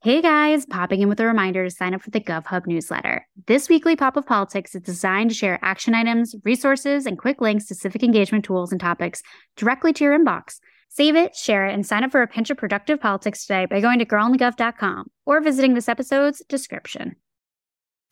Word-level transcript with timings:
Hey 0.00 0.22
guys, 0.22 0.64
popping 0.64 1.00
in 1.00 1.08
with 1.08 1.18
a 1.18 1.26
reminder 1.26 1.64
to 1.64 1.70
sign 1.72 1.92
up 1.92 2.02
for 2.02 2.10
the 2.10 2.20
GovHub 2.20 2.68
newsletter. 2.68 3.26
This 3.48 3.68
weekly 3.68 3.96
pop 3.96 4.16
of 4.16 4.24
politics 4.24 4.76
is 4.76 4.82
designed 4.82 5.30
to 5.30 5.34
share 5.34 5.58
action 5.60 5.92
items, 5.92 6.36
resources, 6.44 7.04
and 7.04 7.18
quick 7.18 7.40
links 7.40 7.66
to 7.66 7.74
civic 7.74 8.04
engagement 8.04 8.44
tools 8.44 8.70
and 8.70 8.80
topics 8.80 9.22
directly 9.56 9.92
to 9.94 10.04
your 10.04 10.16
inbox. 10.16 10.60
Save 10.88 11.16
it, 11.16 11.34
share 11.34 11.66
it, 11.66 11.74
and 11.74 11.84
sign 11.84 12.04
up 12.04 12.12
for 12.12 12.22
a 12.22 12.28
pinch 12.28 12.48
of 12.48 12.56
productive 12.56 13.00
politics 13.00 13.44
today 13.44 13.66
by 13.66 13.80
going 13.80 13.98
to 13.98 14.06
girlonthegov.com 14.06 15.06
or 15.26 15.40
visiting 15.40 15.74
this 15.74 15.88
episode's 15.88 16.44
description. 16.48 17.16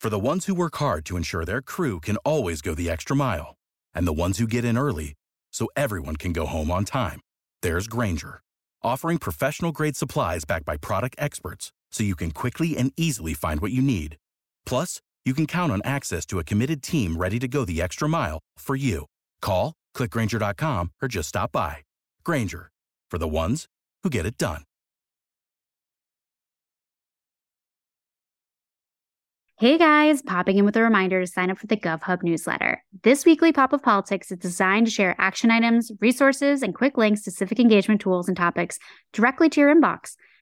For 0.01 0.09
the 0.09 0.19
ones 0.19 0.45
who 0.45 0.55
work 0.55 0.75
hard 0.75 1.05
to 1.05 1.15
ensure 1.15 1.45
their 1.45 1.61
crew 1.61 2.01
can 2.01 2.17
always 2.17 2.61
go 2.61 2.75
the 2.75 2.89
extra 2.89 3.15
mile, 3.15 3.55
and 3.93 4.05
the 4.05 4.11
ones 4.11 4.39
who 4.39 4.45
get 4.45 4.65
in 4.65 4.77
early 4.77 5.13
so 5.53 5.69
everyone 5.77 6.17
can 6.17 6.33
go 6.33 6.47
home 6.47 6.69
on 6.69 6.83
time, 6.83 7.21
there's 7.61 7.87
Grainger, 7.87 8.41
offering 8.83 9.19
professional 9.19 9.71
grade 9.71 9.95
supplies 9.95 10.43
backed 10.43 10.65
by 10.65 10.75
product 10.75 11.15
experts 11.17 11.71
so 11.91 12.03
you 12.03 12.15
can 12.15 12.31
quickly 12.31 12.77
and 12.77 12.91
easily 12.97 13.33
find 13.33 13.59
what 13.59 13.71
you 13.71 13.81
need. 13.81 14.17
Plus, 14.65 15.01
you 15.25 15.33
can 15.33 15.45
count 15.47 15.71
on 15.71 15.81
access 15.83 16.25
to 16.27 16.39
a 16.39 16.43
committed 16.43 16.81
team 16.83 17.17
ready 17.17 17.39
to 17.39 17.47
go 17.47 17.65
the 17.65 17.81
extra 17.81 18.07
mile 18.07 18.39
for 18.57 18.75
you. 18.75 19.05
Call, 19.41 19.73
clickgrainger.com, 19.95 20.91
or 21.01 21.07
just 21.07 21.29
stop 21.29 21.51
by. 21.51 21.77
Grainger, 22.23 22.69
for 23.11 23.17
the 23.17 23.27
ones 23.27 23.65
who 24.03 24.09
get 24.09 24.25
it 24.25 24.37
done. 24.37 24.61
Hey 29.59 29.79
guys, 29.79 30.21
popping 30.21 30.59
in 30.59 30.65
with 30.65 30.77
a 30.77 30.83
reminder 30.83 31.19
to 31.19 31.25
sign 31.25 31.49
up 31.49 31.57
for 31.57 31.65
the 31.65 31.75
GovHub 31.75 32.21
newsletter. 32.21 32.83
This 33.01 33.25
weekly 33.25 33.51
pop 33.51 33.73
of 33.73 33.81
politics 33.81 34.31
is 34.31 34.37
designed 34.37 34.85
to 34.85 34.91
share 34.91 35.15
action 35.17 35.49
items, 35.49 35.91
resources, 35.99 36.61
and 36.61 36.75
quick 36.75 36.95
links 36.95 37.23
to 37.23 37.31
civic 37.31 37.59
engagement 37.59 37.99
tools 37.99 38.27
and 38.27 38.37
topics 38.37 38.77
directly 39.13 39.49
to 39.49 39.59
your 39.59 39.73
inbox. 39.73 40.15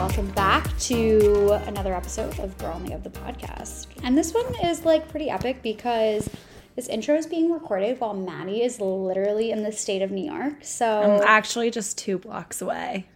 Welcome 0.00 0.30
back 0.30 0.78
to 0.78 1.60
another 1.66 1.94
episode 1.94 2.38
of 2.38 2.56
Girl 2.56 2.72
on 2.72 2.86
the 2.86 2.92
Gov, 2.92 3.02
the 3.02 3.10
podcast. 3.10 3.86
And 4.02 4.16
this 4.16 4.32
one 4.32 4.46
is 4.64 4.86
like 4.86 5.10
pretty 5.10 5.28
epic 5.28 5.60
because 5.62 6.26
this 6.74 6.88
intro 6.88 7.16
is 7.16 7.26
being 7.26 7.52
recorded 7.52 8.00
while 8.00 8.14
Maddie 8.14 8.62
is 8.62 8.80
literally 8.80 9.50
in 9.50 9.62
the 9.62 9.70
state 9.70 10.00
of 10.00 10.10
New 10.10 10.24
York. 10.24 10.54
So 10.62 11.02
I'm 11.02 11.22
actually 11.26 11.70
just 11.70 11.98
two 11.98 12.16
blocks 12.16 12.62
away. 12.62 13.08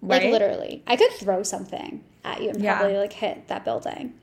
like 0.00 0.22
literally, 0.22 0.82
I 0.86 0.96
could 0.96 1.12
throw 1.12 1.42
something 1.42 2.02
at 2.24 2.42
you 2.42 2.48
and 2.48 2.62
Yeah. 2.62 2.78
probably 2.78 2.96
like 2.96 3.12
hit 3.12 3.48
that 3.48 3.66
building. 3.66 4.14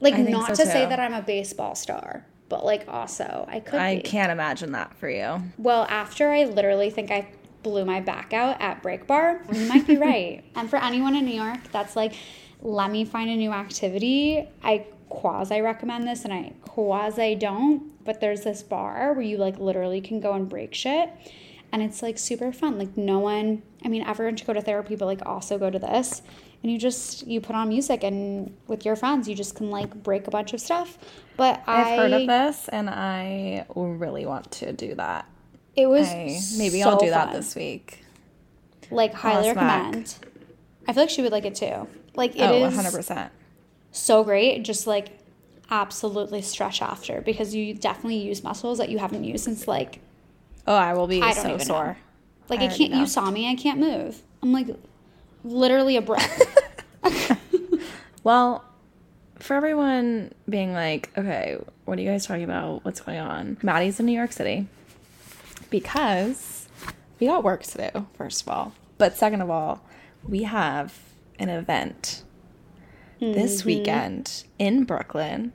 Like 0.00 0.18
not 0.18 0.56
so, 0.56 0.64
to 0.64 0.70
say 0.70 0.84
that 0.84 0.98
I'm 0.98 1.14
a 1.14 1.22
baseball 1.22 1.76
star, 1.76 2.26
but 2.48 2.64
like 2.64 2.86
also 2.88 3.46
I 3.48 3.60
could 3.60 3.78
I 3.78 3.96
be. 3.96 4.02
can't 4.02 4.32
imagine 4.32 4.72
that 4.72 4.92
for 4.96 5.08
you. 5.08 5.42
Well, 5.58 5.86
after 5.88 6.32
I 6.32 6.42
literally 6.42 6.90
think 6.90 7.12
I 7.12 7.28
blew 7.64 7.84
my 7.84 8.00
back 8.00 8.32
out 8.32 8.60
at 8.60 8.80
Break 8.82 9.08
Bar, 9.08 9.40
you 9.52 9.66
might 9.66 9.86
be 9.86 9.96
right. 9.96 10.44
And 10.54 10.70
for 10.70 10.76
anyone 10.76 11.16
in 11.16 11.24
New 11.24 11.34
York 11.34 11.58
that's 11.72 11.96
like, 11.96 12.14
let 12.60 12.90
me 12.90 13.04
find 13.04 13.28
a 13.28 13.36
new 13.36 13.50
activity, 13.50 14.46
I 14.62 14.86
quasi 15.08 15.60
recommend 15.60 16.06
this 16.06 16.24
and 16.24 16.32
I 16.32 16.52
quasi 16.62 17.34
don't. 17.34 17.92
But 18.04 18.20
there's 18.20 18.42
this 18.42 18.62
bar 18.62 19.12
where 19.14 19.22
you 19.22 19.38
like 19.38 19.58
literally 19.58 20.00
can 20.00 20.20
go 20.20 20.34
and 20.34 20.48
break 20.48 20.74
shit. 20.74 21.10
And 21.72 21.82
it's 21.82 22.02
like 22.02 22.18
super 22.18 22.52
fun. 22.52 22.78
Like, 22.78 22.96
no 22.96 23.18
one, 23.18 23.62
I 23.84 23.88
mean, 23.88 24.04
everyone 24.04 24.36
should 24.36 24.46
go 24.46 24.52
to 24.52 24.62
therapy, 24.62 24.94
but 24.94 25.06
like 25.06 25.26
also 25.26 25.58
go 25.58 25.70
to 25.70 25.78
this. 25.78 26.22
And 26.62 26.70
you 26.70 26.78
just, 26.78 27.26
you 27.26 27.40
put 27.40 27.56
on 27.56 27.68
music 27.68 28.04
and 28.04 28.56
with 28.68 28.84
your 28.84 28.94
friends, 28.94 29.28
you 29.28 29.34
just 29.34 29.56
can 29.56 29.70
like 29.70 29.92
break 30.02 30.28
a 30.28 30.30
bunch 30.30 30.52
of 30.52 30.60
stuff. 30.60 30.96
But 31.36 31.62
I've 31.66 31.86
I, 31.86 31.96
heard 31.96 32.12
of 32.12 32.26
this 32.26 32.68
and 32.68 32.88
I 32.88 33.66
really 33.74 34.24
want 34.24 34.52
to 34.52 34.72
do 34.72 34.94
that. 34.94 35.28
It 35.76 35.86
was 35.86 36.08
I, 36.08 36.38
maybe 36.56 36.82
I'll 36.82 36.98
so 36.98 37.04
do 37.06 37.10
that 37.10 37.32
this 37.32 37.54
week. 37.54 38.04
Like 38.90 39.12
oh, 39.14 39.16
highly 39.18 39.48
Ask 39.48 39.56
Mac. 39.56 39.84
recommend. 39.84 40.16
I 40.86 40.92
feel 40.92 41.02
like 41.02 41.10
she 41.10 41.22
would 41.22 41.32
like 41.32 41.44
it 41.44 41.54
too. 41.54 41.88
Like 42.14 42.36
it 42.36 42.42
oh, 42.42 42.64
is 42.66 42.74
100%. 42.76 43.30
so 43.90 44.22
great. 44.24 44.62
Just 44.62 44.86
like 44.86 45.18
absolutely 45.70 46.42
stretch 46.42 46.82
after 46.82 47.20
because 47.22 47.54
you 47.54 47.74
definitely 47.74 48.18
use 48.18 48.44
muscles 48.44 48.78
that 48.78 48.90
you 48.90 48.98
haven't 48.98 49.24
used 49.24 49.44
since 49.44 49.66
like 49.66 50.00
Oh, 50.66 50.74
I 50.74 50.94
will 50.94 51.06
be 51.06 51.20
I 51.20 51.32
so 51.32 51.58
sore. 51.58 51.84
know. 51.84 51.96
like 52.48 52.60
I 52.60 52.66
I, 52.66 52.68
can't. 52.68 52.92
know. 52.92 53.00
You 53.00 53.06
saw 53.06 53.30
me. 53.30 53.50
I 53.50 53.54
can't 53.54 53.80
move. 53.80 54.22
I'm 54.42 54.52
like 54.52 54.68
literally 55.42 55.96
a 55.96 56.02
brick. 56.02 56.22
Well, 58.24 58.64
for 59.38 59.54
everyone 59.54 60.32
being 60.48 60.72
like, 60.72 61.10
okay, 61.16 61.58
what 61.84 61.98
are 61.98 62.00
you 62.00 62.08
guys 62.10 62.26
talking 62.26 62.42
about? 62.44 62.82
What's 62.84 63.02
going 63.02 63.18
on? 63.18 63.58
Maddie's 63.62 64.00
in 64.00 64.06
New 64.06 64.12
York 64.16 64.32
City 64.32 64.66
because 65.74 66.68
we 67.18 67.26
got 67.26 67.42
work 67.42 67.64
to 67.64 67.90
do, 67.90 68.06
first 68.16 68.42
of 68.42 68.48
all. 68.48 68.72
But 68.96 69.16
second 69.16 69.40
of 69.40 69.50
all, 69.50 69.82
we 70.22 70.44
have 70.44 70.96
an 71.40 71.48
event 71.48 72.22
this 73.18 73.58
mm-hmm. 73.58 73.68
weekend 73.68 74.44
in 74.56 74.84
Brooklyn 74.84 75.52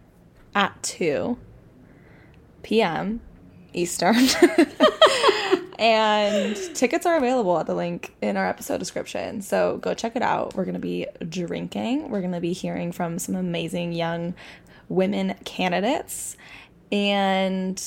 at 0.53 0.83
2 0.83 1.37
p.m. 2.63 3.21
Eastern. 3.71 4.17
and 5.79 6.57
tickets 6.75 7.05
are 7.05 7.15
available 7.15 7.57
at 7.57 7.65
the 7.65 7.75
link 7.75 8.13
in 8.21 8.35
our 8.35 8.45
episode 8.45 8.79
description. 8.79 9.41
So 9.41 9.77
go 9.77 9.93
check 9.93 10.17
it 10.17 10.21
out. 10.21 10.53
We're 10.53 10.65
going 10.65 10.73
to 10.73 10.81
be 10.81 11.07
drinking. 11.29 12.09
We're 12.09 12.19
going 12.19 12.33
to 12.33 12.41
be 12.41 12.51
hearing 12.51 12.91
from 12.91 13.19
some 13.19 13.35
amazing 13.35 13.93
young 13.93 14.33
women 14.89 15.35
candidates. 15.45 16.35
And 16.91 17.77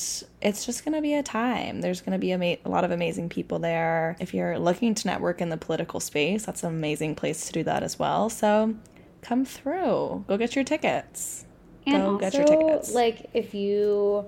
it's 0.41 0.65
just 0.65 0.85
going 0.85 0.95
to 0.95 1.01
be 1.01 1.13
a 1.13 1.23
time. 1.23 1.81
There's 1.81 1.99
going 2.01 2.13
to 2.13 2.19
be 2.19 2.31
ama- 2.31 2.57
a 2.63 2.69
lot 2.69 2.85
of 2.85 2.91
amazing 2.91 3.27
people 3.29 3.59
there. 3.59 4.15
If 4.19 4.33
you're 4.33 4.57
looking 4.57 4.95
to 4.95 5.07
network 5.07 5.41
in 5.41 5.49
the 5.49 5.57
political 5.57 5.99
space, 5.99 6.45
that's 6.45 6.63
an 6.63 6.69
amazing 6.69 7.15
place 7.15 7.45
to 7.47 7.51
do 7.53 7.63
that 7.63 7.83
as 7.83 7.99
well. 7.99 8.29
So 8.29 8.75
come 9.21 9.43
through. 9.43 10.23
Go 10.27 10.37
get 10.37 10.55
your 10.55 10.63
tickets. 10.63 11.45
and 11.85 12.01
Go 12.01 12.09
also, 12.13 12.19
get 12.19 12.33
your 12.33 12.45
tickets. 12.45 12.93
like 12.93 13.29
if 13.33 13.53
you 13.53 14.25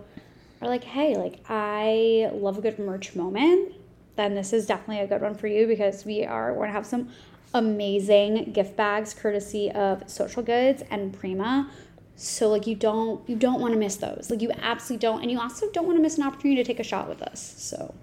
are 0.61 0.67
like, 0.67 0.83
hey, 0.83 1.15
like 1.15 1.39
I 1.47 2.29
love 2.33 2.57
a 2.57 2.61
good 2.61 2.77
merch 2.77 3.15
moment, 3.15 3.73
then 4.17 4.35
this 4.35 4.51
is 4.51 4.65
definitely 4.65 4.99
a 4.99 5.07
good 5.07 5.21
one 5.21 5.35
for 5.35 5.47
you 5.47 5.67
because 5.67 6.03
we 6.05 6.25
are 6.25 6.53
going 6.53 6.67
to 6.67 6.73
have 6.73 6.85
some 6.85 7.09
amazing 7.53 8.51
gift 8.51 8.75
bags 8.75 9.13
courtesy 9.13 9.71
of 9.71 10.09
Social 10.09 10.43
Goods 10.43 10.83
and 10.91 11.17
Prima. 11.17 11.69
So 12.15 12.49
like 12.49 12.65
you 12.65 12.75
don't 12.75 13.27
you 13.29 13.35
don't 13.35 13.59
want 13.59 13.73
to 13.73 13.79
miss 13.79 13.97
those. 13.97 14.27
Like 14.29 14.41
you 14.41 14.51
absolutely 14.61 15.01
don't, 15.01 15.21
and 15.21 15.29
you 15.31 15.39
also 15.39 15.69
don't 15.71 15.85
want 15.85 15.97
to 15.97 16.01
miss 16.01 16.17
an 16.17 16.23
opportunity 16.23 16.63
to 16.63 16.67
take 16.67 16.79
a 16.79 16.83
shot 16.83 17.09
with 17.09 17.21
us. 17.21 17.55
So 17.57 17.93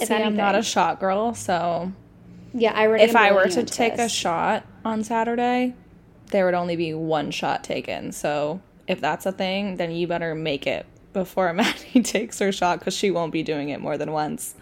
if 0.00 0.08
See, 0.08 0.14
I'm 0.14 0.36
not 0.36 0.54
a 0.54 0.62
shot 0.62 1.00
girl, 1.00 1.34
so 1.34 1.92
yeah, 2.54 2.72
I 2.72 2.86
already. 2.86 3.04
if 3.04 3.16
I 3.16 3.32
were 3.32 3.46
to 3.48 3.64
take 3.64 3.94
a 3.94 4.08
shot 4.08 4.64
on 4.84 5.02
Saturday, 5.02 5.74
there 6.30 6.44
would 6.44 6.54
only 6.54 6.76
be 6.76 6.94
one 6.94 7.30
shot 7.30 7.64
taken. 7.64 8.12
So 8.12 8.60
if 8.86 9.00
that's 9.00 9.26
a 9.26 9.32
thing, 9.32 9.76
then 9.76 9.90
you 9.90 10.06
better 10.06 10.34
make 10.34 10.66
it 10.66 10.86
before 11.12 11.52
Maddie 11.54 12.02
takes 12.02 12.38
her 12.38 12.52
shot 12.52 12.78
because 12.78 12.94
she 12.96 13.10
won't 13.10 13.32
be 13.32 13.42
doing 13.42 13.70
it 13.70 13.80
more 13.80 13.98
than 13.98 14.12
once. 14.12 14.54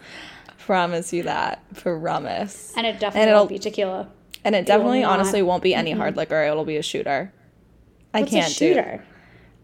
Promise 0.57 1.13
you 1.13 1.23
that. 1.23 1.61
Promise. 1.75 2.73
and 2.75 2.87
it 2.87 2.99
definitely 2.99 3.29
it'll- 3.29 3.41
won't 3.41 3.49
be 3.49 3.59
tequila. 3.59 4.07
And 4.43 4.53
it 4.55 4.65
definitely, 4.65 5.01
not- 5.01 5.19
honestly, 5.19 5.41
won't 5.41 5.63
be 5.63 5.73
any 5.75 5.91
hard 5.91 6.15
liquor. 6.17 6.41
It'll 6.43 6.65
be 6.65 6.77
a 6.77 6.83
shooter. 6.83 7.31
I 8.15 8.21
What's 8.21 8.31
can't 8.31 8.47
a 8.47 8.53
shooter? 8.53 8.97
do. 8.97 9.03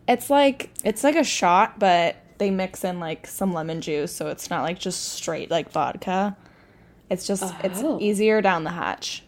It's 0.08 0.30
like 0.30 0.70
it's 0.84 1.04
like 1.04 1.16
a 1.16 1.24
shot, 1.24 1.80
but 1.80 2.16
they 2.38 2.52
mix 2.52 2.84
in 2.84 3.00
like 3.00 3.28
some 3.28 3.54
lemon 3.54 3.82
juice, 3.82 4.12
so 4.14 4.28
it's 4.28 4.50
not 4.50 4.62
like 4.64 4.80
just 4.80 5.14
straight 5.14 5.50
like 5.50 5.72
vodka. 5.72 6.36
It's 7.10 7.26
just 7.26 7.44
Oh. 7.44 7.56
it's 7.64 7.84
easier 8.02 8.42
down 8.42 8.64
the 8.64 8.72
hatch. 8.72 9.24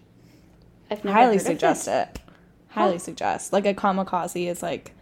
I've 0.91 1.03
never 1.03 1.17
highly 1.17 1.39
suggest 1.39 1.85
this. 1.85 2.07
it. 2.09 2.19
Highly 2.69 2.99
suggest. 2.99 3.53
Like 3.53 3.65
a 3.65 3.73
kamikaze 3.73 4.47
is 4.47 4.61
like 4.63 4.93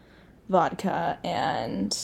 vodka 0.50 1.18
and 1.24 1.98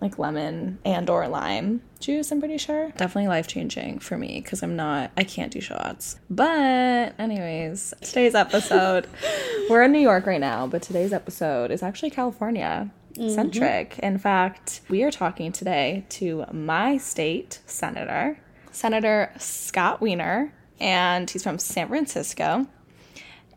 like 0.00 0.18
lemon 0.18 0.78
and 0.84 1.08
or 1.10 1.26
lime 1.28 1.82
juice, 2.00 2.30
I'm 2.30 2.40
pretty 2.40 2.58
sure. 2.58 2.90
Definitely 2.96 3.28
life 3.28 3.46
changing 3.46 3.98
for 3.98 4.16
me 4.16 4.40
because 4.42 4.62
I'm 4.62 4.76
not 4.76 5.10
I 5.16 5.24
can't 5.24 5.52
do 5.52 5.60
shots. 5.60 6.18
But 6.30 7.14
anyways, 7.18 7.94
today's 8.02 8.34
episode 8.34 9.08
we're 9.70 9.82
in 9.82 9.92
New 9.92 9.98
York 9.98 10.26
right 10.26 10.40
now, 10.40 10.66
but 10.66 10.82
today's 10.82 11.12
episode 11.12 11.70
is 11.70 11.82
actually 11.82 12.10
California 12.10 12.90
mm-hmm. 13.14 13.34
centric. 13.34 13.98
In 14.00 14.18
fact, 14.18 14.80
we 14.88 15.02
are 15.02 15.10
talking 15.10 15.52
today 15.52 16.06
to 16.10 16.44
my 16.52 16.96
state 16.96 17.60
senator, 17.66 18.38
Senator 18.70 19.32
Scott 19.38 20.00
Wiener 20.00 20.52
and 20.80 21.28
he's 21.28 21.42
from 21.42 21.58
San 21.58 21.88
Francisco. 21.88 22.66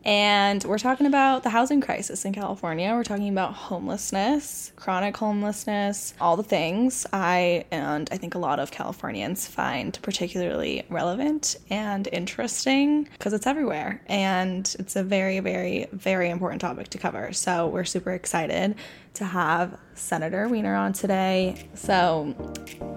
And 0.04 0.64
we're 0.64 0.78
talking 0.78 1.06
about 1.06 1.44
the 1.44 1.50
housing 1.50 1.80
crisis 1.80 2.24
in 2.24 2.32
California. 2.32 2.92
We're 2.92 3.04
talking 3.04 3.28
about 3.28 3.54
homelessness, 3.54 4.72
chronic 4.74 5.16
homelessness, 5.16 6.14
all 6.20 6.36
the 6.36 6.42
things 6.42 7.06
I 7.12 7.66
and 7.70 8.08
I 8.10 8.16
think 8.16 8.34
a 8.34 8.38
lot 8.38 8.58
of 8.58 8.72
Californians 8.72 9.46
find 9.46 9.96
particularly 10.02 10.84
relevant 10.88 11.56
and 11.70 12.08
interesting 12.10 13.04
because 13.12 13.32
it's 13.32 13.46
everywhere. 13.46 14.02
And 14.06 14.74
it's 14.78 14.96
a 14.96 15.04
very, 15.04 15.38
very, 15.38 15.86
very 15.92 16.30
important 16.30 16.60
topic 16.60 16.88
to 16.88 16.98
cover. 16.98 17.32
So 17.32 17.68
we're 17.68 17.84
super 17.84 18.10
excited 18.10 18.74
to 19.14 19.24
have 19.24 19.78
Senator 19.94 20.48
Wiener 20.48 20.74
on 20.74 20.92
today. 20.92 21.68
So, 21.74 22.34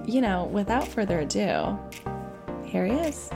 you 0.06 0.22
know, 0.22 0.46
without 0.46 0.88
further 0.88 1.19
ado, 1.19 1.78
here 2.66 2.86
he 2.86 2.94
is. 2.94 3.30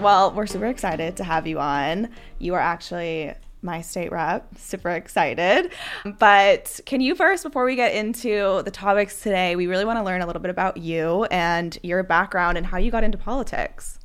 Well, 0.00 0.32
we're 0.32 0.46
super 0.46 0.66
excited 0.66 1.16
to 1.16 1.24
have 1.24 1.46
you 1.46 1.58
on. 1.58 2.10
You 2.38 2.54
are 2.54 2.60
actually 2.60 3.32
my 3.62 3.80
state 3.80 4.12
rep. 4.12 4.46
Super 4.56 4.90
excited. 4.90 5.72
But 6.18 6.78
can 6.86 7.00
you 7.00 7.14
first, 7.14 7.42
before 7.42 7.64
we 7.64 7.74
get 7.74 7.94
into 7.94 8.62
the 8.62 8.70
topics 8.70 9.20
today, 9.20 9.56
we 9.56 9.66
really 9.66 9.84
want 9.84 9.98
to 9.98 10.04
learn 10.04 10.20
a 10.20 10.26
little 10.26 10.42
bit 10.42 10.50
about 10.50 10.76
you 10.76 11.24
and 11.24 11.76
your 11.82 12.02
background 12.02 12.56
and 12.56 12.66
how 12.66 12.78
you 12.78 12.90
got 12.90 13.04
into 13.04 13.18
politics. 13.18 13.98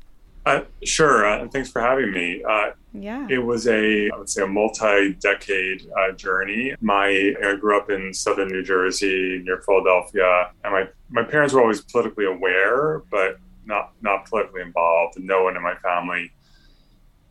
Uh, 0.44 0.62
sure. 0.82 1.24
Uh, 1.24 1.46
thanks 1.48 1.70
for 1.70 1.80
having 1.80 2.10
me. 2.10 2.42
Uh, 2.42 2.70
yeah. 2.92 3.28
It 3.30 3.38
was 3.38 3.68
a, 3.68 4.10
I 4.10 4.16
would 4.16 4.28
say, 4.28 4.42
a 4.42 4.46
multi-decade 4.46 5.86
uh, 5.96 6.12
journey. 6.12 6.74
My, 6.80 7.34
I 7.44 7.54
grew 7.60 7.78
up 7.78 7.90
in 7.90 8.12
southern 8.12 8.48
New 8.48 8.64
Jersey 8.64 9.40
near 9.44 9.62
Philadelphia, 9.62 10.50
and 10.64 10.72
my 10.72 10.88
my 11.10 11.22
parents 11.22 11.54
were 11.54 11.60
always 11.60 11.82
politically 11.82 12.24
aware, 12.24 13.02
but 13.10 13.38
not 13.66 13.92
not 14.02 14.26
politically 14.26 14.62
involved. 14.62 15.16
And 15.16 15.26
no 15.26 15.44
one 15.44 15.56
in 15.56 15.62
my 15.62 15.74
family 15.76 16.30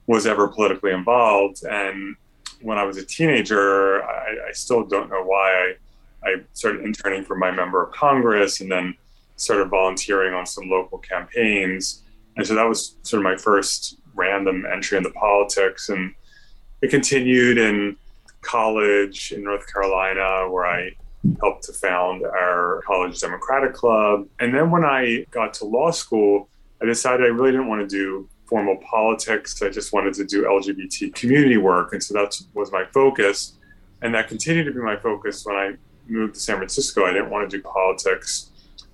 was 0.07 0.25
ever 0.25 0.47
politically 0.47 0.91
involved. 0.91 1.63
And 1.63 2.15
when 2.61 2.77
I 2.77 2.83
was 2.83 2.97
a 2.97 3.05
teenager, 3.05 4.03
I, 4.03 4.49
I 4.49 4.51
still 4.51 4.83
don't 4.83 5.09
know 5.09 5.23
why 5.23 5.73
I, 6.23 6.29
I 6.29 6.35
started 6.53 6.83
interning 6.83 7.23
for 7.23 7.35
my 7.35 7.51
member 7.51 7.83
of 7.83 7.93
Congress, 7.93 8.61
and 8.61 8.71
then 8.71 8.95
started 9.35 9.69
volunteering 9.69 10.33
on 10.33 10.45
some 10.45 10.69
local 10.69 10.99
campaigns 10.99 12.03
and 12.37 12.47
so 12.47 12.55
that 12.55 12.67
was 12.67 12.95
sort 13.03 13.19
of 13.19 13.23
my 13.23 13.35
first 13.35 13.97
random 14.13 14.65
entry 14.71 14.97
into 14.97 15.09
politics. 15.11 15.89
And 15.89 16.13
it 16.81 16.89
continued 16.89 17.57
in 17.57 17.97
college 18.41 19.31
in 19.31 19.43
North 19.43 19.71
Carolina, 19.71 20.49
where 20.49 20.65
I 20.65 20.91
helped 21.39 21.63
to 21.63 21.73
found 21.73 22.23
our 22.23 22.81
college 22.85 23.19
Democratic 23.19 23.73
Club. 23.73 24.27
And 24.39 24.53
then 24.53 24.71
when 24.71 24.83
I 24.83 25.25
got 25.31 25.53
to 25.55 25.65
law 25.65 25.91
school, 25.91 26.49
I 26.81 26.85
decided 26.85 27.25
I 27.25 27.29
really 27.29 27.51
didn't 27.51 27.67
want 27.67 27.87
to 27.87 27.95
do 27.95 28.27
formal 28.45 28.77
politics. 28.77 29.61
I 29.61 29.69
just 29.69 29.93
wanted 29.93 30.13
to 30.15 30.25
do 30.25 30.43
LGBT 30.43 31.13
community 31.15 31.57
work. 31.57 31.93
And 31.93 32.03
so 32.03 32.13
that 32.15 32.39
was 32.53 32.71
my 32.71 32.85
focus. 32.93 33.53
And 34.01 34.13
that 34.15 34.27
continued 34.27 34.65
to 34.65 34.71
be 34.71 34.79
my 34.79 34.97
focus 34.97 35.45
when 35.45 35.55
I 35.55 35.73
moved 36.07 36.33
to 36.33 36.39
San 36.39 36.57
Francisco. 36.57 37.05
I 37.05 37.13
didn't 37.13 37.29
want 37.29 37.49
to 37.49 37.57
do 37.57 37.63
politics 37.63 38.51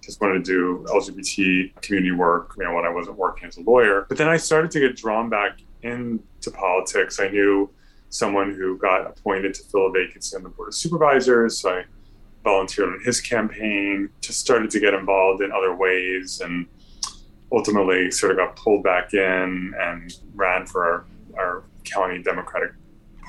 just 0.08 0.22
wanted 0.22 0.46
to 0.46 0.52
do 0.52 0.86
LGBT 0.88 1.82
community 1.82 2.14
work, 2.14 2.56
you 2.58 2.64
know, 2.64 2.74
when 2.74 2.86
I 2.86 2.90
wasn't 2.90 3.18
working 3.18 3.50
as 3.50 3.58
a 3.58 3.62
lawyer. 3.62 4.06
But 4.08 4.18
then 4.18 4.30
I 4.30 4.38
started 4.38 4.72
to 4.72 4.80
get 4.80 4.96
drawn 4.96 5.30
back 5.30 5.60
into 5.84 6.50
politics. 6.54 7.20
I 7.20 7.28
knew 7.28 7.70
someone 8.10 8.56
who 8.56 8.78
got 8.78 9.06
appointed 9.06 9.54
to 9.56 9.64
fill 9.64 9.88
a 9.88 9.92
vacancy 9.92 10.38
on 10.38 10.44
the 10.44 10.50
Board 10.50 10.70
of 10.70 10.76
Supervisors. 10.76 11.60
So 11.60 11.72
I 11.72 11.84
volunteered 12.48 12.88
on 12.88 13.02
his 13.04 13.20
campaign, 13.20 14.10
just 14.22 14.40
started 14.40 14.72
to 14.72 14.80
get 14.80 14.94
involved 14.94 15.42
in 15.42 15.52
other 15.52 15.76
ways, 15.76 16.40
and 16.42 16.66
ultimately 17.52 18.10
sort 18.10 18.32
of 18.32 18.38
got 18.38 18.56
pulled 18.56 18.84
back 18.84 19.14
in 19.14 19.74
and 19.80 20.14
ran 20.34 20.66
for 20.66 20.86
our, 20.86 21.06
our 21.38 21.64
county 21.84 22.24
Democratic 22.24 22.72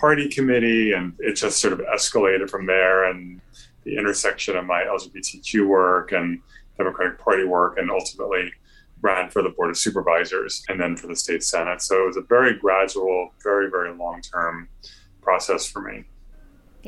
Party 0.01 0.29
committee. 0.29 0.93
And 0.93 1.15
it 1.19 1.35
just 1.35 1.59
sort 1.59 1.73
of 1.73 1.81
escalated 1.81 2.49
from 2.49 2.67
there. 2.67 3.11
And 3.11 3.41
the 3.85 3.97
intersection 3.97 4.57
of 4.57 4.65
my 4.67 4.83
LGBTQ 4.85 5.67
work 5.67 6.13
and 6.13 6.41
Democratic 6.77 7.19
Party 7.19 7.45
work 7.45 7.77
and 7.79 7.91
ultimately 7.91 8.53
ran 9.01 9.31
for 9.31 9.43
the 9.43 9.51
Board 9.51 9.71
of 9.71 9.77
Supervisors 9.77 10.65
and 10.69 10.81
then 10.81 10.97
for 10.97 11.09
the 11.09 11.17
state 11.17 11.43
Senate. 11.43 11.83
So 11.83 12.05
it 12.05 12.07
was 12.07 12.17
a 12.17 12.23
very 12.23 12.57
gradual, 12.57 13.33
very, 13.43 13.69
very 13.69 13.97
long 13.97 14.21
term 14.23 14.69
process 15.23 15.67
for 15.67 15.83
me. 15.83 16.05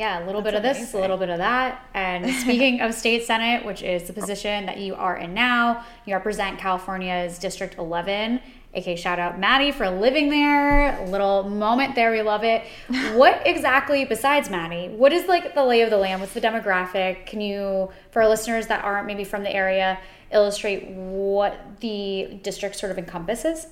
Yeah, 0.00 0.25
a 0.25 0.25
little 0.25 0.41
That's 0.41 0.55
bit 0.55 0.64
of 0.64 0.76
this, 0.76 0.94
a 0.94 0.99
little 0.99 1.19
bit 1.19 1.29
of 1.29 1.37
that. 1.37 1.85
And 1.93 2.35
speaking 2.41 2.81
of 2.81 2.94
state 2.94 3.25
senate, 3.25 3.67
which 3.67 3.82
is 3.82 4.05
the 4.05 4.14
position 4.14 4.64
that 4.64 4.79
you 4.79 4.94
are 4.94 5.14
in 5.14 5.35
now, 5.35 5.85
you 6.06 6.14
represent 6.14 6.58
California's 6.58 7.38
District 7.38 7.76
11. 7.76 8.41
Okay, 8.75 8.97
shout 8.97 9.19
out 9.19 9.38
Maddie 9.38 9.73
for 9.73 9.91
living 9.91 10.31
there. 10.31 11.06
Little 11.08 11.43
moment 11.50 11.97
there, 11.97 12.12
we 12.12 12.23
love 12.23 12.44
it. 12.44 12.64
What 13.14 13.43
exactly, 13.44 14.06
besides 14.06 14.49
Maddie, 14.49 14.88
what 14.88 15.12
is 15.12 15.29
like 15.29 15.55
the 15.55 15.64
lay 15.64 15.82
of 15.82 15.91
the 15.91 15.99
land? 15.99 16.23
What's 16.23 16.32
the 16.32 16.41
demographic? 16.41 17.26
Can 17.26 17.43
you, 17.43 17.91
for 18.11 18.23
our 18.23 18.29
listeners 18.31 18.69
that 18.69 18.82
aren't 18.82 19.06
maybe 19.06 19.25
from 19.25 19.43
the 19.43 19.55
area, 19.55 19.99
illustrate 20.32 20.88
what 20.88 21.61
the 21.81 22.41
district 22.43 22.76
sort 22.76 22.91
of 22.91 22.96
encompasses? 22.96 23.67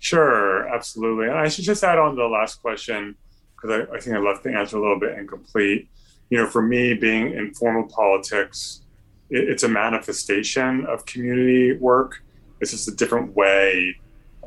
Sure, 0.00 0.66
absolutely. 0.66 1.26
And 1.26 1.38
I 1.38 1.46
should 1.46 1.64
just 1.64 1.84
add 1.84 2.00
on 2.00 2.16
to 2.16 2.16
the 2.16 2.26
last 2.26 2.60
question 2.60 3.14
because 3.62 3.86
I, 3.88 3.96
I 3.96 4.00
think 4.00 4.16
I 4.16 4.18
left 4.18 4.42
the 4.42 4.52
answer 4.52 4.76
a 4.76 4.80
little 4.80 4.98
bit 4.98 5.16
incomplete. 5.16 5.88
You 6.30 6.38
know, 6.38 6.46
for 6.46 6.62
me, 6.62 6.94
being 6.94 7.32
in 7.32 7.54
formal 7.54 7.84
politics, 7.84 8.82
it, 9.30 9.48
it's 9.48 9.62
a 9.62 9.68
manifestation 9.68 10.84
of 10.86 11.06
community 11.06 11.72
work 11.74 12.22
it's 12.62 12.70
just 12.70 12.88
a 12.88 12.94
different 12.94 13.36
way 13.36 13.96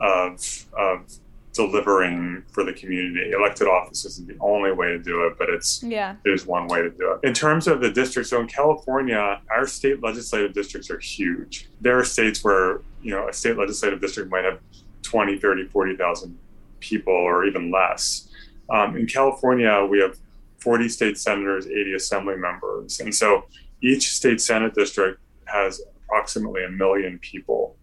of 0.02 0.66
of 0.74 1.06
delivering 1.54 2.44
for 2.52 2.64
the 2.64 2.74
community. 2.74 3.32
Elected 3.32 3.68
office 3.68 4.04
isn't 4.06 4.28
the 4.28 4.38
only 4.40 4.72
way 4.72 4.88
to 4.88 5.00
do 5.00 5.26
it, 5.28 5.38
but 5.38 5.50
it's 5.50 5.84
yeah. 5.84 6.16
there's 6.24 6.46
one 6.46 6.68
way 6.68 6.82
to 6.82 6.90
do 6.90 7.12
it. 7.12 7.28
In 7.28 7.34
terms 7.34 7.68
of 7.68 7.80
the 7.80 7.90
districts, 7.90 8.32
so 8.32 8.42
in 8.42 8.48
California, 8.48 9.40
our 9.50 9.68
state 9.68 10.02
legislative 10.02 10.54
districts 10.54 10.90
are 10.90 11.00
huge. 11.00 11.70
There 11.80 11.98
are 11.98 12.04
states 12.04 12.44
where, 12.44 12.82
you 13.02 13.12
know, 13.12 13.30
a 13.30 13.34
state 13.34 13.58
legislative 13.58 14.02
district 14.02 14.30
might 14.32 14.44
have 14.44 14.60
20, 15.04 15.38
30, 15.38 15.68
40,000 15.68 16.38
people 16.82 17.14
or 17.14 17.46
even 17.46 17.72
less. 17.72 18.30
Um, 18.70 18.98
in 18.98 19.06
California, 19.08 19.86
we 19.90 20.00
have 20.00 20.18
40 20.60 20.90
state 20.90 21.18
senators, 21.18 21.68
80 21.68 21.94
assembly 21.94 22.36
members. 22.38 23.00
And 23.00 23.14
so 23.14 23.46
each 23.82 24.14
state 24.14 24.42
senate 24.42 24.74
district 24.74 25.20
has 25.46 25.82
approximately 26.06 26.64
a 26.64 26.70
million 26.70 27.20
people 27.20 27.76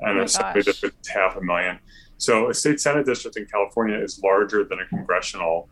and 0.00 0.18
oh 0.18 0.22
a 0.22 0.28
Senate 0.28 0.64
district 0.64 1.06
half 1.08 1.36
a 1.36 1.40
million. 1.42 1.78
So 2.18 2.50
a 2.50 2.54
state 2.54 2.80
Senate 2.80 3.06
district 3.06 3.36
in 3.36 3.46
California 3.46 3.96
is 3.96 4.20
larger 4.22 4.64
than 4.64 4.80
a 4.80 4.86
congressional 4.86 5.68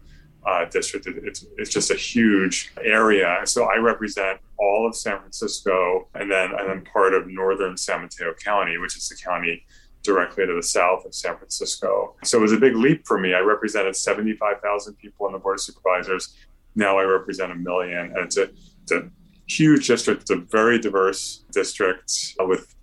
uh, 0.47 0.65
district. 0.67 1.07
It's, 1.09 1.45
it's 1.59 1.71
just 1.71 1.91
a 1.91 1.97
huge 1.97 2.73
area. 2.83 3.41
So 3.45 3.65
I 3.65 3.77
represent 3.77 4.39
all 4.59 4.87
of 4.87 4.95
San 4.95 5.19
Francisco 5.19 6.09
and 6.15 6.31
then 6.31 6.51
and 6.57 6.71
then 6.71 6.85
part 6.85 7.15
of 7.15 7.27
northern 7.27 7.77
San 7.77 8.03
Mateo 8.03 8.33
County, 8.35 8.79
which 8.79 8.97
is 8.97 9.09
the 9.09 9.17
county 9.17 9.65
directly 10.07 10.47
to 10.47 10.55
the 10.55 10.63
south 10.63 11.05
of 11.05 11.15
San 11.15 11.37
Francisco. 11.37 12.17
So 12.25 12.39
it 12.39 12.43
was 12.43 12.53
a 12.53 12.57
big 12.57 12.77
leap 12.77 13.07
for 13.07 13.19
me. 13.19 13.35
I 13.35 13.41
represented 13.41 13.95
75,000 13.95 14.95
people 14.95 15.27
on 15.27 15.33
the 15.33 15.39
Board 15.39 15.57
of 15.57 15.61
Supervisors. 15.61 16.35
Now 16.75 16.99
I 16.99 17.03
represent 17.03 17.53
a 17.53 17.55
million. 17.55 17.99
And 17.99 18.19
it's 18.19 18.39
a, 18.39 18.49
it's 18.83 18.93
a 18.93 19.11
huge 19.47 19.87
district. 19.87 20.23
It's 20.23 20.31
a 20.31 20.37
very 20.37 20.79
diverse 20.79 21.45
district 21.53 22.35
with 22.41 22.75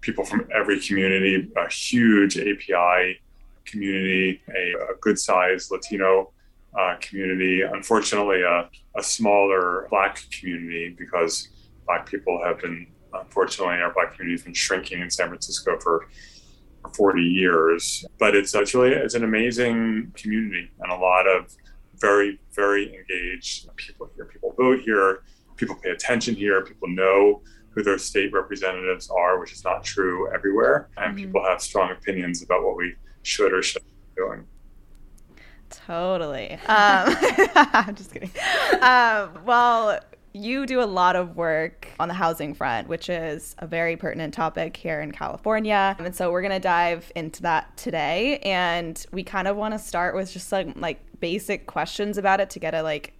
people 0.00 0.24
from 0.24 0.48
every 0.54 0.80
community, 0.80 1.50
a 1.56 1.70
huge 1.70 2.36
API 2.38 3.20
community, 3.64 4.42
a, 4.48 4.92
a 4.92 4.96
good 5.00 5.18
sized 5.18 5.70
Latino 5.70 6.32
uh, 6.78 6.96
community, 7.00 7.62
unfortunately, 7.62 8.42
a, 8.42 8.68
a, 8.96 9.02
smaller 9.02 9.88
Black 9.90 10.22
community 10.30 10.94
because 10.96 11.48
Black 11.86 12.08
people 12.08 12.40
have 12.44 12.60
been, 12.60 12.86
unfortunately, 13.12 13.74
our 13.74 13.92
Black 13.92 14.14
community 14.14 14.38
has 14.38 14.44
been 14.44 14.54
shrinking 14.54 15.00
in 15.00 15.10
San 15.10 15.28
Francisco 15.28 15.78
for 15.80 16.08
40 16.94 17.22
years. 17.22 18.04
But 18.18 18.34
it's, 18.34 18.54
really 18.74 18.90
it's 18.90 19.14
an 19.14 19.24
amazing 19.24 20.12
community 20.16 20.70
and 20.80 20.92
a 20.92 20.96
lot 20.96 21.26
of 21.26 21.54
very, 21.96 22.40
very 22.52 22.94
engaged 22.94 23.68
people 23.76 24.10
here. 24.14 24.24
People 24.24 24.54
vote 24.56 24.80
here, 24.80 25.22
people 25.56 25.76
pay 25.76 25.90
attention 25.90 26.34
here, 26.34 26.64
people 26.64 26.88
know 26.88 27.42
who 27.70 27.82
their 27.82 27.98
state 27.98 28.32
representatives 28.32 29.10
are, 29.10 29.38
which 29.38 29.52
is 29.52 29.64
not 29.64 29.84
true 29.84 30.32
everywhere. 30.32 30.88
And 30.96 31.14
mm-hmm. 31.14 31.26
people 31.26 31.44
have 31.44 31.60
strong 31.60 31.92
opinions 31.92 32.42
about 32.42 32.64
what 32.64 32.76
we 32.76 32.94
should 33.22 33.52
or 33.52 33.62
shouldn't 33.62 33.90
be 33.90 34.22
doing. 34.22 34.44
Totally. 35.70 36.54
Um, 36.54 36.60
I'm 37.54 37.94
just 37.94 38.12
kidding. 38.12 38.30
Um, 38.80 39.44
well, 39.44 40.00
you 40.32 40.66
do 40.66 40.80
a 40.80 40.84
lot 40.84 41.16
of 41.16 41.36
work 41.36 41.88
on 41.98 42.08
the 42.08 42.14
housing 42.14 42.54
front, 42.54 42.88
which 42.88 43.08
is 43.08 43.56
a 43.58 43.66
very 43.66 43.96
pertinent 43.96 44.32
topic 44.32 44.76
here 44.76 45.00
in 45.00 45.12
California. 45.12 45.96
And 45.98 46.14
so 46.14 46.30
we're 46.30 46.42
going 46.42 46.52
to 46.52 46.60
dive 46.60 47.10
into 47.16 47.42
that 47.42 47.76
today. 47.76 48.38
And 48.38 49.04
we 49.12 49.24
kind 49.24 49.48
of 49.48 49.56
want 49.56 49.74
to 49.74 49.78
start 49.78 50.14
with 50.14 50.32
just 50.32 50.52
like, 50.52 50.76
like 50.76 51.00
basic 51.18 51.66
questions 51.66 52.16
about 52.16 52.40
it 52.40 52.50
to 52.50 52.58
get 52.58 52.74
a 52.74 52.82
like 52.82 53.14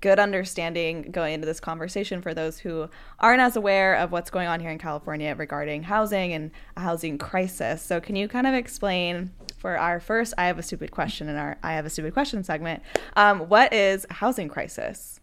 good 0.00 0.18
understanding 0.18 1.10
going 1.10 1.32
into 1.32 1.46
this 1.46 1.60
conversation 1.60 2.20
for 2.20 2.34
those 2.34 2.58
who 2.58 2.90
aren't 3.20 3.40
as 3.40 3.56
aware 3.56 3.94
of 3.94 4.12
what's 4.12 4.28
going 4.28 4.46
on 4.46 4.60
here 4.60 4.70
in 4.70 4.76
California 4.76 5.34
regarding 5.34 5.84
housing 5.84 6.34
and 6.34 6.50
a 6.76 6.80
housing 6.80 7.16
crisis. 7.16 7.80
So, 7.80 8.02
can 8.02 8.14
you 8.14 8.28
kind 8.28 8.46
of 8.46 8.52
explain 8.52 9.30
for 9.56 9.78
our 9.78 9.98
first 9.98 10.34
I 10.36 10.48
have 10.48 10.58
a 10.58 10.62
stupid 10.62 10.90
question 10.90 11.26
in 11.26 11.36
our 11.36 11.56
I 11.62 11.72
have 11.72 11.86
a 11.86 11.90
stupid 11.90 12.12
question 12.12 12.44
segment. 12.44 12.82
Um, 13.16 13.48
what 13.48 13.72
is 13.72 14.04
a 14.10 14.12
housing 14.12 14.50
crisis? 14.50 15.20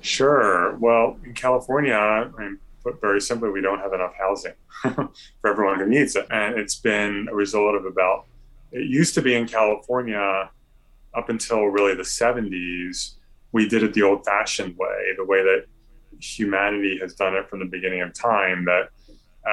Sure. 0.00 0.76
Well, 0.76 1.18
in 1.24 1.34
California, 1.34 1.94
I 1.94 2.28
mean, 2.38 2.58
put 2.82 3.00
very 3.00 3.20
simply, 3.20 3.50
we 3.50 3.60
don't 3.60 3.80
have 3.80 3.92
enough 3.92 4.14
housing 4.18 4.54
for 4.82 5.50
everyone 5.50 5.78
who 5.78 5.86
needs 5.86 6.16
it. 6.16 6.26
And 6.30 6.58
it's 6.58 6.76
been 6.76 7.28
a 7.30 7.34
result 7.34 7.74
of 7.74 7.84
about, 7.84 8.26
it 8.72 8.88
used 8.88 9.14
to 9.14 9.22
be 9.22 9.34
in 9.34 9.46
California 9.46 10.50
up 11.14 11.28
until 11.28 11.64
really 11.64 11.94
the 11.94 12.02
70s, 12.02 13.14
we 13.52 13.68
did 13.68 13.82
it 13.82 13.94
the 13.94 14.02
old 14.02 14.24
fashioned 14.24 14.76
way, 14.76 15.14
the 15.16 15.24
way 15.24 15.42
that 15.42 15.64
humanity 16.20 16.98
has 17.00 17.14
done 17.14 17.34
it 17.34 17.48
from 17.48 17.60
the 17.60 17.66
beginning 17.66 18.02
of 18.02 18.12
time, 18.12 18.64
that 18.66 18.90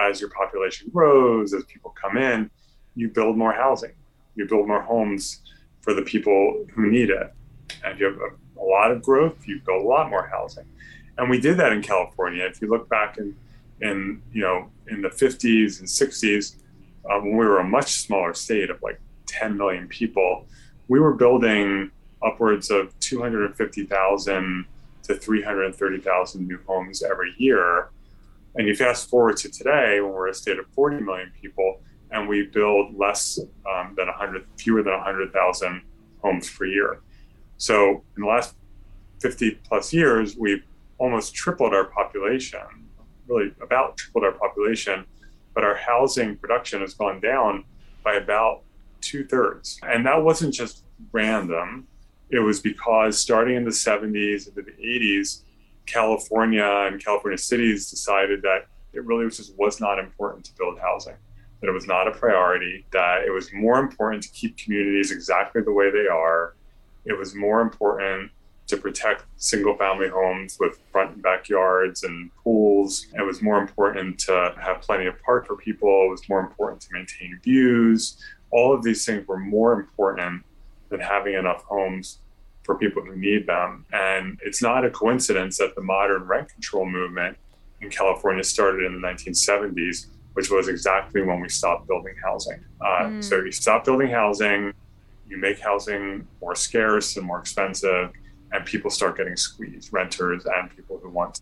as 0.07 0.19
your 0.19 0.29
population 0.29 0.89
grows, 0.93 1.53
as 1.53 1.63
people 1.65 1.93
come 1.99 2.17
in, 2.17 2.49
you 2.95 3.09
build 3.09 3.37
more 3.37 3.53
housing, 3.53 3.93
you 4.35 4.45
build 4.45 4.67
more 4.67 4.81
homes 4.81 5.41
for 5.81 5.93
the 5.93 6.01
people 6.01 6.65
who 6.73 6.89
need 6.89 7.09
it. 7.09 7.33
And 7.83 7.99
you 7.99 8.05
have 8.07 8.15
a, 8.15 8.29
a 8.59 8.63
lot 8.63 8.91
of 8.91 9.01
growth, 9.01 9.47
you 9.47 9.59
build 9.65 9.85
a 9.85 9.87
lot 9.87 10.09
more 10.09 10.27
housing. 10.27 10.65
And 11.17 11.29
we 11.29 11.39
did 11.39 11.57
that 11.57 11.71
in 11.71 11.81
California. 11.81 12.43
If 12.45 12.61
you 12.61 12.69
look 12.69 12.89
back 12.89 13.17
in, 13.17 13.35
in 13.81 14.21
you 14.33 14.41
know, 14.41 14.69
in 14.87 15.01
the 15.01 15.09
50s 15.09 15.79
and 15.79 15.87
60s, 15.87 16.55
uh, 17.09 17.19
when 17.19 17.37
we 17.37 17.45
were 17.45 17.59
a 17.59 17.63
much 17.63 17.93
smaller 17.93 18.33
state 18.33 18.69
of 18.69 18.81
like 18.81 18.99
10 19.27 19.57
million 19.57 19.87
people, 19.87 20.45
we 20.87 20.99
were 20.99 21.13
building 21.13 21.91
upwards 22.23 22.69
of 22.69 22.97
250,000 22.99 24.65
to 25.03 25.15
330,000 25.15 26.47
new 26.47 26.59
homes 26.67 27.03
every 27.03 27.33
year. 27.37 27.89
And 28.55 28.67
you 28.67 28.75
fast 28.75 29.09
forward 29.09 29.37
to 29.37 29.49
today, 29.49 29.99
when 30.01 30.11
we're 30.11 30.29
a 30.29 30.33
state 30.33 30.57
of 30.57 30.65
40 30.69 31.01
million 31.01 31.31
people, 31.39 31.81
and 32.11 32.27
we 32.27 32.47
build 32.47 32.97
less 32.97 33.39
um, 33.69 33.93
than 33.97 34.07
100, 34.07 34.45
fewer 34.57 34.81
than 34.81 34.93
100,000 34.93 35.81
homes 36.21 36.49
per 36.49 36.65
year. 36.65 37.01
So 37.57 38.03
in 38.15 38.23
the 38.23 38.27
last 38.27 38.55
50 39.21 39.59
plus 39.67 39.93
years, 39.93 40.35
we've 40.37 40.63
almost 40.97 41.33
tripled 41.33 41.73
our 41.73 41.85
population, 41.85 42.61
really 43.27 43.53
about 43.61 43.97
tripled 43.97 44.23
our 44.23 44.33
population, 44.33 45.05
but 45.53 45.63
our 45.63 45.75
housing 45.75 46.37
production 46.37 46.81
has 46.81 46.93
gone 46.93 47.19
down 47.19 47.63
by 48.03 48.15
about 48.15 48.61
two 49.01 49.25
thirds. 49.25 49.79
And 49.83 50.05
that 50.05 50.21
wasn't 50.21 50.53
just 50.53 50.83
random. 51.11 51.87
It 52.29 52.39
was 52.39 52.59
because 52.59 53.19
starting 53.19 53.55
in 53.55 53.63
the 53.63 53.71
70s 53.71 54.47
and 54.47 54.55
the 54.55 54.71
80s, 54.71 55.41
California 55.85 56.65
and 56.87 57.03
California 57.03 57.37
cities 57.37 57.89
decided 57.89 58.41
that 58.41 58.67
it 58.93 59.05
really 59.05 59.25
was 59.25 59.37
just 59.37 59.57
was 59.57 59.79
not 59.79 59.99
important 59.99 60.45
to 60.45 60.55
build 60.57 60.79
housing, 60.79 61.15
that 61.61 61.67
it 61.67 61.73
was 61.73 61.87
not 61.87 62.07
a 62.07 62.11
priority, 62.11 62.85
that 62.91 63.23
it 63.25 63.31
was 63.31 63.51
more 63.53 63.79
important 63.79 64.23
to 64.23 64.29
keep 64.29 64.57
communities 64.57 65.11
exactly 65.11 65.61
the 65.61 65.71
way 65.71 65.91
they 65.91 66.07
are. 66.07 66.55
It 67.05 67.17
was 67.17 67.35
more 67.35 67.61
important 67.61 68.31
to 68.67 68.77
protect 68.77 69.25
single 69.37 69.77
family 69.77 70.09
homes 70.09 70.57
with 70.59 70.79
front 70.91 71.13
and 71.13 71.21
backyards 71.21 72.03
and 72.03 72.31
pools. 72.43 73.07
It 73.13 73.21
was 73.21 73.41
more 73.41 73.59
important 73.59 74.19
to 74.21 74.55
have 74.59 74.81
plenty 74.81 75.05
of 75.05 75.21
park 75.21 75.45
for 75.47 75.55
people. 75.55 76.07
It 76.07 76.09
was 76.09 76.27
more 76.27 76.39
important 76.39 76.81
to 76.81 76.87
maintain 76.91 77.39
views. 77.43 78.17
All 78.51 78.73
of 78.73 78.83
these 78.83 79.05
things 79.05 79.27
were 79.27 79.39
more 79.39 79.73
important 79.73 80.43
than 80.89 80.99
having 80.99 81.35
enough 81.35 81.63
homes 81.63 82.19
for 82.63 82.75
people 82.75 83.03
who 83.03 83.15
need 83.15 83.45
them. 83.45 83.85
And 83.93 84.39
it's 84.43 84.61
not 84.61 84.83
a 84.83 84.89
coincidence 84.89 85.57
that 85.59 85.75
the 85.75 85.81
modern 85.81 86.23
rent 86.23 86.49
control 86.49 86.85
movement 86.85 87.37
in 87.81 87.91
California 87.91 88.43
started 88.43 88.83
in 88.85 88.99
the 88.99 89.07
1970s, 89.07 90.07
which 90.33 90.49
was 90.49 90.67
exactly 90.67 91.21
when 91.21 91.39
we 91.39 91.49
stopped 91.49 91.87
building 91.87 92.15
housing. 92.23 92.65
Uh, 92.81 93.03
mm. 93.03 93.23
So 93.23 93.43
you 93.43 93.51
stop 93.51 93.85
building 93.85 94.09
housing, 94.09 94.73
you 95.29 95.37
make 95.37 95.59
housing 95.59 96.27
more 96.41 96.55
scarce 96.55 97.17
and 97.17 97.25
more 97.25 97.39
expensive, 97.39 98.11
and 98.51 98.65
people 98.65 98.89
start 98.89 99.17
getting 99.17 99.35
squeezed, 99.35 99.91
renters 99.91 100.45
and 100.45 100.75
people 100.75 100.99
who 101.01 101.09
want 101.09 101.35
to 101.35 101.41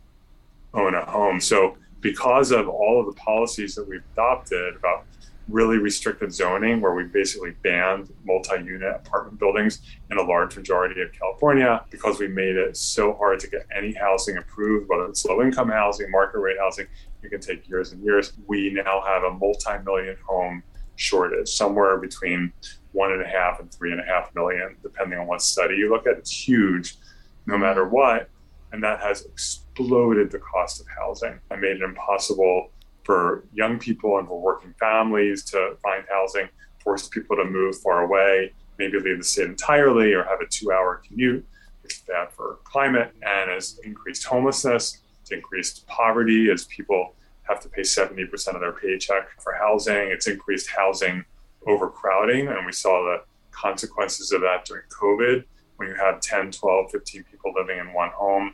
own 0.73 0.95
a 0.95 1.05
home. 1.05 1.39
So 1.39 1.77
because 2.01 2.51
of 2.51 2.67
all 2.67 2.99
of 2.99 3.05
the 3.05 3.19
policies 3.19 3.75
that 3.75 3.87
we've 3.87 4.03
adopted 4.13 4.75
about 4.75 5.05
really 5.49 5.77
restricted 5.77 6.33
zoning 6.33 6.79
where 6.79 6.93
we 6.93 7.03
basically 7.03 7.51
banned 7.63 8.13
multi-unit 8.23 8.95
apartment 8.95 9.37
buildings 9.37 9.81
in 10.09 10.17
a 10.17 10.21
large 10.21 10.55
majority 10.55 11.01
of 11.01 11.11
California 11.11 11.83
because 11.89 12.19
we 12.19 12.27
made 12.27 12.55
it 12.55 12.77
so 12.77 13.13
hard 13.13 13.39
to 13.39 13.49
get 13.49 13.65
any 13.75 13.93
housing 13.93 14.37
approved, 14.37 14.87
whether 14.87 15.05
it's 15.05 15.25
low 15.25 15.41
income 15.41 15.69
housing, 15.69 16.09
market 16.09 16.39
rate 16.39 16.57
housing, 16.59 16.87
it 17.23 17.29
can 17.29 17.41
take 17.41 17.67
years 17.67 17.91
and 17.91 18.01
years. 18.03 18.33
We 18.47 18.69
now 18.71 19.01
have 19.05 19.23
a 19.23 19.31
multi-million 19.31 20.17
home 20.25 20.63
shortage, 20.95 21.49
somewhere 21.49 21.97
between 21.97 22.53
one 22.93 23.11
and 23.11 23.21
a 23.21 23.27
half 23.27 23.59
and 23.59 23.71
three 23.73 23.91
and 23.91 23.99
a 23.99 24.03
half 24.03 24.33
million, 24.33 24.75
depending 24.81 25.19
on 25.19 25.27
what 25.27 25.41
study 25.41 25.75
you 25.75 25.89
look 25.89 26.07
at. 26.07 26.17
It's 26.17 26.31
huge 26.31 26.95
no 27.45 27.57
matter 27.57 27.87
what. 27.87 28.29
And 28.71 28.83
that 28.83 29.01
has 29.01 29.25
exploded 29.25 30.31
the 30.31 30.39
cost 30.39 30.79
of 30.79 30.87
housing 30.87 31.39
and 31.51 31.61
made 31.61 31.77
it 31.77 31.81
impossible 31.81 32.71
for 33.03 33.43
young 33.53 33.77
people 33.77 34.17
and 34.17 34.27
for 34.27 34.39
working 34.39 34.73
families 34.79 35.43
to 35.45 35.75
find 35.83 36.05
housing, 36.09 36.47
forced 36.83 37.11
people 37.11 37.35
to 37.35 37.43
move 37.43 37.77
far 37.81 38.03
away, 38.03 38.53
maybe 38.79 38.99
leave 38.99 39.17
the 39.17 39.23
state 39.23 39.47
entirely 39.47 40.13
or 40.13 40.23
have 40.23 40.39
a 40.41 40.47
two 40.47 40.71
hour 40.71 41.01
commute, 41.05 41.45
which 41.81 41.95
is 41.95 42.01
bad 42.01 42.31
for 42.31 42.59
climate, 42.63 43.11
and 43.21 43.51
has 43.51 43.79
increased 43.83 44.23
homelessness, 44.23 44.99
it's 45.21 45.31
increased 45.31 45.87
poverty 45.87 46.49
as 46.51 46.65
people 46.65 47.15
have 47.43 47.61
to 47.61 47.69
pay 47.69 47.81
70% 47.81 48.55
of 48.55 48.61
their 48.61 48.73
paycheck 48.73 49.29
for 49.41 49.53
housing. 49.53 49.95
It's 49.95 50.27
increased 50.27 50.69
housing 50.69 51.23
overcrowding, 51.67 52.47
and 52.47 52.65
we 52.65 52.71
saw 52.71 53.03
the 53.03 53.23
consequences 53.51 54.31
of 54.31 54.41
that 54.41 54.65
during 54.65 54.83
COVID. 54.89 55.43
When 55.77 55.89
you 55.89 55.95
have 55.95 56.21
10, 56.21 56.51
12, 56.51 56.91
15 56.91 57.23
people 57.29 57.53
living 57.55 57.79
in 57.79 57.93
one 57.93 58.09
home, 58.09 58.53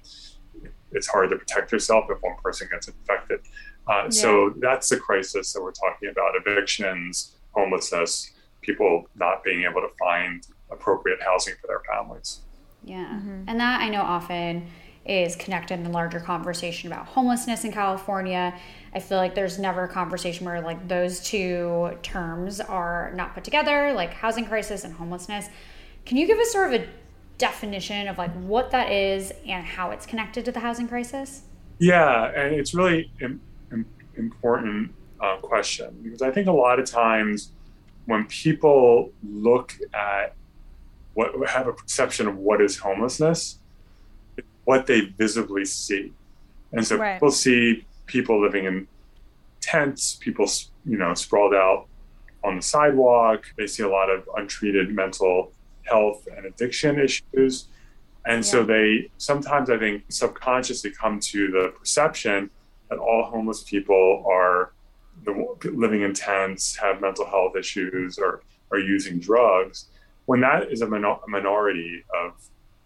it's 0.92 1.08
hard 1.08 1.30
to 1.30 1.38
protect 1.38 1.72
yourself 1.72 2.06
if 2.10 2.22
one 2.22 2.36
person 2.42 2.68
gets 2.72 2.88
infected. 2.88 3.42
Uh, 3.88 4.04
yeah. 4.04 4.10
So 4.10 4.54
that's 4.60 4.90
the 4.90 4.98
crisis 4.98 5.54
that 5.54 5.62
we're 5.62 5.72
talking 5.72 6.10
about 6.10 6.34
evictions, 6.36 7.36
homelessness, 7.52 8.32
people 8.62 9.08
not 9.16 9.44
being 9.44 9.64
able 9.64 9.82
to 9.82 9.90
find 9.98 10.46
appropriate 10.72 11.22
housing 11.22 11.56
for 11.60 11.68
their 11.68 11.82
families. 11.92 12.42
Yeah. 12.84 13.06
Mm-hmm. 13.06 13.44
And 13.48 13.60
that 13.60 13.82
I 13.82 13.90
know 13.90 14.02
often 14.02 14.68
is 15.10 15.36
connected 15.36 15.74
in 15.74 15.84
the 15.84 15.90
larger 15.90 16.20
conversation 16.20 16.92
about 16.92 17.08
homelessness 17.08 17.64
in 17.64 17.72
California. 17.72 18.54
I 18.94 19.00
feel 19.00 19.18
like 19.18 19.34
there's 19.34 19.58
never 19.58 19.86
a 19.86 19.88
conversation 19.88 20.46
where 20.46 20.62
like 20.62 20.88
those 20.88 21.20
two 21.20 21.98
terms 22.04 22.62
are 22.62 23.12
not 23.16 23.34
put 23.34 23.44
together, 23.44 23.92
like 23.94 24.14
housing 24.14 24.46
crisis 24.46 24.84
and 24.84 24.94
homelessness. 24.94 25.50
Can 26.06 26.18
you 26.18 26.28
give 26.28 26.38
us 26.38 26.52
sort 26.52 26.74
of 26.74 26.82
a 26.82 26.88
definition 27.40 28.08
of 28.08 28.18
like 28.18 28.34
what 28.42 28.70
that 28.72 28.92
is 28.92 29.34
and 29.48 29.66
how 29.66 29.90
it's 29.92 30.06
connected 30.06 30.46
to 30.46 30.52
the 30.52 30.60
housing 30.60 30.88
crisis? 30.88 31.42
Yeah, 31.80 32.26
and 32.26 32.54
it's 32.54 32.74
really 32.74 33.12
important 34.16 34.94
uh, 35.22 35.38
question 35.38 35.98
because 36.04 36.22
I 36.22 36.30
think 36.30 36.48
a 36.48 36.52
lot 36.52 36.80
of 36.80 36.86
times 36.86 37.52
when 38.06 38.26
people 38.26 39.12
look 39.24 39.76
at 39.94 40.36
what 41.14 41.50
have 41.50 41.68
a 41.68 41.74
perception 41.74 42.28
of 42.28 42.38
what 42.38 42.62
is 42.62 42.78
homelessness, 42.78 43.59
what 44.70 44.86
they 44.86 45.02
visibly 45.24 45.66
see, 45.66 46.14
and 46.74 46.86
so 46.86 46.96
right. 46.96 47.16
people 47.16 47.32
see 47.32 47.88
people 48.06 48.40
living 48.40 48.66
in 48.66 48.88
tents, 49.62 50.16
people 50.26 50.48
you 50.86 50.98
know 51.02 51.12
sprawled 51.16 51.56
out 51.56 51.88
on 52.44 52.56
the 52.56 52.62
sidewalk. 52.62 53.40
They 53.58 53.66
see 53.66 53.82
a 53.82 53.90
lot 53.90 54.10
of 54.12 54.30
untreated 54.38 54.94
mental 55.04 55.52
health 55.90 56.28
and 56.36 56.46
addiction 56.46 57.00
issues. 57.00 57.66
And 58.26 58.46
yeah. 58.46 58.52
so 58.52 58.64
they 58.64 59.10
sometimes, 59.18 59.72
I 59.72 59.78
think, 59.80 60.04
subconsciously 60.10 60.92
come 60.92 61.20
to 61.34 61.48
the 61.48 61.74
perception 61.80 62.52
that 62.90 63.00
all 63.00 63.24
homeless 63.24 63.64
people 63.64 64.24
are 64.30 64.74
the, 65.26 65.34
living 65.74 66.04
in 66.04 66.14
tents, 66.14 66.76
have 66.76 67.02
mental 67.02 67.26
health 67.26 67.56
issues, 67.58 68.20
or 68.20 68.44
are 68.72 68.80
using 68.80 69.20
drugs, 69.20 69.88
when 70.28 70.42
that 70.42 70.72
is 70.72 70.82
a, 70.84 70.86
a 70.86 71.28
minority 71.28 72.04
of, 72.22 72.34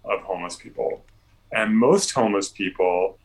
of 0.06 0.22
homeless 0.22 0.56
people. 0.56 1.04
And 1.53 1.77
most 1.77 2.12
homeless 2.12 2.50
people, 2.50 3.19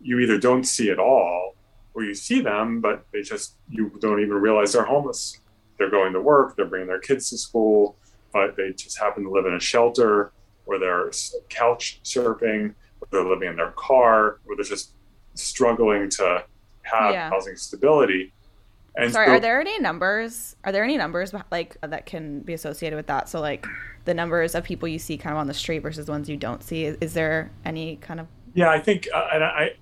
you 0.00 0.18
either 0.20 0.38
don't 0.38 0.64
see 0.64 0.90
at 0.90 0.98
all, 0.98 1.54
or 1.94 2.04
you 2.04 2.14
see 2.14 2.40
them, 2.40 2.80
but 2.80 3.04
they 3.12 3.22
just, 3.22 3.56
you 3.68 3.90
don't 4.00 4.20
even 4.20 4.34
realize 4.34 4.72
they're 4.72 4.84
homeless. 4.84 5.40
They're 5.78 5.90
going 5.90 6.12
to 6.12 6.20
work, 6.20 6.56
they're 6.56 6.66
bringing 6.66 6.88
their 6.88 7.00
kids 7.00 7.30
to 7.30 7.38
school, 7.38 7.96
but 8.32 8.56
they 8.56 8.72
just 8.72 8.98
happen 8.98 9.24
to 9.24 9.30
live 9.30 9.46
in 9.46 9.54
a 9.54 9.60
shelter, 9.60 10.32
or 10.66 10.78
they're 10.78 11.10
couch 11.48 12.00
surfing, 12.04 12.74
or 13.00 13.08
they're 13.10 13.28
living 13.28 13.48
in 13.48 13.56
their 13.56 13.72
car, 13.72 14.40
or 14.46 14.56
they're 14.56 14.64
just 14.64 14.92
struggling 15.34 16.08
to 16.10 16.44
have 16.82 17.12
yeah. 17.12 17.30
housing 17.30 17.56
stability. 17.56 18.32
And 18.94 19.12
Sorry, 19.12 19.26
so, 19.26 19.32
are 19.32 19.40
there 19.40 19.60
any 19.60 19.78
numbers? 19.78 20.54
Are 20.64 20.72
there 20.72 20.84
any 20.84 20.98
numbers 20.98 21.32
like 21.50 21.76
that 21.80 22.04
can 22.04 22.40
be 22.40 22.52
associated 22.52 22.96
with 22.96 23.06
that? 23.06 23.28
So 23.28 23.40
like 23.40 23.66
the 24.04 24.12
numbers 24.12 24.54
of 24.54 24.64
people 24.64 24.86
you 24.86 24.98
see 24.98 25.16
kind 25.16 25.34
of 25.34 25.40
on 25.40 25.46
the 25.46 25.54
street 25.54 25.78
versus 25.78 26.08
ones 26.08 26.28
you 26.28 26.36
don't 26.36 26.62
see. 26.62 26.84
Is, 26.84 26.98
is 27.00 27.14
there 27.14 27.50
any 27.64 27.96
kind 27.96 28.20
of? 28.20 28.26
Yeah, 28.54 28.70
I 28.70 28.80
think, 28.80 29.08
uh, 29.14 29.28
and 29.32 29.42
I, 29.42 29.76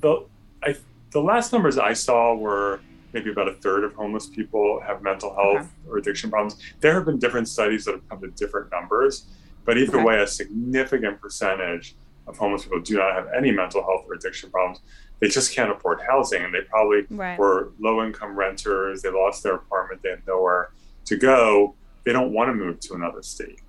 the, 0.00 0.26
I, 0.64 0.74
the 1.12 1.20
last 1.20 1.52
numbers 1.52 1.78
I 1.78 1.92
saw 1.92 2.34
were 2.34 2.80
maybe 3.12 3.30
about 3.30 3.48
a 3.48 3.54
third 3.54 3.84
of 3.84 3.94
homeless 3.94 4.26
people 4.26 4.80
have 4.84 5.02
mental 5.02 5.34
health 5.34 5.66
okay. 5.66 5.68
or 5.88 5.98
addiction 5.98 6.30
problems. 6.30 6.56
There 6.80 6.94
have 6.94 7.04
been 7.04 7.18
different 7.18 7.48
studies 7.48 7.84
that 7.84 7.92
have 7.92 8.08
come 8.08 8.20
to 8.20 8.28
different 8.28 8.70
numbers, 8.72 9.26
but 9.64 9.78
either 9.78 9.96
okay. 9.96 10.04
way, 10.04 10.20
a 10.20 10.26
significant 10.26 11.20
percentage 11.20 11.94
of 12.26 12.36
homeless 12.36 12.64
people 12.64 12.80
do 12.80 12.96
not 12.96 13.14
have 13.14 13.28
any 13.36 13.50
mental 13.50 13.82
health 13.82 14.04
or 14.08 14.14
addiction 14.14 14.50
problems. 14.50 14.80
They 15.20 15.28
just 15.28 15.54
can't 15.54 15.70
afford 15.70 16.00
housing, 16.00 16.42
and 16.42 16.54
they 16.54 16.62
probably 16.62 17.02
right. 17.10 17.38
were 17.38 17.72
low 17.78 18.02
income 18.04 18.36
renters. 18.36 19.02
They 19.02 19.10
lost 19.10 19.42
their 19.42 19.54
apartment. 19.54 20.02
They 20.02 20.10
have 20.10 20.26
nowhere 20.26 20.70
to 21.06 21.16
go. 21.16 21.74
They 22.04 22.12
don't 22.12 22.32
want 22.32 22.48
to 22.48 22.54
move 22.54 22.80
to 22.80 22.94
another 22.94 23.22
state. 23.22 23.60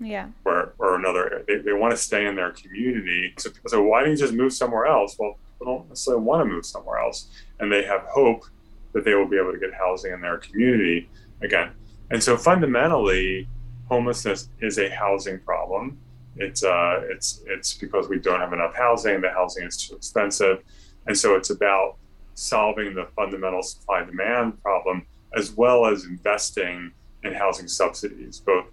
Yeah. 0.00 0.28
Or, 0.46 0.72
or 0.78 0.96
another, 0.96 1.44
they, 1.46 1.56
they 1.58 1.74
want 1.74 1.90
to 1.90 1.96
stay 1.96 2.26
in 2.26 2.34
their 2.34 2.52
community. 2.52 3.34
So, 3.38 3.50
so 3.66 3.82
why 3.82 4.00
don't 4.00 4.12
you 4.12 4.16
just 4.16 4.32
move 4.32 4.52
somewhere 4.52 4.86
else? 4.86 5.16
Well, 5.18 5.36
they 5.58 5.66
don't 5.66 5.86
necessarily 5.88 6.22
want 6.22 6.40
to 6.40 6.54
move 6.54 6.64
somewhere 6.64 6.98
else. 6.98 7.28
And 7.58 7.70
they 7.70 7.84
have 7.84 8.02
hope 8.08 8.46
that 8.94 9.04
they 9.04 9.14
will 9.14 9.28
be 9.28 9.36
able 9.36 9.52
to 9.52 9.58
get 9.58 9.74
housing 9.74 10.12
in 10.12 10.22
their 10.22 10.38
community 10.38 11.10
again. 11.42 11.72
And 12.10 12.22
so 12.22 12.36
fundamentally, 12.36 13.46
homelessness 13.88 14.48
is 14.60 14.78
a 14.78 14.88
housing 14.88 15.38
problem. 15.40 15.98
It's 16.40 16.64
uh, 16.64 17.02
it's 17.10 17.42
it's 17.46 17.74
because 17.74 18.08
we 18.08 18.18
don't 18.18 18.40
have 18.40 18.52
enough 18.52 18.74
housing. 18.74 19.20
The 19.20 19.30
housing 19.30 19.66
is 19.66 19.76
too 19.76 19.94
expensive, 19.94 20.62
and 21.06 21.16
so 21.16 21.36
it's 21.36 21.50
about 21.50 21.96
solving 22.34 22.94
the 22.94 23.06
fundamental 23.14 23.62
supply 23.62 24.02
demand 24.04 24.60
problem 24.62 25.06
as 25.36 25.52
well 25.52 25.86
as 25.86 26.04
investing 26.04 26.90
in 27.22 27.34
housing 27.34 27.68
subsidies, 27.68 28.40
both 28.40 28.64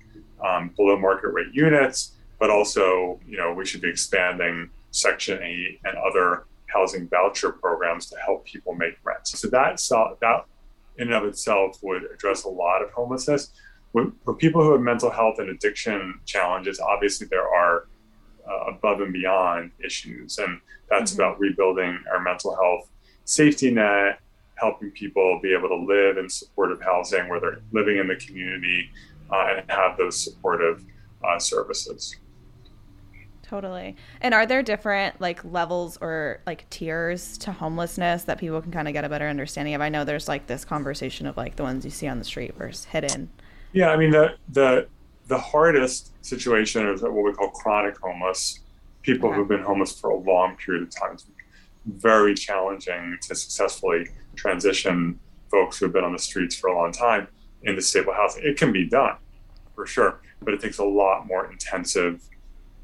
um, 0.43 0.69
below 0.77 0.97
market 0.97 1.29
rate 1.29 1.53
units, 1.53 2.13
but 2.39 2.49
also 2.49 3.19
you 3.27 3.37
know 3.37 3.53
we 3.53 3.65
should 3.65 3.81
be 3.81 3.89
expanding 3.89 4.69
Section 4.91 5.43
Eight 5.43 5.79
and 5.83 5.97
other 5.97 6.45
housing 6.67 7.07
voucher 7.09 7.51
programs 7.51 8.09
to 8.09 8.17
help 8.25 8.45
people 8.45 8.75
make 8.75 8.97
rents. 9.03 9.37
So 9.37 9.49
that 9.49 9.81
that 10.21 10.45
in 10.97 11.07
and 11.07 11.13
of 11.13 11.25
itself 11.25 11.79
would 11.83 12.03
address 12.13 12.43
a 12.45 12.49
lot 12.49 12.81
of 12.81 12.91
homelessness. 12.91 13.51
For 14.23 14.33
people 14.33 14.63
who 14.63 14.71
have 14.71 14.81
mental 14.81 15.09
health 15.09 15.39
and 15.39 15.49
addiction 15.49 16.19
challenges, 16.25 16.79
obviously 16.79 17.27
there 17.27 17.47
are 17.47 17.87
uh, 18.49 18.71
above 18.71 19.01
and 19.01 19.13
beyond 19.13 19.71
issues, 19.83 20.37
and 20.37 20.59
that's 20.89 21.11
mm-hmm. 21.11 21.21
about 21.21 21.39
rebuilding 21.39 21.99
our 22.11 22.21
mental 22.21 22.55
health 22.55 22.89
safety 23.25 23.71
net, 23.71 24.19
helping 24.55 24.91
people 24.91 25.39
be 25.41 25.53
able 25.53 25.69
to 25.69 25.75
live 25.75 26.17
in 26.17 26.29
supportive 26.29 26.81
housing 26.81 27.27
where 27.29 27.39
they're 27.39 27.61
living 27.71 27.97
in 27.97 28.07
the 28.07 28.15
community 28.15 28.89
uh, 29.31 29.55
and 29.57 29.69
have 29.69 29.97
those 29.97 30.17
supportive 30.17 30.83
uh, 31.23 31.37
services. 31.37 32.15
Totally. 33.43 33.95
And 34.19 34.33
are 34.33 34.45
there 34.45 34.61
different 34.61 35.21
like 35.21 35.43
levels 35.45 35.97
or 36.01 36.41
like 36.45 36.69
tiers 36.69 37.37
to 37.39 37.53
homelessness 37.53 38.23
that 38.23 38.39
people 38.39 38.61
can 38.61 38.73
kind 38.73 38.89
of 38.89 38.93
get 38.93 39.05
a 39.05 39.09
better 39.09 39.27
understanding 39.27 39.73
of? 39.73 39.79
I 39.79 39.87
know 39.87 40.03
there's 40.03 40.27
like 40.27 40.47
this 40.47 40.65
conversation 40.65 41.25
of 41.27 41.37
like 41.37 41.55
the 41.55 41.63
ones 41.63 41.85
you 41.85 41.91
see 41.91 42.07
on 42.07 42.19
the 42.19 42.25
street 42.25 42.55
versus 42.55 42.85
hidden. 42.85 43.29
Yeah, 43.77 43.89
I 43.91 43.95
mean 43.95 44.09
the 44.09 44.33
the 44.49 44.87
the 45.27 45.37
hardest 45.37 46.11
situation 46.25 46.87
is 46.87 47.03
what 47.03 47.11
we 47.13 47.31
call 47.31 47.49
chronic 47.49 47.95
homeless, 47.99 48.61
people 49.03 49.29
okay. 49.29 49.35
who've 49.35 49.47
been 49.47 49.61
homeless 49.61 49.91
for 49.99 50.09
a 50.09 50.17
long 50.17 50.55
period 50.55 50.81
of 50.81 50.89
time. 50.89 51.11
It's 51.13 51.27
very 51.85 52.33
challenging 52.33 53.19
to 53.21 53.35
successfully 53.35 54.07
transition 54.35 55.19
folks 55.51 55.77
who've 55.77 55.93
been 55.93 56.03
on 56.03 56.11
the 56.11 56.17
streets 56.17 56.55
for 56.55 56.71
a 56.71 56.75
long 56.75 56.91
time 56.91 57.27
into 57.61 57.83
stable 57.83 58.13
housing. 58.13 58.41
It 58.43 58.57
can 58.57 58.71
be 58.71 58.89
done 58.89 59.17
for 59.75 59.85
sure, 59.85 60.21
but 60.41 60.55
it 60.55 60.59
takes 60.59 60.79
a 60.79 60.83
lot 60.83 61.27
more 61.27 61.51
intensive 61.51 62.27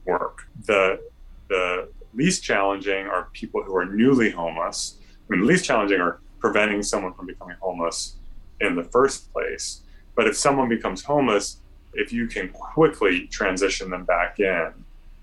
work. 0.06 0.44
The 0.68 1.02
the 1.50 1.90
least 2.14 2.44
challenging 2.44 3.08
are 3.08 3.30
people 3.34 3.64
who 3.64 3.76
are 3.76 3.86
newly 3.86 4.30
homeless. 4.30 5.00
I 5.02 5.34
mean, 5.34 5.42
the 5.42 5.48
least 5.48 5.66
challenging 5.66 6.00
are 6.00 6.20
preventing 6.38 6.84
someone 6.84 7.16
from 7.16 7.26
becoming 7.26 7.58
homeless 7.62 8.18
in 8.62 8.76
the 8.76 8.84
first 8.84 9.34
place. 9.34 9.83
But 10.16 10.28
if 10.28 10.38
someone 10.38 10.70
becomes 10.70 11.04
homeless, 11.04 11.58
if 11.94 12.12
you 12.12 12.28
can 12.28 12.50
quickly 12.50 13.28
transition 13.28 13.90
them 13.90 14.04
back 14.06 14.40
in 14.40 14.72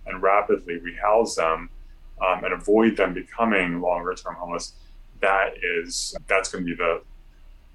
and 0.06 0.22
rapidly 0.22 0.78
rehouse 0.78 1.36
them 1.36 1.70
um, 2.24 2.44
and 2.44 2.52
avoid 2.52 2.96
them 2.96 3.14
becoming 3.14 3.80
longer 3.80 4.14
term 4.14 4.34
homeless, 4.34 4.74
that 5.20 5.54
is 5.62 6.14
that's 6.26 6.50
going 6.50 6.64
to 6.64 6.70
be 6.70 6.76
the 6.76 7.02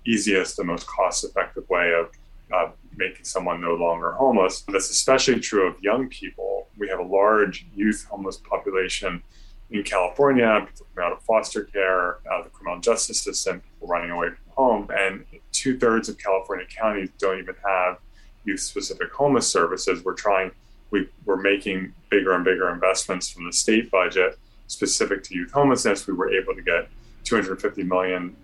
easiest, 0.06 0.58
the 0.58 0.64
most 0.64 0.88
cost 0.88 1.24
effective 1.24 1.68
way 1.70 1.94
of 1.94 2.10
uh, 2.54 2.72
making 2.96 3.26
someone 3.26 3.60
no 3.60 3.74
longer 3.76 4.12
homeless. 4.12 4.62
That's 4.62 4.90
especially 4.90 5.40
true 5.40 5.68
of 5.68 5.82
young 5.82 6.08
people. 6.10 6.68
We 6.78 6.88
have 6.90 7.00
a 7.00 7.04
large 7.04 7.66
youth 7.76 8.06
homeless 8.10 8.38
population 8.38 9.24
in 9.72 9.84
California, 9.84 10.68
people 10.68 11.04
out 11.04 11.12
of 11.12 11.22
foster 11.24 11.64
care, 11.64 12.18
out 12.32 12.40
of 12.40 12.44
the 12.46 12.50
criminal 12.52 12.80
justice 12.80 13.20
system, 13.20 13.62
people 13.62 13.88
running 13.88 14.12
away 14.12 14.30
from 14.30 14.54
home. 14.56 14.90
And 14.96 15.26
two 15.56 15.78
thirds 15.78 16.10
of 16.10 16.18
California 16.18 16.66
counties 16.66 17.10
don't 17.18 17.40
even 17.40 17.56
have 17.66 17.98
youth 18.44 18.60
specific 18.60 19.12
homeless 19.12 19.48
services. 19.48 20.04
We're 20.04 20.14
trying, 20.14 20.52
we, 20.92 21.10
we're 21.26 21.42
making 21.42 21.94
bigger 22.10 22.34
and 22.34 22.44
bigger 22.44 22.70
investments 22.72 23.30
from 23.30 23.46
the 23.46 23.54
state 23.54 23.90
budget 23.90 24.38
specific 24.68 25.24
to 25.24 25.36
youth 25.36 25.52
homelessness. 25.52 26.08
We 26.08 26.14
were 26.14 26.32
able 26.32 26.56
to 26.56 26.62
get 26.62 26.90
$250 27.24 27.86
million 27.86 28.36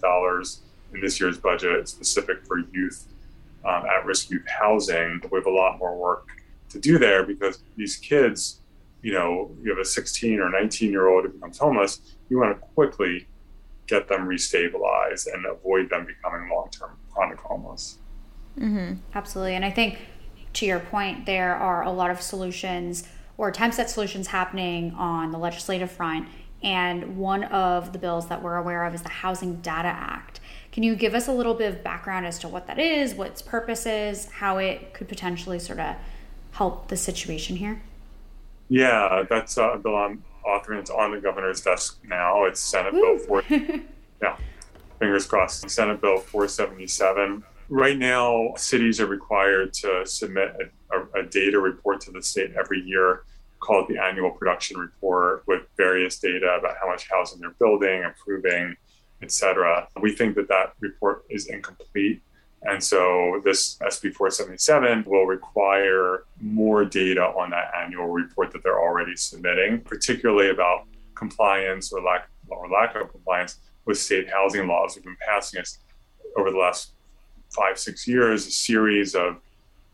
in 0.94 1.02
this 1.02 1.20
year's 1.20 1.38
budget 1.38 1.88
specific 1.88 2.46
for 2.46 2.60
youth 2.72 3.08
um, 3.66 3.86
at 3.86 4.06
risk 4.06 4.30
youth 4.30 4.48
housing. 4.48 5.22
We 5.32 5.38
have 5.38 5.46
a 5.46 5.52
lot 5.52 5.78
more 5.78 5.98
work 5.98 6.28
to 6.70 6.80
do 6.80 6.98
there 6.98 7.24
because 7.24 7.60
these 7.76 7.98
kids, 7.98 8.62
you 9.02 9.14
know, 9.14 9.52
you 9.62 9.70
have 9.70 9.80
a 9.80 9.86
16 9.86 10.40
or 10.40 10.50
19 10.50 10.92
year 10.92 11.08
old 11.08 11.26
who 11.26 11.32
becomes 11.32 11.58
homeless, 11.58 12.16
you 12.30 12.40
want 12.40 12.60
to 12.60 12.68
quickly 12.74 13.28
get 13.88 14.08
them 14.08 14.22
restabilized 14.22 15.28
and 15.34 15.46
avoid 15.46 15.90
them 15.90 16.06
becoming 16.06 16.50
long 16.50 16.70
term 16.72 16.98
chronic 17.14 17.40
homeless. 17.40 17.98
Mm-hmm. 18.60 18.96
Absolutely. 19.14 19.56
And 19.56 19.66
I 19.66 19.72
think 19.72 20.00
to 20.54 20.66
your 20.66 20.80
point, 20.80 21.26
there 21.26 21.56
are 21.56 21.84
a 21.84 21.92
lot 21.92 22.12
of 22.12 22.22
solutions 22.22 23.08
or 23.38 23.50
attempts 23.50 23.80
at 23.80 23.90
solutions 23.90 24.28
happening 24.28 24.94
on 24.94 25.32
the 25.32 25.38
legislative 25.38 25.92
front. 25.92 26.28
And 26.64 27.18
one 27.18 27.46
of 27.46 27.92
the 27.92 27.98
bills 27.98 28.28
that 28.28 28.42
we're 28.44 28.58
aware 28.58 28.86
of 28.86 28.94
is 28.94 29.02
the 29.02 29.10
Housing 29.10 29.62
Data 29.62 29.88
Act. 29.88 30.40
Can 30.72 30.84
you 30.84 30.96
give 30.96 31.16
us 31.16 31.28
a 31.28 31.34
little 31.34 31.54
bit 31.54 31.74
of 31.74 31.84
background 31.84 32.26
as 32.26 32.38
to 32.40 32.48
what 32.48 32.68
that 32.68 32.80
is, 32.80 33.14
what 33.16 33.28
its 33.28 33.42
purpose 33.42 33.86
is, 33.86 34.28
how 34.30 34.58
it 34.58 34.94
could 34.94 35.10
potentially 35.10 35.60
sort 35.60 35.80
of 35.80 35.96
help 36.52 36.88
the 36.88 36.98
situation 36.98 37.56
here? 37.56 37.82
Yeah, 38.70 39.24
that's 39.30 39.58
a 39.58 39.80
bill 39.82 39.98
I'm 39.98 40.24
authoring. 40.48 40.80
It's 40.80 40.90
on 40.90 41.12
the 41.12 41.20
governor's 41.20 41.62
desk 41.62 42.00
now. 42.06 42.46
It's 42.46 42.60
Senate. 42.60 42.94
Bill 42.94 43.18
4. 43.18 43.44
yeah, 44.22 44.38
fingers 45.02 45.26
crossed. 45.26 45.68
Senate 45.68 46.00
Bill 46.00 46.20
477. 46.20 47.44
Right 47.70 47.98
now, 47.98 48.54
cities 48.56 49.02
are 49.02 49.08
required 49.08 49.74
to 49.74 50.06
submit 50.06 50.56
a, 50.92 51.20
a, 51.20 51.24
data 51.24 51.60
report 51.60 52.02
to 52.02 52.12
the 52.12 52.22
state 52.22 52.52
every 52.58 52.82
year 52.82 53.24
called 53.60 53.88
the 53.90 53.98
annual 53.98 54.30
production 54.30 54.78
report 54.78 55.44
with 55.48 55.64
various 55.76 56.20
data 56.20 56.56
about 56.60 56.76
how 56.80 56.88
much 56.88 57.10
housing 57.10 57.40
they're 57.40 57.50
building, 57.52 58.04
improving, 58.04 58.76
etc. 59.24 59.88
We 60.00 60.14
think 60.14 60.36
that 60.36 60.48
that 60.50 60.74
report 60.80 61.26
is 61.32 61.48
incomplete. 61.48 62.22
And 62.64 62.84
so 62.84 63.42
this 63.44 63.78
SB 63.78 64.14
477 64.14 65.06
will 65.08 65.26
require 65.26 66.26
more 66.40 66.86
data 66.86 67.24
on 67.24 67.50
that 67.52 67.72
annual 67.76 68.08
report 68.08 68.52
that 68.52 68.62
they're 68.62 68.80
already 68.80 69.16
submitting, 69.16 69.82
particularly 69.82 70.52
about 70.52 70.86
compliance 71.16 71.92
or 71.92 72.02
lack 72.02 72.30
or 72.50 72.70
lack 72.70 72.96
of 72.96 73.10
compliance 73.12 73.58
with 73.86 73.98
state 73.98 74.30
housing 74.30 74.68
laws. 74.68 74.96
We've 74.96 75.04
been 75.04 75.18
passing 75.26 75.62
us 75.62 75.80
over 76.38 76.52
the 76.52 76.58
last 76.58 76.94
five, 77.50 77.78
six 77.78 78.08
years 78.08 78.48
a 78.48 78.52
series 78.52 79.16
of 79.16 79.38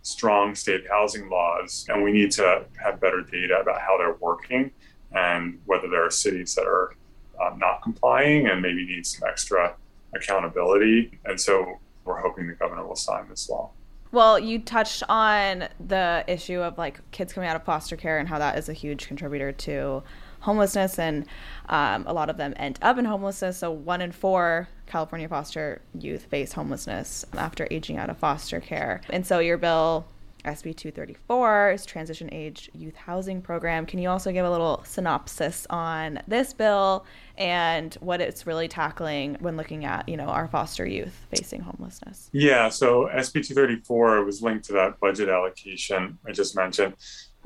strong 0.02 0.56
state 0.56 0.86
housing 0.89 1.30
laws, 1.30 1.86
and 1.89 2.04
we 2.04 2.12
need 2.12 2.32
to 2.32 2.65
have 2.82 3.00
better 3.00 3.21
data 3.21 3.60
about 3.60 3.82
how 3.82 3.97
they're 3.97 4.15
working 4.19 4.71
and 5.13 5.60
whether 5.65 5.89
there 5.89 6.06
are 6.06 6.12
cities 6.12 6.56
that 6.56 6.65
are 6.65 6.95
uh, 7.41 7.56
not 7.58 7.82
complying 7.82 8.47
and 8.47 8.62
maybe 8.62 8.86
need 8.86 9.06
some 9.06 9.28
extra 9.28 9.76
accountability. 10.13 11.19
And 11.26 11.39
so 11.39 11.80
we're 12.06 12.19
hoping 12.19 12.47
the 12.47 12.54
governor 12.54 12.86
will 12.86 12.95
sign 12.95 13.28
this 13.30 13.50
law. 13.50 13.71
Well, 14.12 14.39
you 14.39 14.60
touched 14.60 15.04
on 15.10 15.67
the 15.86 16.23
issue 16.28 16.62
of 16.62 16.78
like 16.78 17.00
kids 17.12 17.34
coming 17.34 17.50
out 17.50 17.56
of 17.56 17.63
foster 17.63 17.97
care 17.97 18.19
and 18.19 18.28
how 18.28 18.39
that 18.39 18.58
is 18.58 18.69
a 18.69 18.73
huge 18.73 19.08
contributor 19.08 19.52
to 19.52 20.04
homelessness, 20.48 20.98
and 20.98 21.26
um, 21.68 22.06
a 22.08 22.14
lot 22.14 22.30
of 22.30 22.38
them 22.38 22.54
end 22.56 22.80
up 22.82 22.98
in 22.98 23.04
homelessness. 23.04 23.58
So, 23.58 23.70
one 23.70 24.02
in 24.02 24.14
four 24.14 24.70
California 24.86 25.28
foster 25.28 25.82
youth 26.00 26.24
face 26.24 26.54
homelessness 26.54 27.26
after 27.34 27.68
aging 27.70 27.98
out 27.98 28.10
of 28.10 28.18
foster 28.18 28.62
care. 28.62 29.02
And 29.10 29.28
so, 29.28 29.40
your 29.40 29.58
bill 29.58 30.08
SB 30.46 30.78
234 30.78 31.72
is 31.72 31.86
Transition 31.86 32.30
Age 32.32 32.70
Youth 32.74 32.96
Housing 32.96 33.42
Program. 33.42 33.86
Can 33.86 34.00
you 34.00 34.10
also 34.10 34.32
give 34.32 34.46
a 34.46 34.50
little 34.50 34.82
synopsis 34.86 35.68
on 35.70 36.22
this 36.26 36.54
bill 36.54 37.06
and 37.38 37.94
what 37.96 38.22
it's 38.22 38.48
really 38.48 38.70
tackling 38.70 39.36
when 39.42 39.58
looking 39.58 39.84
at, 39.84 40.08
you 40.08 40.16
know, 40.16 40.28
our 40.28 40.48
foster 40.48 40.86
youth 40.86 41.26
facing 41.30 41.60
homelessness? 41.60 42.30
Yeah, 42.32 42.70
so 42.70 43.10
SB 43.14 43.46
234 43.46 44.24
was 44.24 44.42
linked 44.42 44.64
to 44.66 44.74
that 44.74 45.00
budget 45.02 45.28
allocation 45.28 46.18
I 46.26 46.32
just 46.32 46.56
mentioned. 46.56 46.96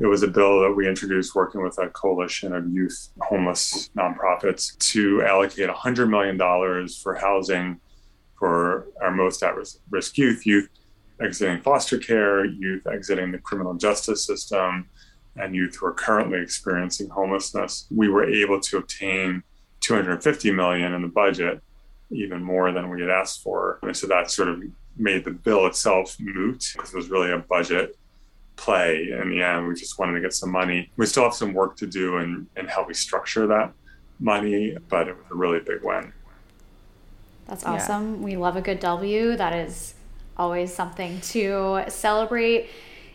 It 0.02 0.08
was 0.08 0.24
a 0.24 0.28
bill 0.28 0.62
that 0.62 0.72
we 0.72 0.88
introduced 0.88 1.36
working 1.36 1.62
with 1.62 1.78
a 1.78 1.88
coalition 1.90 2.54
of 2.54 2.68
youth 2.68 3.10
homeless 3.22 3.92
nonprofits 3.96 4.76
to 4.92 5.22
allocate 5.22 5.70
$100 5.70 6.10
million 6.10 6.88
for 7.04 7.14
housing 7.14 7.80
for 8.40 8.88
our 9.00 9.12
most 9.12 9.44
at 9.44 9.54
risk 9.92 10.18
youth, 10.18 10.44
youth 10.44 10.70
exiting 11.22 11.62
foster 11.62 12.00
care, 12.00 12.44
youth 12.46 12.88
exiting 12.88 13.32
the 13.32 13.38
criminal 13.38 13.76
justice 13.76 14.26
system, 14.26 14.90
and 15.36 15.54
youth 15.54 15.76
who 15.76 15.86
are 15.86 15.94
currently 15.94 16.42
experiencing 16.42 17.08
homelessness. 17.08 17.86
We 17.96 18.10
were 18.10 18.28
able 18.28 18.60
to 18.60 18.78
obtain 18.78 19.44
250 19.82 20.52
million 20.52 20.94
in 20.94 21.04
the 21.04 21.10
budget, 21.10 21.62
even 22.10 22.44
more 22.44 22.72
than 22.72 22.90
we 22.90 23.02
had 23.02 23.12
asked 23.12 23.44
for. 23.44 23.78
And 23.84 23.96
so 23.96 24.08
that 24.08 24.32
sort 24.32 24.48
of 24.48 24.64
made 24.98 25.26
the 25.26 25.32
bill 25.32 25.68
itself 25.68 26.18
moot 26.20 26.72
because 26.74 26.92
it 26.92 26.98
was 26.98 27.10
really 27.12 27.32
a 27.32 27.38
budget 27.38 27.96
play 28.56 29.10
in 29.12 29.30
the 29.30 29.42
end. 29.42 29.68
We 29.68 29.76
just 29.76 29.98
wanted 30.00 30.14
to 30.14 30.22
get 30.22 30.34
some 30.34 30.52
money. 30.52 30.92
We 30.98 31.06
still 31.06 31.24
have 31.24 31.34
some 31.34 31.54
work 31.54 31.78
to 31.78 31.88
do 31.88 32.18
in, 32.18 32.48
in 32.56 32.68
how 32.68 32.86
we 32.86 32.94
structure 32.94 33.48
that 33.48 33.74
money, 34.20 34.78
but 34.90 35.08
it 35.08 35.16
was 35.16 35.26
a 35.32 35.36
really 35.36 35.60
big 35.60 35.84
win. 35.84 36.14
That's 37.48 37.66
awesome. 37.66 38.16
Yeah. 38.16 38.26
We 38.26 38.38
love 38.38 38.56
a 38.56 38.62
good 38.62 38.80
W. 38.80 39.36
That 39.36 39.54
is 39.54 39.96
always 40.38 40.74
something 40.74 41.20
to 41.22 41.84
celebrate. 41.90 42.70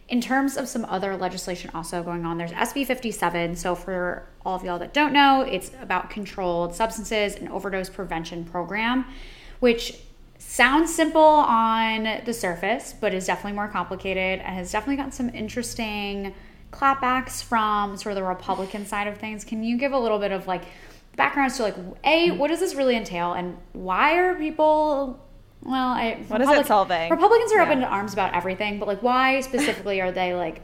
In 0.09 0.21
terms 0.21 0.57
of 0.57 0.69
some 0.69 0.85
other 0.85 1.17
legislation 1.17 1.71
also 1.75 2.03
going 2.03 2.25
on, 2.25 2.39
there's 2.39 2.53
SB 2.53 2.87
57. 2.87 3.57
So, 3.57 3.75
for 3.75 4.29
all 4.45 4.55
of 4.55 4.63
y'all 4.63 4.79
that 4.79 4.95
don't 4.95 5.13
know, 5.13 5.41
it's 5.41 5.73
about 5.81 6.11
controlled 6.11 6.75
substances 6.75 7.35
and 7.35 7.49
overdose 7.49 7.91
prevention 7.91 8.45
program, 8.45 9.07
which 9.59 9.99
sounds 10.47 10.95
simple 10.95 11.21
on 11.21 12.23
the 12.25 12.33
surface, 12.33 12.95
but 12.99 13.13
is 13.13 13.27
definitely 13.27 13.53
more 13.53 13.69
complicated 13.69 14.41
and 14.41 14.55
has 14.55 14.71
definitely 14.73 14.97
gotten 14.97 15.13
some 15.13 15.29
interesting 15.31 16.35
clapbacks 16.71 17.43
from 17.43 17.97
sort 17.97 18.13
of 18.13 18.17
the 18.17 18.23
Republican 18.23 18.87
side 18.87 19.07
of 19.09 19.19
things. 19.19 19.45
Can 19.45 19.63
you 19.63 19.77
give 19.77 19.93
a 19.93 19.99
little 19.99 20.19
bit 20.19 20.33
of 20.33 20.47
like 20.47 20.63
backgrounds 21.17 21.57
to 21.57 21.65
like, 21.65 21.77
A, 22.05 22.29
mm-hmm. 22.29 22.39
what 22.39 22.49
does 22.49 22.61
this 22.61 22.75
really 22.75 22.97
entail 22.97 23.33
and 23.33 23.57
why 23.73 24.17
are 24.17 24.35
people 24.35 25.21
well, 25.63 25.89
I 25.89 26.25
what 26.29 26.41
Republic- 26.41 26.61
is 26.61 26.67
it 26.67 26.69
solving? 26.69 27.11
Republicans 27.11 27.53
are 27.53 27.57
yeah. 27.57 27.63
up 27.65 27.71
in 27.71 27.83
arms 27.83 28.13
about 28.13 28.35
everything, 28.35 28.79
but 28.79 28.87
like, 28.87 29.03
why 29.03 29.41
specifically 29.41 30.01
are 30.01 30.13
they 30.13 30.33
like? 30.35 30.63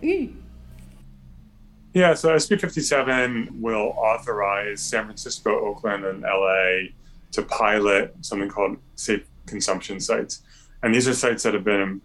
Yeah, 1.92 2.14
so 2.14 2.28
SB 2.36 2.60
57 2.60 3.60
will 3.60 3.94
authorize 3.96 4.80
San 4.80 5.04
Francisco, 5.04 5.50
Oakland, 5.50 6.04
and 6.04 6.22
LA 6.22 6.92
to 7.32 7.42
pilot 7.42 8.14
something 8.20 8.48
called 8.48 8.76
safe 8.94 9.24
consumption 9.46 10.00
sites, 10.00 10.42
and 10.82 10.94
these 10.94 11.08
are 11.08 11.14
sites 11.14 11.42
that 11.42 11.54
have 11.54 11.64
been 11.64 12.00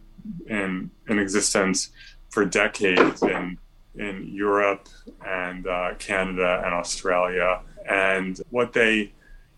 in 0.47 0.91
in, 1.07 1.19
existence 1.19 1.89
for 2.29 2.45
decades 2.45 3.21
in 3.23 3.57
in 3.95 4.27
Europe 4.31 4.87
and 5.25 5.67
uh, 5.67 5.93
Canada 5.97 6.61
and 6.65 6.73
Australia. 6.73 7.61
And 7.89 8.39
what 8.49 8.73
they 8.73 9.13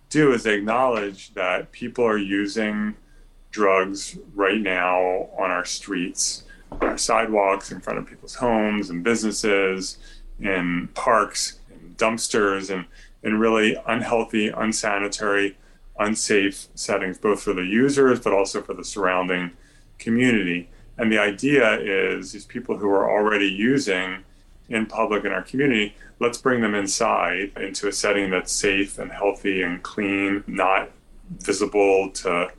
do 0.10 0.34
is 0.34 0.44
they 0.44 0.56
acknowledge 0.56 1.34
that 1.34 1.72
people 1.72 2.06
are 2.06 2.18
using 2.18 2.96
drugs 3.52 4.18
right 4.36 4.62
now 4.62 5.30
on 5.38 5.52
our 5.52 5.66
streets, 5.66 6.44
on 6.72 6.84
our 6.84 6.98
sidewalks, 6.98 7.72
in 7.72 7.82
front 7.82 8.00
of 8.00 8.06
people's 8.06 8.36
homes 8.36 8.90
and 8.90 9.04
businesses, 9.04 9.98
in 10.40 10.90
parks, 10.94 11.60
in 11.72 11.96
dumpsters, 11.96 12.74
and 12.74 12.86
in 13.24 13.40
really 13.40 13.76
unhealthy, 13.88 14.48
unsanitary, 14.50 15.58
unsafe 16.00 16.68
settings, 16.76 17.18
both 17.18 17.42
for 17.42 17.54
the 17.54 17.64
users 17.64 18.20
but 18.20 18.34
also 18.34 18.62
for 18.62 18.74
the 18.74 18.84
surrounding 18.84 19.52
community. 19.98 20.70
And 20.98 21.12
the 21.12 21.20
idea 21.20 21.80
is 21.80 22.32
these 22.32 22.46
people 22.46 22.78
who 22.78 22.90
are 22.90 23.10
already 23.10 23.48
using 23.48 24.24
in 24.70 24.86
public 24.86 25.26
in 25.26 25.32
our 25.32 25.42
community, 25.42 25.96
let's 26.20 26.38
bring 26.38 26.62
them 26.62 26.76
inside 26.76 27.52
into 27.58 27.88
a 27.88 27.92
setting 27.92 28.30
that's 28.30 28.52
safe 28.52 29.00
and 29.00 29.12
healthy 29.12 29.62
and 29.62 29.82
clean, 29.82 30.44
not 30.48 30.92
visible 31.40 32.12
to 32.12 32.52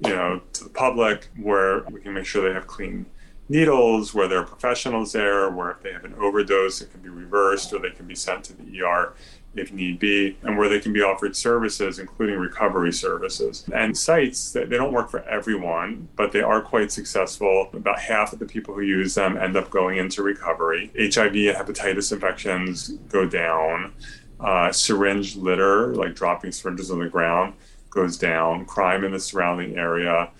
you 0.00 0.10
know, 0.10 0.40
to 0.52 0.64
the 0.64 0.70
public, 0.70 1.28
where 1.40 1.82
we 1.84 2.00
can 2.00 2.12
make 2.12 2.26
sure 2.26 2.46
they 2.46 2.54
have 2.54 2.66
clean 2.66 3.06
needles, 3.48 4.12
where 4.12 4.28
there 4.28 4.40
are 4.40 4.44
professionals 4.44 5.12
there, 5.12 5.48
where 5.50 5.70
if 5.70 5.82
they 5.82 5.92
have 5.92 6.04
an 6.04 6.14
overdose, 6.14 6.80
it 6.80 6.90
can 6.90 7.00
be 7.00 7.08
reversed 7.08 7.72
or 7.72 7.78
they 7.78 7.90
can 7.90 8.06
be 8.06 8.14
sent 8.14 8.44
to 8.44 8.52
the 8.52 8.82
ER 8.82 9.14
if 9.56 9.72
need 9.72 9.98
be, 9.98 10.36
and 10.42 10.56
where 10.56 10.68
they 10.68 10.80
can 10.80 10.92
be 10.92 11.02
offered 11.02 11.36
services, 11.36 11.98
including 11.98 12.38
recovery 12.38 12.92
services. 12.92 13.64
And 13.72 13.96
sites, 13.96 14.52
they 14.52 14.64
don't 14.64 14.92
work 14.92 15.10
for 15.10 15.22
everyone, 15.22 16.08
but 16.16 16.32
they 16.32 16.42
are 16.42 16.60
quite 16.60 16.92
successful. 16.92 17.70
About 17.72 17.98
half 17.98 18.32
of 18.32 18.38
the 18.38 18.46
people 18.46 18.74
who 18.74 18.82
use 18.82 19.14
them 19.14 19.36
end 19.36 19.56
up 19.56 19.70
going 19.70 19.98
into 19.98 20.22
recovery. 20.22 20.90
HIV 20.98 21.34
and 21.34 21.56
hepatitis 21.56 22.12
infections 22.12 22.88
go 23.08 23.26
down. 23.26 23.92
Uh, 24.38 24.70
syringe 24.70 25.36
litter, 25.36 25.94
like 25.94 26.14
dropping 26.14 26.52
syringes 26.52 26.90
on 26.90 26.98
the 26.98 27.08
ground, 27.08 27.54
goes 27.90 28.18
down. 28.18 28.66
Crime 28.66 29.04
in 29.04 29.12
the 29.12 29.20
surrounding 29.20 29.78
area 29.78 30.30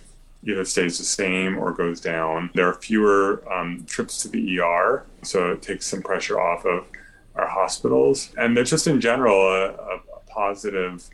either 0.47 0.65
stays 0.65 0.99
the 0.99 1.05
same 1.05 1.59
or 1.59 1.73
goes 1.73 2.01
down. 2.01 2.51
There 2.55 2.69
are 2.69 2.75
fewer 2.75 3.43
um, 3.53 3.85
trips 3.87 4.23
to 4.23 4.29
the 4.29 4.61
ER, 4.61 5.05
so 5.23 5.53
it 5.53 5.63
takes 5.63 5.87
some 5.87 6.03
pressure 6.03 6.41
off 6.41 6.65
of 6.65 6.87
our 7.37 7.49
hospitals. 7.49 8.33
And 8.39 8.57
there's 8.57 8.71
just 8.71 8.87
in 8.87 9.01
general 9.01 9.37
a, 9.37 9.71
a, 9.71 9.97
a 9.97 10.21
positive 10.29 11.09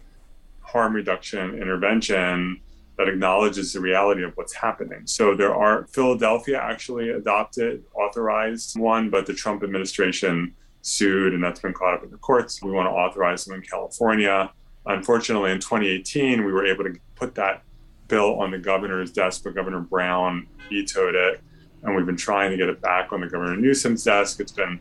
harm 0.61 0.94
reduction 0.94 1.54
intervention 1.54 2.61
that 2.98 3.08
acknowledges 3.08 3.72
the 3.72 3.80
reality 3.80 4.22
of 4.22 4.37
what's 4.37 4.54
happening. 4.54 5.06
So 5.06 5.35
there 5.35 5.54
are 5.54 5.87
Philadelphia 5.87 6.61
actually 6.61 7.11
adopted, 7.11 7.85
authorized 7.94 8.78
one, 8.78 9.11
but 9.11 9.26
the 9.26 9.35
Trump 9.35 9.62
administration 9.62 10.54
sued 10.82 11.32
and 11.32 11.42
that's 11.42 11.61
been 11.61 11.72
caught 11.72 11.94
up 11.94 12.04
in 12.04 12.11
the 12.11 12.18
courts. 12.18 12.62
We 12.62 12.70
want 12.70 12.87
to 12.87 12.90
authorize 12.90 13.44
them 13.44 13.54
in 13.54 13.62
California. 13.62 14.50
Unfortunately, 14.87 15.52
in 15.52 15.58
2018, 15.58 16.44
we 16.44 16.52
were 16.52 16.66
able 16.66 16.85
to 16.85 16.94
put 17.14 17.35
that 17.37 17.62
bill 18.08 18.40
on 18.40 18.50
the 18.50 18.58
governor's 18.58 19.11
desk, 19.11 19.42
but 19.44 19.54
Governor 19.54 19.80
Brown 19.80 20.46
vetoed 20.68 21.14
it. 21.14 21.40
And 21.82 21.96
we've 21.96 22.06
been 22.06 22.16
trying 22.16 22.50
to 22.50 22.56
get 22.56 22.68
it 22.68 22.80
back 22.80 23.12
on 23.12 23.20
the 23.20 23.26
Governor 23.26 23.56
Newsom's 23.56 24.04
desk. 24.04 24.38
It's 24.38 24.52
been 24.52 24.80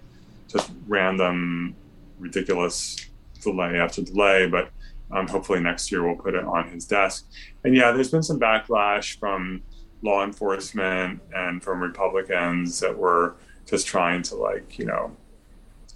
just 0.52 0.72
random, 0.88 1.76
ridiculous 2.20 2.98
delay 3.42 3.78
after 3.78 4.02
delay, 4.02 4.48
but 4.48 4.72
um, 5.12 5.28
hopefully 5.28 5.60
next 5.60 5.92
year 5.92 6.06
we'll 6.06 6.16
put 6.16 6.36
it 6.36 6.44
on 6.44 6.70
his 6.70 6.86
desk. 6.86 7.26
And 7.64 7.76
yeah, 7.76 7.92
there's 7.92 8.12
been 8.12 8.24
some 8.24 8.40
backlash 8.40 9.20
from 9.20 9.64
law 10.02 10.24
enforcement 10.24 11.22
and 11.34 11.64
from 11.64 11.82
Republicans 11.82 12.80
that 12.80 12.98
were 12.98 13.36
just 13.66 13.88
trying 13.88 14.22
to, 14.24 14.36
like, 14.36 14.80
you 14.80 14.86
know, 14.86 15.16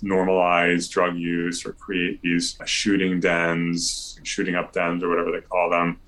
normalize 0.04 0.89
drug 0.89 1.15
use 1.15 1.65
or 1.65 1.74
create 1.74 2.22
these 2.22 2.58
shooting 2.65 3.20
dens, 3.20 4.20
shooting 4.24 4.56
up 4.56 4.74
dens, 4.74 5.04
or 5.04 5.10
whatever 5.10 5.32
they 5.32 5.41
call 5.41 5.70
them. 5.70 6.00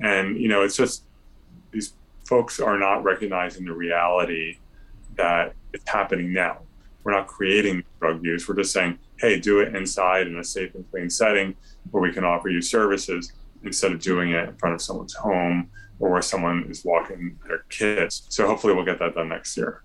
And, 0.00 0.40
you 0.40 0.48
know, 0.48 0.62
it's 0.62 0.76
just 0.76 1.04
these 1.70 1.94
folks 2.24 2.58
are 2.58 2.78
not 2.78 3.04
recognizing 3.04 3.64
the 3.64 3.72
reality 3.72 4.58
that 5.16 5.54
it's 5.72 5.88
happening 5.88 6.32
now. 6.32 6.60
We're 7.04 7.12
not 7.12 7.26
creating 7.26 7.84
drug 8.00 8.24
use. 8.24 8.48
We're 8.48 8.56
just 8.56 8.72
saying, 8.72 8.98
hey, 9.18 9.38
do 9.38 9.60
it 9.60 9.76
inside 9.76 10.26
in 10.26 10.38
a 10.38 10.44
safe 10.44 10.74
and 10.74 10.90
clean 10.90 11.10
setting 11.10 11.54
where 11.90 12.02
we 12.02 12.12
can 12.12 12.24
offer 12.24 12.48
you 12.48 12.60
services 12.60 13.32
instead 13.62 13.92
of 13.92 14.00
doing 14.00 14.32
it 14.32 14.48
in 14.48 14.56
front 14.56 14.74
of 14.74 14.82
someone's 14.82 15.14
home 15.14 15.70
or 16.00 16.10
where 16.10 16.22
someone 16.22 16.66
is 16.68 16.84
walking 16.84 17.38
their 17.46 17.64
kids. 17.68 18.26
So 18.28 18.46
hopefully 18.46 18.74
we'll 18.74 18.84
get 18.84 18.98
that 18.98 19.14
done 19.14 19.28
next 19.28 19.56
year. 19.56 19.82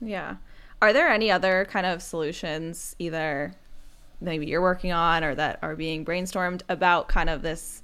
Yeah. 0.00 0.36
Are 0.80 0.92
there 0.92 1.08
any 1.08 1.30
other 1.30 1.66
kind 1.70 1.86
of 1.86 2.02
solutions, 2.02 2.94
either 2.98 3.54
maybe 4.20 4.46
you're 4.46 4.62
working 4.62 4.92
on 4.92 5.24
or 5.24 5.34
that 5.34 5.58
are 5.62 5.76
being 5.76 6.04
brainstormed 6.04 6.62
about 6.68 7.08
kind 7.08 7.30
of 7.30 7.42
this 7.42 7.82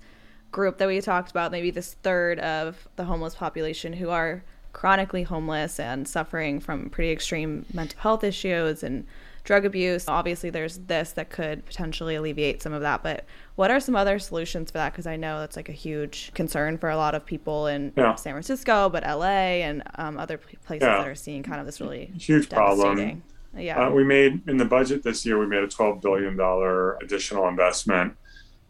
group 0.53 0.79
that 0.79 0.87
we 0.87 1.01
talked 1.01 1.31
about, 1.31 1.51
maybe 1.51 1.71
this 1.71 1.95
third 2.03 2.39
of 2.41 2.89
the 2.97 3.05
homeless 3.05 3.35
population 3.35 3.93
who 3.93 4.11
are 4.11 4.45
chronically 4.75 5.23
homeless 5.23 5.81
and 5.81 6.07
suffering 6.07 6.61
from 6.61 6.91
pretty 6.91 7.11
extreme 7.11 7.65
mental 7.73 7.99
health 8.01 8.23
issues 8.23 8.83
and 8.83 9.07
drug 9.45 9.65
abuse. 9.65 10.07
Obviously, 10.09 10.51
there's 10.51 10.79
this 10.79 11.13
that 11.13 11.31
could 11.31 11.65
potentially 11.65 12.17
alleviate 12.17 12.61
some 12.61 12.73
of 12.73 12.83
that. 12.83 13.03
But 13.03 13.25
what 13.55 13.71
are 13.71 13.81
some 13.81 13.95
other 13.97 14.19
solutions 14.19 14.71
for 14.71 14.79
that? 14.79 14.93
Because 14.93 15.07
I 15.07 15.17
know 15.17 15.41
that's 15.41 15.57
like 15.57 15.69
a 15.69 15.73
huge 15.73 16.33
concern 16.35 16.77
for 16.77 16.91
a 16.91 16.97
lot 16.97 17.15
of 17.15 17.25
people 17.25 17.67
in 17.69 17.93
yeah. 17.97 18.15
San 18.17 18.35
Francisco, 18.35 18.91
but 18.91 19.05
LA 19.05 19.63
and 19.63 19.83
um, 19.95 20.19
other 20.19 20.39
places 20.39 20.87
yeah. 20.87 20.99
that 20.99 21.09
are 21.09 21.15
seeing 21.15 21.43
kind 21.43 21.61
of 21.61 21.67
this 21.67 21.81
really 21.81 22.13
huge 22.19 22.51
problem. 22.51 23.23
Yeah, 23.57 23.87
uh, 23.87 23.91
we 23.91 24.03
made 24.03 24.43
in 24.49 24.57
the 24.57 24.65
budget 24.65 25.05
this 25.05 25.25
year. 25.25 25.39
We 25.39 25.47
made 25.47 25.63
a 25.63 25.69
twelve 25.69 26.01
billion 26.01 26.37
dollar 26.37 26.97
additional 26.97 27.47
investment 27.47 28.17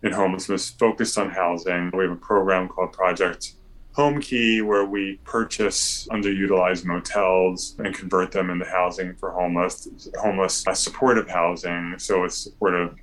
in 0.03 0.13
homelessness 0.13 0.69
focused 0.69 1.17
on 1.17 1.31
housing. 1.31 1.91
We 1.95 2.05
have 2.05 2.13
a 2.13 2.17
program 2.17 2.69
called 2.69 2.93
Project 2.93 3.55
Homekey, 3.97 4.65
where 4.65 4.85
we 4.85 5.21
purchase 5.25 6.09
underutilized 6.11 6.85
motels 6.85 7.77
and 7.79 7.95
convert 7.95 8.33
them 8.33 8.51
into 8.51 8.65
housing 8.65 9.15
for 9.15 9.31
homeless, 9.31 9.89
homeless 10.21 10.67
uh, 10.67 10.75
supportive 10.75 11.29
housing. 11.29 11.95
So 11.99 12.25
it's 12.25 12.37
supportive 12.37 12.97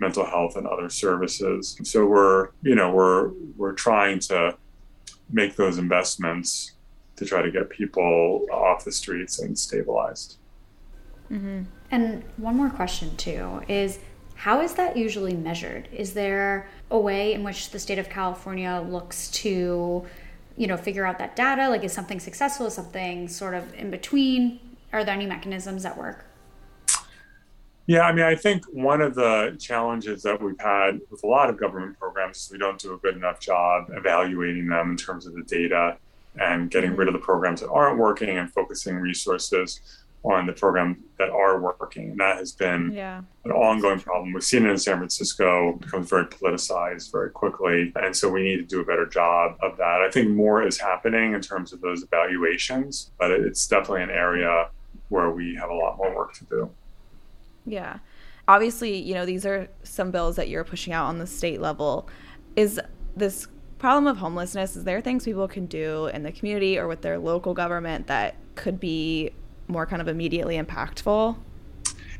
mental 0.00 0.24
health 0.24 0.56
and 0.56 0.66
other 0.66 0.88
services. 0.88 1.78
So 1.82 2.06
we're, 2.06 2.50
you 2.62 2.74
know, 2.74 2.90
we're 2.90 3.32
we're 3.56 3.72
trying 3.72 4.20
to 4.20 4.56
make 5.30 5.56
those 5.56 5.78
investments 5.78 6.72
to 7.16 7.24
try 7.24 7.42
to 7.42 7.50
get 7.50 7.68
people 7.68 8.46
off 8.52 8.84
the 8.84 8.92
streets 8.92 9.38
and 9.40 9.58
stabilized. 9.58 10.36
Mm-hmm. 11.30 11.62
And 11.90 12.22
one 12.36 12.56
more 12.56 12.70
question 12.70 13.16
too 13.16 13.62
is 13.68 13.98
How 14.36 14.60
is 14.60 14.74
that 14.74 14.96
usually 14.96 15.34
measured? 15.34 15.88
Is 15.92 16.12
there 16.12 16.68
a 16.90 16.98
way 16.98 17.32
in 17.32 17.42
which 17.42 17.70
the 17.70 17.78
state 17.78 17.98
of 17.98 18.10
California 18.10 18.84
looks 18.86 19.30
to, 19.30 20.04
you 20.56 20.66
know, 20.66 20.76
figure 20.76 21.06
out 21.06 21.18
that 21.18 21.34
data? 21.34 21.68
Like, 21.70 21.82
is 21.84 21.92
something 21.92 22.20
successful? 22.20 22.66
Is 22.66 22.74
something 22.74 23.28
sort 23.28 23.54
of 23.54 23.74
in 23.74 23.90
between? 23.90 24.60
Are 24.92 25.04
there 25.04 25.14
any 25.14 25.26
mechanisms 25.26 25.82
that 25.82 25.96
work? 25.96 26.26
Yeah, 27.86 28.02
I 28.02 28.12
mean, 28.12 28.24
I 28.24 28.34
think 28.34 28.64
one 28.66 29.00
of 29.00 29.14
the 29.14 29.56
challenges 29.58 30.22
that 30.24 30.40
we've 30.42 30.58
had 30.60 31.00
with 31.10 31.22
a 31.24 31.26
lot 31.26 31.48
of 31.48 31.56
government 31.56 31.98
programs 31.98 32.38
is 32.38 32.50
we 32.50 32.58
don't 32.58 32.78
do 32.78 32.92
a 32.92 32.98
good 32.98 33.16
enough 33.16 33.40
job 33.40 33.86
evaluating 33.90 34.66
them 34.66 34.90
in 34.90 34.96
terms 34.96 35.26
of 35.26 35.34
the 35.34 35.42
data 35.42 35.96
and 36.38 36.70
getting 36.70 36.94
rid 36.94 37.08
of 37.08 37.14
the 37.14 37.20
programs 37.20 37.60
that 37.60 37.70
aren't 37.70 37.98
working 37.98 38.36
and 38.36 38.52
focusing 38.52 38.96
resources 38.96 39.80
on 40.24 40.46
the 40.46 40.52
program 40.52 41.04
that 41.18 41.30
are 41.30 41.60
working. 41.60 42.10
And 42.10 42.20
that 42.20 42.38
has 42.38 42.52
been 42.52 42.92
yeah. 42.92 43.22
an 43.44 43.52
ongoing 43.52 44.00
problem. 44.00 44.32
We've 44.32 44.42
seen 44.42 44.66
it 44.66 44.70
in 44.70 44.78
San 44.78 44.96
Francisco, 44.96 45.70
it 45.70 45.80
becomes 45.80 46.08
very 46.08 46.26
politicized 46.26 47.12
very 47.12 47.30
quickly. 47.30 47.92
And 47.96 48.14
so 48.14 48.28
we 48.28 48.42
need 48.42 48.56
to 48.56 48.64
do 48.64 48.80
a 48.80 48.84
better 48.84 49.06
job 49.06 49.56
of 49.62 49.76
that. 49.76 50.02
I 50.02 50.10
think 50.10 50.30
more 50.30 50.66
is 50.66 50.80
happening 50.80 51.32
in 51.34 51.40
terms 51.40 51.72
of 51.72 51.80
those 51.80 52.02
evaluations, 52.02 53.12
but 53.18 53.30
it's 53.30 53.66
definitely 53.66 54.02
an 54.02 54.10
area 54.10 54.68
where 55.08 55.30
we 55.30 55.54
have 55.54 55.70
a 55.70 55.74
lot 55.74 55.96
more 55.96 56.14
work 56.14 56.34
to 56.34 56.44
do. 56.44 56.70
Yeah. 57.64 57.98
Obviously, 58.48 58.96
you 58.96 59.14
know, 59.14 59.26
these 59.26 59.46
are 59.46 59.68
some 59.82 60.10
bills 60.10 60.36
that 60.36 60.48
you're 60.48 60.64
pushing 60.64 60.92
out 60.92 61.06
on 61.06 61.18
the 61.18 61.26
state 61.26 61.60
level. 61.60 62.08
Is 62.56 62.80
this 63.16 63.48
problem 63.78 64.06
of 64.06 64.16
homelessness, 64.16 64.76
is 64.76 64.84
there 64.84 65.00
things 65.00 65.24
people 65.24 65.46
can 65.48 65.66
do 65.66 66.06
in 66.06 66.22
the 66.22 66.32
community 66.32 66.78
or 66.78 66.88
with 66.88 67.02
their 67.02 67.18
local 67.18 67.54
government 67.54 68.06
that 68.06 68.36
could 68.54 68.80
be 68.80 69.32
more 69.68 69.86
kind 69.86 70.02
of 70.02 70.08
immediately 70.08 70.56
impactful? 70.56 71.36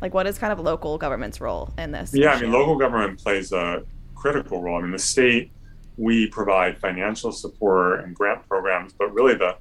Like, 0.00 0.12
what 0.14 0.26
is 0.26 0.38
kind 0.38 0.52
of 0.52 0.60
local 0.60 0.98
government's 0.98 1.40
role 1.40 1.72
in 1.78 1.92
this? 1.92 2.12
Yeah, 2.12 2.34
issue? 2.34 2.38
I 2.38 2.42
mean, 2.42 2.52
local 2.52 2.76
government 2.76 3.18
plays 3.18 3.52
a 3.52 3.82
critical 4.14 4.62
role. 4.62 4.78
I 4.78 4.82
mean, 4.82 4.90
the 4.90 4.98
state, 4.98 5.50
we 5.96 6.26
provide 6.26 6.78
financial 6.78 7.32
support 7.32 8.04
and 8.04 8.14
grant 8.14 8.46
programs, 8.48 8.92
but 8.92 9.12
really 9.14 9.34
the 9.34 9.56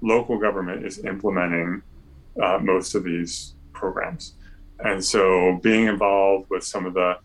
local 0.00 0.38
government 0.38 0.84
is 0.84 1.04
implementing 1.04 1.82
uh, 2.42 2.58
most 2.60 2.94
of 2.94 3.04
these 3.04 3.54
programs. 3.72 4.34
And 4.80 5.02
so 5.04 5.58
being 5.62 5.86
involved 5.86 6.50
with 6.50 6.64
some 6.64 6.84
of 6.86 6.94
the 6.94 7.18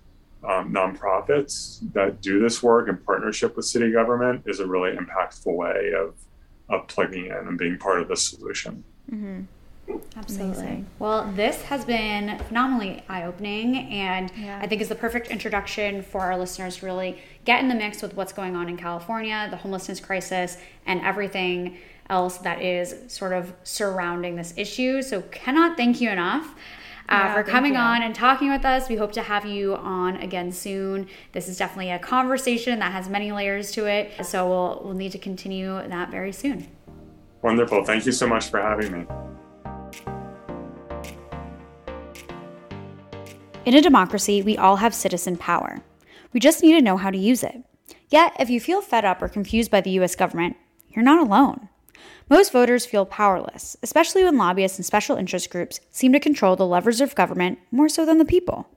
um, 0.43 0.73
nonprofits 0.73 1.79
that 1.93 2.21
do 2.21 2.39
this 2.39 2.63
work 2.63 2.87
in 2.87 2.97
partnership 2.97 3.55
with 3.55 3.65
city 3.65 3.91
government 3.91 4.43
is 4.45 4.59
a 4.59 4.65
really 4.65 4.95
impactful 4.95 5.53
way 5.53 5.91
of, 5.97 6.15
of 6.69 6.87
plugging 6.87 7.25
in 7.25 7.31
and 7.31 7.57
being 7.57 7.77
part 7.77 8.01
of 8.01 8.07
the 8.07 8.15
solution. 8.15 8.83
Mm-hmm. 9.11 9.41
Absolutely. 10.15 10.63
Amazing. 10.63 10.87
Well, 10.99 11.31
this 11.35 11.63
has 11.63 11.85
been 11.85 12.37
phenomenally 12.47 13.03
eye 13.09 13.23
opening, 13.23 13.77
and 13.91 14.31
yeah. 14.37 14.59
I 14.61 14.67
think 14.67 14.81
is 14.81 14.89
the 14.89 14.95
perfect 14.95 15.27
introduction 15.27 16.01
for 16.01 16.21
our 16.21 16.37
listeners 16.37 16.77
to 16.77 16.85
really 16.85 17.17
get 17.45 17.61
in 17.61 17.69
the 17.69 17.75
mix 17.75 18.01
with 18.01 18.15
what's 18.15 18.33
going 18.33 18.55
on 18.55 18.69
in 18.69 18.77
California, 18.77 19.47
the 19.49 19.57
homelessness 19.57 19.99
crisis, 19.99 20.57
and 20.85 21.01
everything 21.01 21.77
else 22.09 22.37
that 22.39 22.61
is 22.61 22.95
sort 23.07 23.33
of 23.33 23.53
surrounding 23.63 24.35
this 24.35 24.53
issue. 24.57 25.01
So, 25.01 25.21
cannot 25.23 25.77
thank 25.77 26.01
you 26.01 26.09
enough 26.09 26.55
uh, 27.09 27.15
yeah, 27.15 27.33
for 27.33 27.43
coming 27.43 27.75
on 27.75 28.01
and 28.01 28.13
talking 28.13 28.51
with 28.51 28.65
us. 28.65 28.87
We 28.87 28.95
hope 28.95 29.11
to 29.13 29.21
have 29.21 29.45
you 29.45 29.75
on 29.75 30.17
again 30.17 30.51
soon. 30.51 31.07
This 31.31 31.47
is 31.47 31.57
definitely 31.57 31.91
a 31.91 31.99
conversation 31.99 32.79
that 32.79 32.91
has 32.91 33.09
many 33.09 33.31
layers 33.31 33.71
to 33.71 33.85
it, 33.85 34.25
so 34.25 34.47
we'll 34.47 34.81
we'll 34.83 34.93
need 34.93 35.11
to 35.13 35.19
continue 35.19 35.75
that 35.87 36.09
very 36.09 36.31
soon. 36.31 36.67
Wonderful. 37.41 37.83
Thank 37.83 38.05
you 38.05 38.11
so 38.11 38.27
much 38.27 38.49
for 38.49 38.61
having 38.61 38.91
me. 38.91 39.05
In 43.63 43.75
a 43.75 43.81
democracy, 43.81 44.41
we 44.41 44.57
all 44.57 44.77
have 44.77 44.95
citizen 44.95 45.37
power. 45.37 45.83
We 46.33 46.39
just 46.39 46.63
need 46.63 46.73
to 46.73 46.81
know 46.81 46.97
how 46.97 47.11
to 47.11 47.17
use 47.17 47.43
it. 47.43 47.63
Yet, 48.09 48.35
if 48.39 48.49
you 48.49 48.59
feel 48.59 48.81
fed 48.81 49.05
up 49.05 49.21
or 49.21 49.27
confused 49.27 49.69
by 49.69 49.81
the 49.81 49.91
US 49.99 50.15
government, 50.15 50.57
you're 50.89 51.05
not 51.05 51.21
alone. 51.25 51.69
Most 52.27 52.51
voters 52.51 52.87
feel 52.87 53.05
powerless, 53.05 53.77
especially 53.83 54.23
when 54.23 54.35
lobbyists 54.35 54.79
and 54.79 54.85
special 54.85 55.15
interest 55.15 55.51
groups 55.51 55.79
seem 55.91 56.11
to 56.13 56.19
control 56.19 56.55
the 56.55 56.65
levers 56.65 57.01
of 57.01 57.13
government 57.13 57.59
more 57.69 57.87
so 57.87 58.03
than 58.03 58.17
the 58.17 58.25
people. 58.25 58.67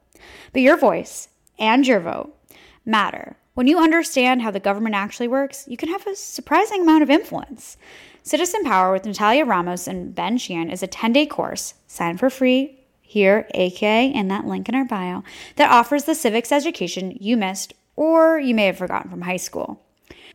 But 0.52 0.60
your 0.60 0.76
voice 0.76 1.28
and 1.58 1.86
your 1.86 2.00
vote 2.00 2.36
matter. 2.84 3.36
When 3.54 3.66
you 3.66 3.78
understand 3.78 4.42
how 4.42 4.50
the 4.50 4.60
government 4.60 4.96
actually 4.96 5.28
works, 5.28 5.64
you 5.66 5.78
can 5.78 5.88
have 5.88 6.06
a 6.06 6.14
surprising 6.14 6.82
amount 6.82 7.02
of 7.02 7.10
influence. 7.10 7.78
Citizen 8.22 8.64
Power 8.64 8.92
with 8.92 9.06
Natalia 9.06 9.46
Ramos 9.46 9.86
and 9.86 10.14
Ben 10.14 10.36
Sheehan 10.36 10.68
is 10.68 10.82
a 10.82 10.86
10 10.86 11.14
day 11.14 11.24
course, 11.24 11.72
signed 11.86 12.20
for 12.20 12.28
free 12.28 12.83
here, 13.14 13.46
aka 13.54 14.06
in 14.06 14.28
that 14.28 14.44
link 14.44 14.68
in 14.68 14.74
our 14.74 14.84
bio, 14.84 15.22
that 15.56 15.70
offers 15.70 16.04
the 16.04 16.14
civics 16.14 16.50
education 16.52 17.16
you 17.20 17.36
missed 17.36 17.72
or 17.96 18.38
you 18.38 18.54
may 18.54 18.66
have 18.66 18.76
forgotten 18.76 19.10
from 19.10 19.22
high 19.22 19.38
school. 19.38 19.80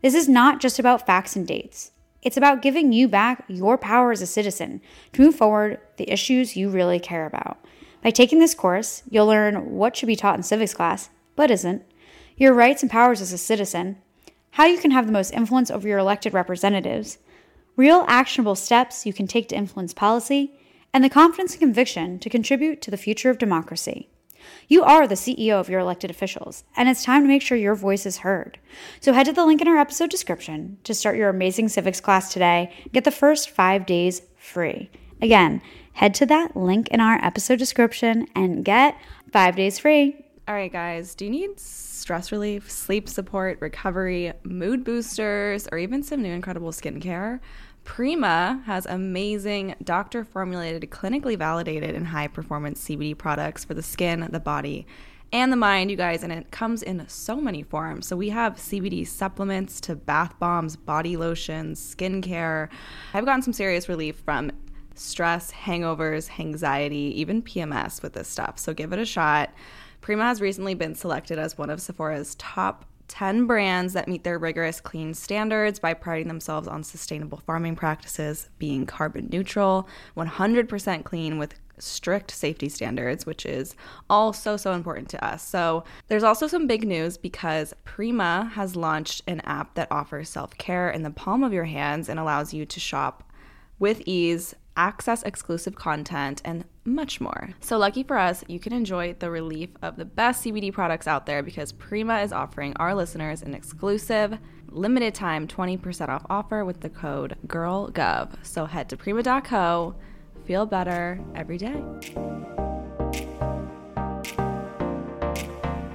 This 0.01 0.15
is 0.15 0.29
not 0.29 0.61
just 0.61 0.79
about 0.79 1.05
facts 1.05 1.35
and 1.35 1.45
dates. 1.45 1.91
It's 2.21 2.37
about 2.37 2.61
giving 2.61 2.93
you 2.93 3.09
back 3.09 3.43
your 3.47 3.77
power 3.77 4.11
as 4.11 4.21
a 4.21 4.27
citizen 4.27 4.81
to 5.13 5.21
move 5.21 5.35
forward 5.35 5.79
the 5.97 6.09
issues 6.09 6.55
you 6.55 6.69
really 6.69 6.99
care 6.99 7.25
about. 7.25 7.57
By 8.01 8.11
taking 8.11 8.39
this 8.39 8.55
course, 8.55 9.03
you'll 9.09 9.27
learn 9.27 9.71
what 9.71 9.95
should 9.95 10.07
be 10.07 10.15
taught 10.15 10.37
in 10.37 10.43
civics 10.43 10.73
class, 10.73 11.09
but 11.35 11.51
isn't, 11.51 11.83
your 12.37 12.53
rights 12.53 12.81
and 12.81 12.89
powers 12.89 13.19
as 13.19 13.33
a 13.33 13.37
citizen, 13.37 13.97
how 14.51 14.65
you 14.65 14.77
can 14.77 14.91
have 14.91 15.05
the 15.05 15.11
most 15.11 15.31
influence 15.31 15.69
over 15.69 15.85
your 15.85 15.99
elected 15.99 16.33
representatives, 16.33 17.17
real 17.75 18.05
actionable 18.07 18.55
steps 18.55 19.05
you 19.05 19.11
can 19.11 19.27
take 19.27 19.49
to 19.49 19.55
influence 19.55 19.93
policy, 19.93 20.58
and 20.93 21.03
the 21.03 21.09
confidence 21.09 21.53
and 21.53 21.59
conviction 21.59 22.19
to 22.19 22.29
contribute 22.29 22.81
to 22.81 22.91
the 22.91 22.97
future 22.97 23.29
of 23.29 23.37
democracy. 23.37 24.09
You 24.67 24.83
are 24.83 25.07
the 25.07 25.15
CEO 25.15 25.59
of 25.59 25.69
your 25.69 25.79
elected 25.79 26.09
officials, 26.09 26.63
and 26.75 26.87
it's 26.87 27.03
time 27.03 27.23
to 27.23 27.27
make 27.27 27.41
sure 27.41 27.57
your 27.57 27.75
voice 27.75 28.05
is 28.05 28.19
heard. 28.19 28.59
So 28.99 29.13
head 29.13 29.25
to 29.25 29.33
the 29.33 29.45
link 29.45 29.61
in 29.61 29.67
our 29.67 29.77
episode 29.77 30.09
description 30.09 30.77
to 30.83 30.93
start 30.93 31.17
your 31.17 31.29
amazing 31.29 31.69
civics 31.69 31.99
class 31.99 32.31
today. 32.31 32.73
Get 32.93 33.03
the 33.03 33.11
first 33.11 33.49
five 33.49 33.85
days 33.85 34.21
free. 34.37 34.89
Again, 35.21 35.61
head 35.93 36.13
to 36.15 36.25
that 36.27 36.55
link 36.55 36.87
in 36.89 37.01
our 37.01 37.23
episode 37.23 37.59
description 37.59 38.27
and 38.35 38.63
get 38.63 38.97
five 39.31 39.55
days 39.55 39.79
free. 39.79 40.25
All 40.47 40.55
right, 40.55 40.71
guys, 40.71 41.13
do 41.13 41.25
you 41.25 41.31
need 41.31 41.59
stress 41.59 42.31
relief, 42.31 42.71
sleep 42.71 43.07
support, 43.07 43.59
recovery, 43.61 44.33
mood 44.43 44.83
boosters, 44.83 45.67
or 45.71 45.77
even 45.77 46.01
some 46.01 46.23
new 46.23 46.33
incredible 46.33 46.71
skincare? 46.71 47.39
Prima 47.89 48.61
has 48.67 48.85
amazing 48.85 49.73
doctor 49.83 50.23
formulated, 50.23 50.87
clinically 50.91 51.35
validated, 51.35 51.95
and 51.95 52.05
high 52.05 52.27
performance 52.27 52.87
CBD 52.87 53.17
products 53.17 53.65
for 53.65 53.73
the 53.73 53.81
skin, 53.81 54.29
the 54.31 54.39
body, 54.39 54.85
and 55.33 55.51
the 55.51 55.57
mind, 55.57 55.89
you 55.89 55.97
guys. 55.97 56.21
And 56.21 56.31
it 56.31 56.51
comes 56.51 56.83
in 56.83 57.03
so 57.09 57.37
many 57.41 57.63
forms. 57.63 58.05
So 58.05 58.15
we 58.15 58.29
have 58.29 58.57
CBD 58.57 59.07
supplements 59.07 59.81
to 59.81 59.95
bath 59.95 60.37
bombs, 60.37 60.75
body 60.75 61.17
lotions, 61.17 61.95
skincare. 61.95 62.69
I've 63.15 63.25
gotten 63.25 63.41
some 63.41 63.53
serious 63.53 63.89
relief 63.89 64.17
from 64.17 64.51
stress, 64.93 65.51
hangovers, 65.51 66.39
anxiety, 66.39 67.19
even 67.19 67.41
PMS 67.41 68.03
with 68.03 68.13
this 68.13 68.27
stuff. 68.27 68.59
So 68.59 68.71
give 68.71 68.93
it 68.93 68.99
a 68.99 69.05
shot. 69.05 69.49
Prima 70.01 70.25
has 70.25 70.41
recently 70.41 70.75
been 70.75 70.93
selected 70.93 71.39
as 71.39 71.57
one 71.57 71.71
of 71.71 71.81
Sephora's 71.81 72.35
top 72.35 72.85
10 73.09 73.45
brands 73.45 73.93
that 73.93 74.07
meet 74.07 74.23
their 74.23 74.39
rigorous 74.39 74.79
clean 74.79 75.13
standards 75.13 75.79
by 75.79 75.93
priding 75.93 76.27
themselves 76.27 76.67
on 76.67 76.83
sustainable 76.83 77.39
farming 77.45 77.75
practices, 77.75 78.49
being 78.57 78.85
carbon 78.85 79.27
neutral, 79.31 79.89
100% 80.15 81.03
clean 81.03 81.37
with 81.37 81.55
strict 81.79 82.31
safety 82.31 82.69
standards, 82.69 83.25
which 83.25 83.45
is 83.45 83.75
all 84.09 84.31
so, 84.31 84.55
so 84.55 84.73
important 84.73 85.09
to 85.09 85.25
us. 85.25 85.45
So, 85.45 85.83
there's 86.07 86.23
also 86.23 86.47
some 86.47 86.67
big 86.67 86.87
news 86.87 87.17
because 87.17 87.73
Prima 87.83 88.51
has 88.53 88.75
launched 88.75 89.21
an 89.27 89.39
app 89.41 89.75
that 89.75 89.91
offers 89.91 90.29
self 90.29 90.57
care 90.57 90.89
in 90.89 91.03
the 91.03 91.11
palm 91.11 91.43
of 91.43 91.53
your 91.53 91.65
hands 91.65 92.09
and 92.09 92.19
allows 92.19 92.53
you 92.53 92.65
to 92.65 92.79
shop 92.79 93.23
with 93.79 94.01
ease 94.05 94.55
access 94.79 95.23
exclusive 95.23 95.75
content, 95.75 96.41
and 96.45 96.63
much 96.85 97.19
more. 97.19 97.49
So, 97.59 97.77
lucky 97.77 98.03
for 98.03 98.17
us, 98.17 98.45
you 98.47 98.59
can 98.59 98.71
enjoy 98.71 99.13
the 99.19 99.29
relief 99.29 99.69
of 99.81 99.97
the 99.97 100.05
best 100.05 100.43
CBD 100.43 100.71
products 100.71 101.05
out 101.05 101.25
there 101.25 101.43
because 101.43 101.73
Prima 101.73 102.19
is 102.21 102.31
offering 102.31 102.73
our 102.77 102.95
listeners 102.95 103.41
an 103.41 103.53
exclusive, 103.53 104.39
limited 104.69 105.13
time 105.13 105.47
20% 105.47 106.07
off 106.07 106.25
offer 106.29 106.63
with 106.63 106.79
the 106.79 106.89
code 106.89 107.35
GIRLGOV. 107.45 108.45
So, 108.45 108.65
head 108.65 108.87
to 108.89 108.97
prima.co, 108.97 109.95
feel 110.45 110.65
better 110.65 111.19
every 111.35 111.57
day. 111.57 111.83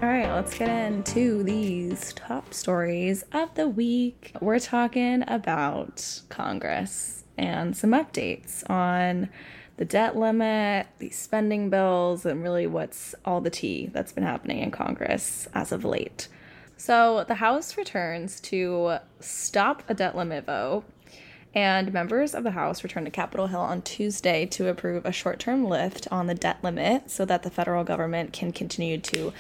All 0.03 0.11
right, 0.11 0.31
let's 0.31 0.59
get 0.59 0.69
into 0.69 1.43
these 1.43 2.13
top 2.13 2.53
stories 2.53 3.25
of 3.33 3.55
the 3.55 3.67
week. 3.67 4.33
We're 4.43 4.59
talking 4.59 5.25
about 5.27 6.21
Congress 6.29 7.24
and 7.37 7.77
some 7.77 7.91
updates 7.91 8.69
on 8.71 9.29
the 9.77 9.85
debt 9.85 10.17
limit, 10.17 10.87
the 10.99 11.11
spending 11.11 11.69
bills, 11.69 12.25
and 12.25 12.43
really 12.43 12.67
what's 12.67 13.15
all 13.25 13.41
the 13.41 13.51
tea 13.51 13.91
that's 13.93 14.13
been 14.13 14.25
happening 14.25 14.61
in 14.61 14.71
Congress 14.71 15.49
as 15.53 15.73
of 15.73 15.85
late. 15.85 16.29
So, 16.77 17.25
the 17.25 17.37
House 17.37 17.77
returns 17.77 18.41
to 18.43 18.99
stop 19.21 19.83
a 19.89 19.95
debt 19.95 20.17
limit 20.17 20.47
vote 20.47 20.85
And 21.55 21.93
members 21.93 22.35
of 22.35 22.43
the 22.43 22.51
House 22.51 22.83
returned 22.83 23.07
to 23.07 23.13
Capitol 23.13 23.47
Hill 23.47 23.61
on 23.61 23.83
Tuesday 23.83 24.45
to 24.47 24.69
approve 24.69 25.07
a 25.07 25.13
short 25.13 25.39
term 25.39 25.65
lift 25.65 26.09
on 26.11 26.27
the 26.27 26.35
debt 26.35 26.59
limit 26.63 27.11
so 27.11 27.25
that 27.25 27.45
the 27.45 27.51
federal 27.51 27.85
government 27.85 28.33
can 28.33 28.51
continue 28.51 28.99
to, 28.99 29.33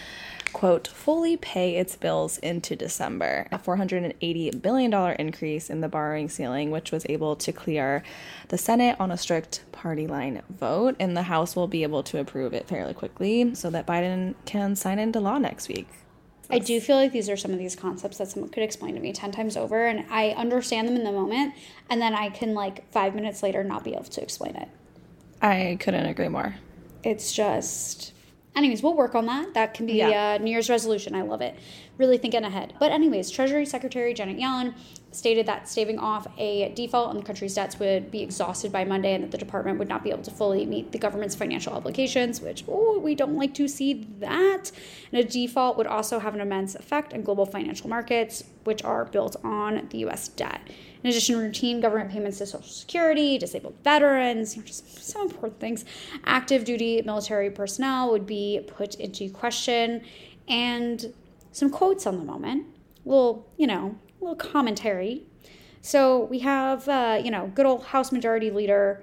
quote, 0.52 0.86
fully 0.86 1.36
pay 1.36 1.76
its 1.76 1.96
bills 1.96 2.38
into 2.38 2.76
December. 2.76 3.48
A 3.50 3.58
$480 3.58 4.62
billion 4.62 4.94
increase 5.18 5.68
in 5.68 5.80
the 5.80 5.88
borrowing 5.88 6.28
ceiling, 6.28 6.70
which 6.70 6.92
was 6.92 7.04
able 7.08 7.34
to 7.34 7.52
clear 7.52 8.04
the 8.46 8.58
Senate 8.58 8.96
on 9.00 9.10
a 9.10 9.16
strict 9.16 9.64
party 9.72 10.06
line 10.06 10.40
vote. 10.48 10.94
And 11.00 11.16
the 11.16 11.24
House 11.24 11.56
will 11.56 11.68
be 11.68 11.82
able 11.82 12.04
to 12.04 12.20
approve 12.20 12.54
it 12.54 12.68
fairly 12.68 12.94
quickly 12.94 13.56
so 13.56 13.70
that 13.70 13.88
Biden 13.88 14.36
can 14.46 14.76
sign 14.76 15.00
into 15.00 15.18
law 15.18 15.38
next 15.38 15.66
week. 15.66 15.88
I 16.50 16.58
do 16.58 16.80
feel 16.80 16.96
like 16.96 17.12
these 17.12 17.28
are 17.30 17.36
some 17.36 17.52
of 17.52 17.58
these 17.58 17.74
concepts 17.74 18.18
that 18.18 18.28
someone 18.28 18.50
could 18.50 18.62
explain 18.62 18.94
to 18.94 19.00
me 19.00 19.12
10 19.12 19.32
times 19.32 19.56
over 19.56 19.86
and 19.86 20.04
I 20.10 20.30
understand 20.30 20.86
them 20.88 20.96
in 20.96 21.04
the 21.04 21.12
moment 21.12 21.54
and 21.90 22.00
then 22.00 22.14
I 22.14 22.28
can 22.30 22.54
like 22.54 22.90
5 22.92 23.14
minutes 23.14 23.42
later 23.42 23.64
not 23.64 23.84
be 23.84 23.92
able 23.94 24.04
to 24.04 24.22
explain 24.22 24.56
it. 24.56 24.68
I 25.42 25.76
couldn't 25.80 26.06
agree 26.06 26.28
more. 26.28 26.56
It's 27.02 27.32
just 27.32 28.12
anyways, 28.56 28.82
we'll 28.82 28.94
work 28.94 29.14
on 29.14 29.26
that. 29.26 29.54
That 29.54 29.74
can 29.74 29.86
be 29.86 29.94
Yeah. 29.94 30.34
a 30.34 30.38
New 30.38 30.50
Year's 30.50 30.70
resolution. 30.70 31.14
I 31.14 31.22
love 31.22 31.40
it. 31.40 31.56
Really 31.96 32.18
thinking 32.18 32.44
ahead. 32.44 32.74
But 32.80 32.90
anyways, 32.90 33.30
Treasury 33.30 33.64
Secretary 33.64 34.14
Janet 34.14 34.38
Yellen 34.38 34.74
stated 35.12 35.46
that 35.46 35.68
staving 35.68 35.98
off 35.98 36.26
a 36.38 36.72
default 36.74 37.10
on 37.10 37.16
the 37.16 37.22
country's 37.22 37.54
debts 37.54 37.78
would 37.78 38.10
be 38.10 38.20
exhausted 38.20 38.72
by 38.72 38.84
Monday 38.84 39.14
and 39.14 39.22
that 39.22 39.30
the 39.30 39.38
department 39.38 39.78
would 39.78 39.88
not 39.88 40.02
be 40.02 40.10
able 40.10 40.22
to 40.22 40.30
fully 40.30 40.66
meet 40.66 40.90
the 40.90 40.98
government's 40.98 41.36
financial 41.36 41.72
obligations, 41.72 42.40
which 42.40 42.64
oh, 42.66 42.98
we 42.98 43.14
don't 43.14 43.36
like 43.36 43.54
to 43.54 43.68
see 43.68 44.08
that. 44.18 44.72
And 45.12 45.20
a 45.20 45.24
default 45.24 45.76
would 45.76 45.86
also 45.86 46.18
have 46.18 46.34
an 46.34 46.40
immense 46.40 46.74
effect 46.74 47.14
on 47.14 47.22
global 47.22 47.46
financial 47.46 47.88
markets, 47.88 48.42
which 48.64 48.82
are 48.82 49.04
built 49.04 49.36
on 49.44 49.86
the 49.90 49.98
US 49.98 50.28
debt. 50.28 50.60
In 51.04 51.10
addition, 51.10 51.38
routine 51.38 51.80
government 51.80 52.10
payments 52.10 52.38
to 52.38 52.46
Social 52.46 52.66
Security, 52.66 53.38
disabled 53.38 53.76
veterans, 53.84 54.56
you 54.56 54.62
know, 54.62 54.66
just 54.66 55.04
some 55.04 55.22
important 55.22 55.60
things, 55.60 55.84
active 56.24 56.64
duty 56.64 57.02
military 57.02 57.50
personnel 57.50 58.10
would 58.10 58.26
be 58.26 58.66
put 58.66 58.96
into 58.96 59.30
question, 59.30 60.02
and 60.48 61.12
some 61.54 61.70
quotes 61.70 62.06
on 62.06 62.18
the 62.18 62.24
moment. 62.24 62.66
Little, 63.04 63.48
you 63.56 63.66
know, 63.66 63.96
a 64.20 64.24
little 64.24 64.36
commentary. 64.36 65.24
So 65.80 66.24
we 66.24 66.40
have, 66.40 66.88
uh, 66.88 67.20
you 67.22 67.30
know, 67.30 67.50
good 67.54 67.64
old 67.66 67.84
House 67.86 68.10
Majority 68.12 68.50
Leader 68.50 69.02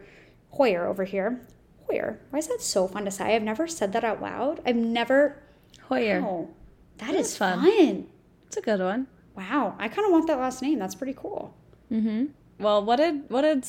Hoyer 0.52 0.86
over 0.88 1.04
here. 1.04 1.42
Hoyer. 1.88 2.20
Why 2.30 2.40
is 2.40 2.48
that 2.48 2.62
so 2.62 2.88
fun 2.88 3.06
to 3.06 3.12
say? 3.12 3.36
I've 3.36 3.44
never 3.44 3.68
said 3.68 3.94
that 3.94 4.04
out 4.04 4.22
loud. 4.22 4.62
I've 4.66 4.76
never. 4.76 5.42
Hoyer. 5.84 6.22
Oh, 6.26 6.50
that 6.98 7.14
That's 7.14 7.38
fun. 7.38 7.60
fun. 7.62 8.08
It's 8.48 8.58
a 8.58 8.62
good 8.62 8.80
one. 8.80 9.08
Wow, 9.36 9.76
I 9.80 9.88
kind 9.88 10.06
of 10.06 10.12
want 10.12 10.28
that 10.28 10.38
last 10.40 10.62
name. 10.62 10.78
That's 10.78 10.96
pretty 10.96 11.14
cool. 11.18 11.56
Well, 12.60 12.84
what 12.84 12.98
did 12.98 13.30
what 13.30 13.42
did, 13.42 13.66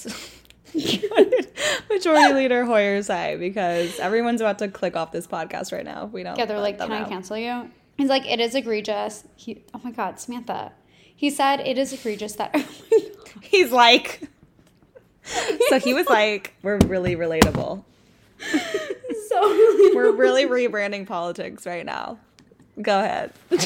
what 1.10 1.30
did 1.30 1.48
Majority 1.88 2.34
Leader 2.34 2.64
Hoyer 2.64 3.02
say? 3.02 3.36
Because 3.38 3.98
everyone's 4.00 4.40
about 4.40 4.58
to 4.58 4.68
click 4.68 4.96
off 4.96 5.12
this 5.12 5.26
podcast 5.26 5.72
right 5.72 5.84
now. 5.84 6.06
if 6.06 6.12
We 6.12 6.22
don't. 6.22 6.36
Yeah, 6.38 6.46
they're 6.46 6.60
like, 6.60 6.78
"Can 6.78 6.90
I 6.92 7.02
know." 7.02 7.08
cancel 7.08 7.36
you?" 7.38 7.70
He's 8.02 8.08
like, 8.08 8.28
"It 8.28 8.40
is 8.40 8.56
egregious." 8.56 9.22
He, 9.36 9.62
oh 9.72 9.80
my 9.84 9.92
god, 9.92 10.18
Samantha. 10.18 10.72
He 11.14 11.30
said, 11.30 11.60
"It 11.60 11.78
is 11.78 11.92
egregious 11.92 12.32
that." 12.34 12.50
Oh. 12.52 12.68
He's 13.40 13.70
like. 13.70 14.28
so 15.68 15.78
he 15.78 15.94
was 15.94 16.08
like, 16.08 16.52
"We're 16.62 16.78
really 16.78 17.14
relatable. 17.14 17.84
so 19.28 19.40
We're 19.94 20.10
really 20.10 20.46
rebranding 20.46 21.06
politics 21.06 21.64
right 21.64 21.86
now." 21.86 22.18
Go 22.80 22.98
ahead. 22.98 23.32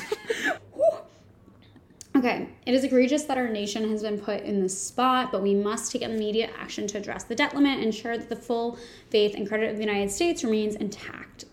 Okay, 2.15 2.49
it 2.65 2.73
is 2.73 2.83
egregious 2.83 3.25
that 3.25 3.37
our 3.37 3.47
nation 3.47 3.91
has 3.91 4.01
been 4.01 4.19
put 4.19 4.43
in 4.43 4.63
this 4.63 4.83
spot, 4.83 5.31
but 5.31 5.43
we 5.43 5.55
must 5.55 5.93
take 5.93 6.01
immediate 6.01 6.51
action 6.59 6.87
to 6.87 6.97
address 6.97 7.25
the 7.25 7.35
debt 7.35 7.55
limit 7.55 7.75
and 7.75 7.85
ensure 7.85 8.17
that 8.17 8.31
the 8.31 8.37
full 8.37 8.79
faith 9.11 9.35
and 9.35 9.47
credit 9.47 9.69
of 9.69 9.77
the 9.77 9.83
United 9.83 10.11
States 10.11 10.43
remains 10.43 10.77
intact. 10.77 11.45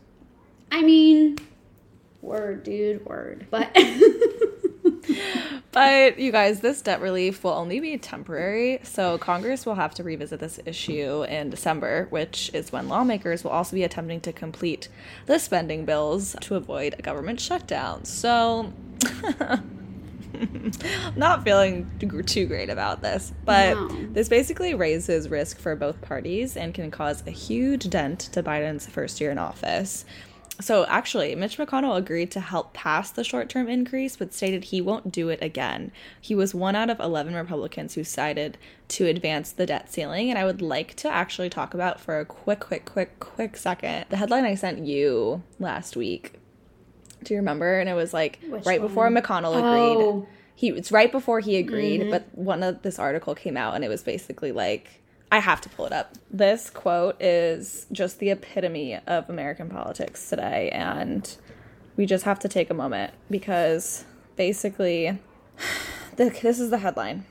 I 0.72 0.82
mean, 0.82 1.38
word, 2.24 2.64
dude, 2.64 3.06
word. 3.06 3.46
But 3.52 3.76
But 5.72 6.20
you 6.20 6.32
guys, 6.32 6.60
this 6.60 6.82
debt 6.84 7.02
relief 7.02 7.44
will 7.44 7.52
only 7.52 7.80
be 7.80 7.98
temporary, 7.98 8.80
so 8.84 9.18
Congress 9.18 9.66
will 9.66 9.74
have 9.74 9.96
to 9.96 10.04
revisit 10.04 10.40
this 10.40 10.60
issue 10.68 11.24
in 11.24 11.50
December, 11.50 12.06
which 12.12 12.52
is 12.54 12.72
when 12.72 12.88
lawmakers 12.88 13.44
will 13.44 13.50
also 13.52 13.76
be 13.76 13.84
attempting 13.84 14.22
to 14.22 14.32
complete 14.32 14.88
the 15.26 15.40
spending 15.40 15.84
bills 15.84 16.36
to 16.42 16.54
avoid 16.56 16.94
a 17.00 17.02
government 17.02 17.40
shutdown. 17.42 18.06
So, 18.06 18.72
not 21.16 21.44
feeling 21.44 21.90
too 22.28 22.46
great 22.46 22.70
about 22.70 23.02
this, 23.02 23.34
but 23.44 23.74
No. 23.76 23.88
this 24.12 24.30
basically 24.30 24.76
raises 24.76 25.28
risk 25.28 25.58
for 25.58 25.76
both 25.76 26.00
parties 26.02 26.56
and 26.56 26.72
can 26.74 26.92
cause 26.92 27.24
a 27.26 27.32
huge 27.32 27.90
dent 27.90 28.20
to 28.34 28.44
Biden's 28.44 28.86
first 28.86 29.20
year 29.20 29.32
in 29.32 29.40
office. 29.40 30.06
So 30.62 30.86
actually, 30.86 31.34
Mitch 31.36 31.58
McConnell 31.58 31.98
agreed 31.98 32.30
to 32.32 32.40
help 32.40 32.74
pass 32.74 33.10
the 33.10 33.24
short 33.24 33.50
term 33.50 33.68
increase, 33.68 34.16
but 34.16 34.34
stated 34.34 34.66
he 34.66 34.82
won't 34.82 35.12
do 35.12 35.30
it 35.30 35.40
again. 35.42 35.92
He 36.22 36.36
was 36.36 36.54
one 36.54 36.76
out 36.76 36.92
of 36.92 37.00
11 37.00 37.34
Republicans 37.34 37.96
who 37.96 38.04
cited 38.04 38.58
to 38.90 39.08
advance 39.08 39.52
the 39.52 39.66
debt 39.66 39.92
ceiling. 39.92 40.30
And 40.30 40.38
I 40.38 40.46
would 40.46 40.62
like 40.62 40.96
to 40.98 41.10
actually 41.10 41.50
talk 41.50 41.74
about 41.74 42.00
for 42.00 42.20
a 42.20 42.26
quick, 42.26 42.60
quick, 42.60 42.86
quick, 42.86 43.20
quick 43.20 43.58
second 43.58 44.06
the 44.10 44.18
headline 44.18 44.46
I 44.46 44.56
sent 44.56 44.86
you 44.86 45.42
last 45.60 45.96
week. 45.96 46.34
Do 47.24 47.34
you 47.34 47.40
remember? 47.40 47.80
And 47.80 47.90
it 47.90 47.94
was 47.94 48.14
like 48.14 48.40
Which 48.48 48.66
right 48.66 48.82
before? 48.82 49.10
McConnell 49.10 49.58
agreed. 49.58 50.04
Oh. 50.06 50.28
He 50.56 50.70
it's 50.70 50.92
right 50.92 51.12
before 51.12 51.40
he 51.40 51.58
agreed, 51.58 52.02
mm-hmm. 52.02 52.12
but 52.12 52.28
one 52.38 52.62
of 52.62 52.84
this 52.84 53.00
article 53.00 53.34
came 53.34 53.58
out 53.58 53.74
and 53.74 53.84
it 53.84 53.88
was 53.88 54.04
basically 54.04 54.52
like 54.52 55.02
I 55.34 55.40
have 55.40 55.62
to 55.62 55.70
pull 55.70 55.88
it 55.88 55.92
up. 55.92 56.14
This 56.30 56.70
quote 56.70 57.20
is 57.20 57.88
just 57.92 58.20
the 58.20 58.30
epitome 58.30 59.00
of 59.08 59.28
American 59.32 59.68
politics 59.68 60.30
today 60.30 60.70
and 60.70 61.36
we 61.98 62.06
just 62.06 62.26
have 62.26 62.38
to 62.42 62.48
take 62.48 62.70
a 62.70 62.76
moment 62.76 63.16
because 63.32 64.06
basically 64.36 65.18
this 66.18 66.60
is 66.60 66.70
the 66.70 66.78
headline. 66.78 67.26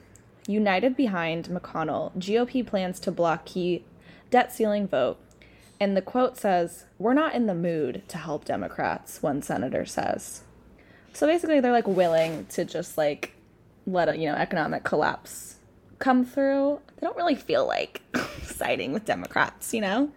United 0.49 0.97
behind 0.97 1.47
McConnell, 1.47 2.13
GOP 2.17 2.67
plans 2.67 2.99
to 2.99 3.13
block 3.13 3.45
key 3.45 3.85
debt 4.33 4.53
ceiling 4.53 4.89
vote. 4.89 5.21
And 5.79 5.97
the 5.97 6.03
quote 6.03 6.37
says, 6.37 6.87
We're 6.99 7.15
not 7.15 7.37
in 7.37 7.47
the 7.47 7.55
mood 7.55 8.03
to 8.09 8.19
help 8.19 8.45
Democrats, 8.45 9.23
one 9.23 9.43
senator 9.43 9.87
says. 9.87 10.43
So 11.13 11.29
basically, 11.29 11.61
they're 11.61 11.71
like 11.71 11.87
willing 11.87 12.47
to 12.47 12.65
just 12.65 12.99
like 12.99 13.35
let 13.87 14.09
a 14.09 14.19
you 14.19 14.27
know 14.27 14.35
economic 14.35 14.83
collapse 14.83 15.59
come 16.01 16.25
through. 16.25 16.81
They 17.03 17.09
don't 17.09 17.17
really 17.17 17.35
feel 17.35 17.67
like 17.67 18.01
siding 18.45 18.93
with 18.93 19.05
Democrats, 19.05 19.75
you 19.75 19.81
know. 19.81 20.13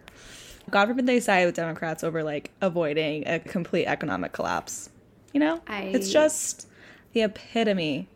God 0.70 0.88
forbid 0.88 1.08
they 1.08 1.20
side 1.20 1.48
with 1.48 1.56
Democrats 1.56 2.04
over 2.04 2.24
like 2.24 2.52
avoiding 2.62 3.28
a 3.28 3.40
complete 3.40 3.88
economic 3.88 4.34
collapse. 4.34 4.92
You 5.34 5.40
know, 5.40 5.62
I- 5.66 5.86
it's 5.86 6.12
just 6.12 6.68
the 7.14 7.24
epitome 7.24 8.08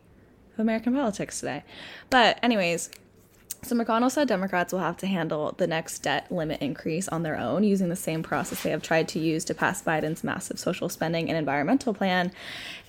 of 0.53 0.59
American 0.59 0.93
politics 0.93 1.39
today. 1.39 1.63
But 2.11 2.37
anyways, 2.43 2.91
so 3.61 3.75
McConnell 3.75 4.11
said 4.11 4.27
Democrats 4.27 4.71
will 4.71 4.79
have 4.79 4.97
to 4.97 5.07
handle 5.07 5.53
the 5.57 5.67
next 5.67 5.99
debt 5.99 6.31
limit 6.31 6.61
increase 6.61 7.07
on 7.09 7.23
their 7.23 7.37
own 7.37 7.63
using 7.63 7.89
the 7.89 7.95
same 7.95 8.23
process 8.23 8.63
they 8.63 8.69
have 8.69 8.81
tried 8.81 9.07
to 9.09 9.19
use 9.19 9.43
to 9.45 9.53
pass 9.53 9.81
Biden's 9.81 10.23
massive 10.23 10.59
social 10.59 10.89
spending 10.89 11.29
and 11.29 11.37
environmental 11.37 11.93
plan. 11.93 12.31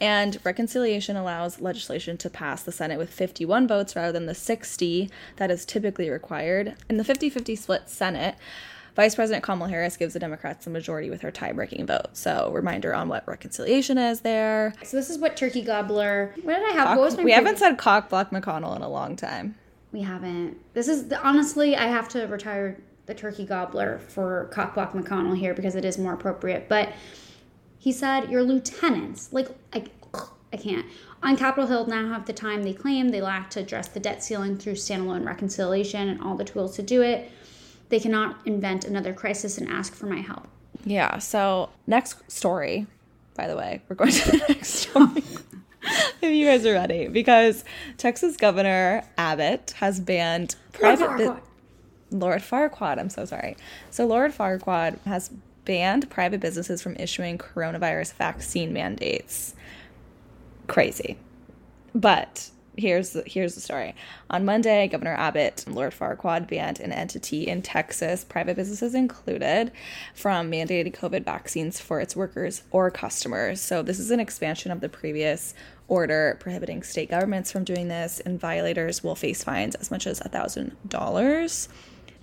And 0.01 0.39
reconciliation 0.45 1.17
allows 1.17 1.61
legislation 1.61 2.17
to 2.19 2.31
pass 2.31 2.63
the 2.63 2.73
Senate 2.73 2.99
with 2.99 3.11
51 3.11 3.67
votes 3.67 3.97
rather 3.97 4.13
than 4.13 4.27
the 4.27 4.35
60 4.35 5.11
that 5.37 5.51
is 5.51 5.65
typically 5.65 6.09
required. 6.09 6.75
In 6.89 6.97
the 6.97 7.05
50 7.05 7.31
50 7.31 7.57
split 7.57 7.89
Senate, 7.89 8.37
Vice 8.97 9.15
President 9.15 9.43
Kamala 9.43 9.71
Harris 9.71 9.97
gives 9.97 10.15
the 10.15 10.21
Democrats 10.21 10.65
the 10.65 10.71
majority 10.71 11.11
with 11.11 11.23
her 11.23 11.31
tie 11.31 11.53
breaking 11.53 11.87
vote. 11.87 12.09
So, 12.13 12.51
reminder 12.53 12.95
on 12.95 13.09
what 13.09 13.27
reconciliation 13.27 13.99
is 13.99 14.21
there. 14.21 14.75
so 14.83 14.97
this 14.97 15.11
is 15.11 15.19
what 15.19 15.37
Turkey 15.37 15.63
Gobbler. 15.63 16.35
What 16.43 16.55
did 16.55 16.69
I 16.71 16.73
have? 16.73 16.99
what 16.99 17.05
was 17.05 17.17
my 17.17 17.25
we 17.25 17.33
haven't 17.33 17.59
said 17.59 17.79
cock 17.79 18.09
block 18.09 18.31
McConnell 18.31 18.75
in 18.77 18.83
a 18.83 18.89
long 18.89 19.17
time. 19.17 19.55
We 19.93 20.03
haven't. 20.03 20.57
This 20.75 20.89
is 20.89 21.09
the, 21.09 21.21
honestly, 21.27 21.77
I 21.77 21.87
have 21.87 22.09
to 22.11 22.27
retire 22.27 22.81
the 23.07 23.15
turkey 23.15 23.45
gobbler 23.45 23.99
for 23.99 24.49
Cockblock 24.53 24.93
McConnell 24.93 25.37
here 25.37 25.53
because 25.53 25.75
it 25.75 25.85
is 25.85 25.99
more 25.99 26.13
appropriate. 26.13 26.69
But 26.69 26.93
he 27.79 27.93
said, 27.93 28.31
"Your 28.31 28.43
lieutenants, 28.43 29.33
like 29.33 29.49
I, 29.73 29.85
I 30.53 30.57
can't." 30.57 30.87
On 31.23 31.37
Capitol 31.37 31.67
Hill 31.67 31.87
now 31.87 32.09
have 32.09 32.27
the 32.27 32.33
time 32.33 32.63
they 32.63 32.73
claim 32.73 33.09
they 33.09 33.21
lack 33.21 33.51
to 33.51 33.61
address 33.61 33.89
the 33.89 34.01
debt 34.01 34.23
ceiling 34.23 34.57
through 34.57 34.75
standalone 34.75 35.27
reconciliation 35.27 36.09
and 36.09 36.23
all 36.23 36.37
the 36.37 36.45
tools 36.45 36.77
to 36.77 36.83
do 36.83 37.03
it. 37.03 37.31
They 37.89 37.99
cannot 37.99 38.47
invent 38.47 38.85
another 38.85 39.13
crisis 39.13 39.59
and 39.59 39.69
ask 39.69 39.95
for 39.95 40.07
my 40.07 40.21
help. 40.21 40.47
Yeah. 40.85 41.19
So 41.19 41.71
next 41.87 42.31
story, 42.31 42.87
by 43.35 43.49
the 43.49 43.57
way, 43.57 43.83
we're 43.89 43.97
going 43.97 44.13
to 44.13 44.31
the 44.31 44.39
next 44.49 44.69
story. 44.69 45.25
if 46.23 46.31
you 46.31 46.47
guys 46.47 46.65
are 46.67 46.73
ready, 46.73 47.09
because 47.09 47.65
Texas 47.97 48.37
Governor 48.37 49.05
Abbott 49.19 49.75
has 49.79 50.01
banned 50.01 50.57
private. 50.73 51.17
bu- 51.17 51.25
Farquaad. 51.29 51.41
Lord 52.11 52.43
Farquaad, 52.43 52.99
I'm 52.99 53.11
so 53.11 53.25
sorry. 53.25 53.57
So 53.91 54.07
Lord 54.07 54.33
Farquaad 54.33 54.99
has 55.05 55.31
banned 55.65 56.11
private 56.11 56.41
businesses 56.41 56.83
from 56.83 56.97
issuing 56.97 57.39
coronavirus 57.39 58.15
vaccine 58.15 58.73
mandates. 58.73 59.55
Crazy. 60.67 61.19
But 61.95 62.51
here's 62.77 63.11
the, 63.11 63.23
here's 63.27 63.55
the 63.55 63.61
story. 63.61 63.95
On 64.31 64.45
Monday, 64.45 64.89
Governor 64.89 65.15
Abbott 65.15 65.65
and 65.67 65.75
Lord 65.75 65.93
Farquaad 65.93 66.49
banned 66.49 66.81
an 66.81 66.93
entity 66.93 67.47
in 67.47 67.63
Texas, 67.63 68.25
private 68.25 68.57
businesses 68.57 68.95
included, 68.95 69.71
from 70.15 70.51
mandating 70.51 70.97
COVID 70.97 71.25
vaccines 71.25 71.79
for 71.81 72.01
its 72.01 72.17
workers 72.17 72.63
or 72.71 72.91
customers. 72.91 73.61
So 73.61 73.83
this 73.83 73.99
is 73.99 74.11
an 74.11 74.21
expansion 74.21 74.71
of 74.73 74.81
the 74.81 74.89
previous 74.89 75.55
order 75.91 76.39
prohibiting 76.41 76.83
state 76.83 77.11
governments 77.11 77.53
from 77.53 77.65
doing 77.65 77.89
this, 77.89 78.21
and 78.21 78.41
violators 78.41 79.05
will 79.05 79.17
face 79.17 79.45
fines 79.45 79.75
as 79.75 79.91
much 79.91 80.07
as 80.07 80.21
a 80.23 80.29
thousand 80.29 80.75
dollars. 80.89 81.69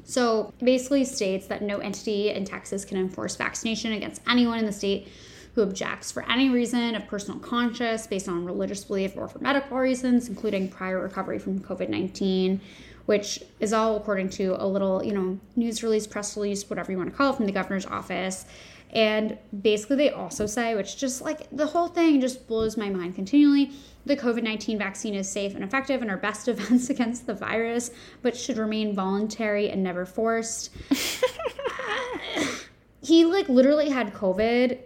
So 0.06 0.54
basically 0.60 1.04
states 1.04 1.48
that 1.48 1.62
no 1.62 1.80
entity 1.80 2.30
in 2.30 2.46
Texas 2.46 2.86
can 2.86 2.98
enforce 2.98 3.36
vaccination 3.36 3.92
against 3.92 4.22
anyone 4.28 4.58
in 4.58 4.66
the 4.66 4.72
state 4.72 5.10
who 5.54 5.64
objects 5.64 6.12
for 6.12 6.24
any 6.30 6.50
reason 6.50 6.96
of 6.96 7.06
personal 7.08 7.40
conscience 7.40 8.08
based 8.08 8.30
on 8.30 8.46
religious 8.46 8.86
belief 8.86 9.18
or 9.18 9.28
for 9.28 9.40
medical 9.40 9.78
reasons, 9.78 10.30
including 10.30 10.70
prior 10.70 11.02
recovery 11.02 11.40
from 11.40 11.60
COVID 11.60 11.90
19, 11.90 12.62
which 13.06 13.44
is 13.60 13.74
all 13.74 13.98
according 13.98 14.30
to 14.30 14.56
a 14.64 14.66
little, 14.66 15.04
you 15.04 15.14
know, 15.14 15.38
news 15.56 15.84
release, 15.84 16.08
press 16.08 16.38
release, 16.38 16.70
whatever 16.70 16.92
you 16.92 16.98
want 16.98 17.10
to 17.10 17.18
call 17.18 17.34
it, 17.34 17.36
from 17.36 17.46
the 17.46 17.52
governor's 17.52 17.86
office. 17.86 18.46
And 18.92 19.38
basically, 19.62 19.98
they 19.98 20.10
also 20.10 20.46
say, 20.46 20.76
which 20.76 20.98
just 20.98 21.22
like 21.22 21.48
the 21.52 21.68
whole 21.68 21.88
thing 21.88 22.22
just 22.22 22.48
blows 22.48 22.78
my 22.78 22.90
mind 22.90 23.16
continually 23.16 23.72
the 24.08 24.18
COVID 24.18 24.42
19 24.42 24.78
vaccine 24.78 25.14
is 25.14 25.30
safe 25.30 25.54
and 25.54 25.64
effective 25.64 26.02
and 26.02 26.10
our 26.10 26.18
best 26.18 26.46
defense 26.46 26.90
against 26.90 27.28
the 27.28 27.34
virus, 27.34 27.92
but 28.22 28.36
should 28.36 28.58
remain 28.58 28.94
voluntary 28.94 29.70
and 29.70 29.84
never 29.84 30.06
forced. 30.06 30.72
he 33.04 33.26
like 33.26 33.48
literally 33.50 33.90
had 33.90 34.14
COVID 34.14 34.80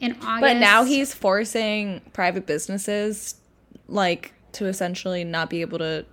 in 0.00 0.12
August. 0.22 0.40
But 0.40 0.56
now 0.56 0.84
he's 0.84 1.12
forcing 1.12 2.00
private 2.12 2.46
businesses 2.46 3.34
like 3.88 4.32
to 4.52 4.66
essentially 4.66 5.24
not 5.24 5.50
be 5.50 5.60
able 5.60 5.78
to 5.78 6.06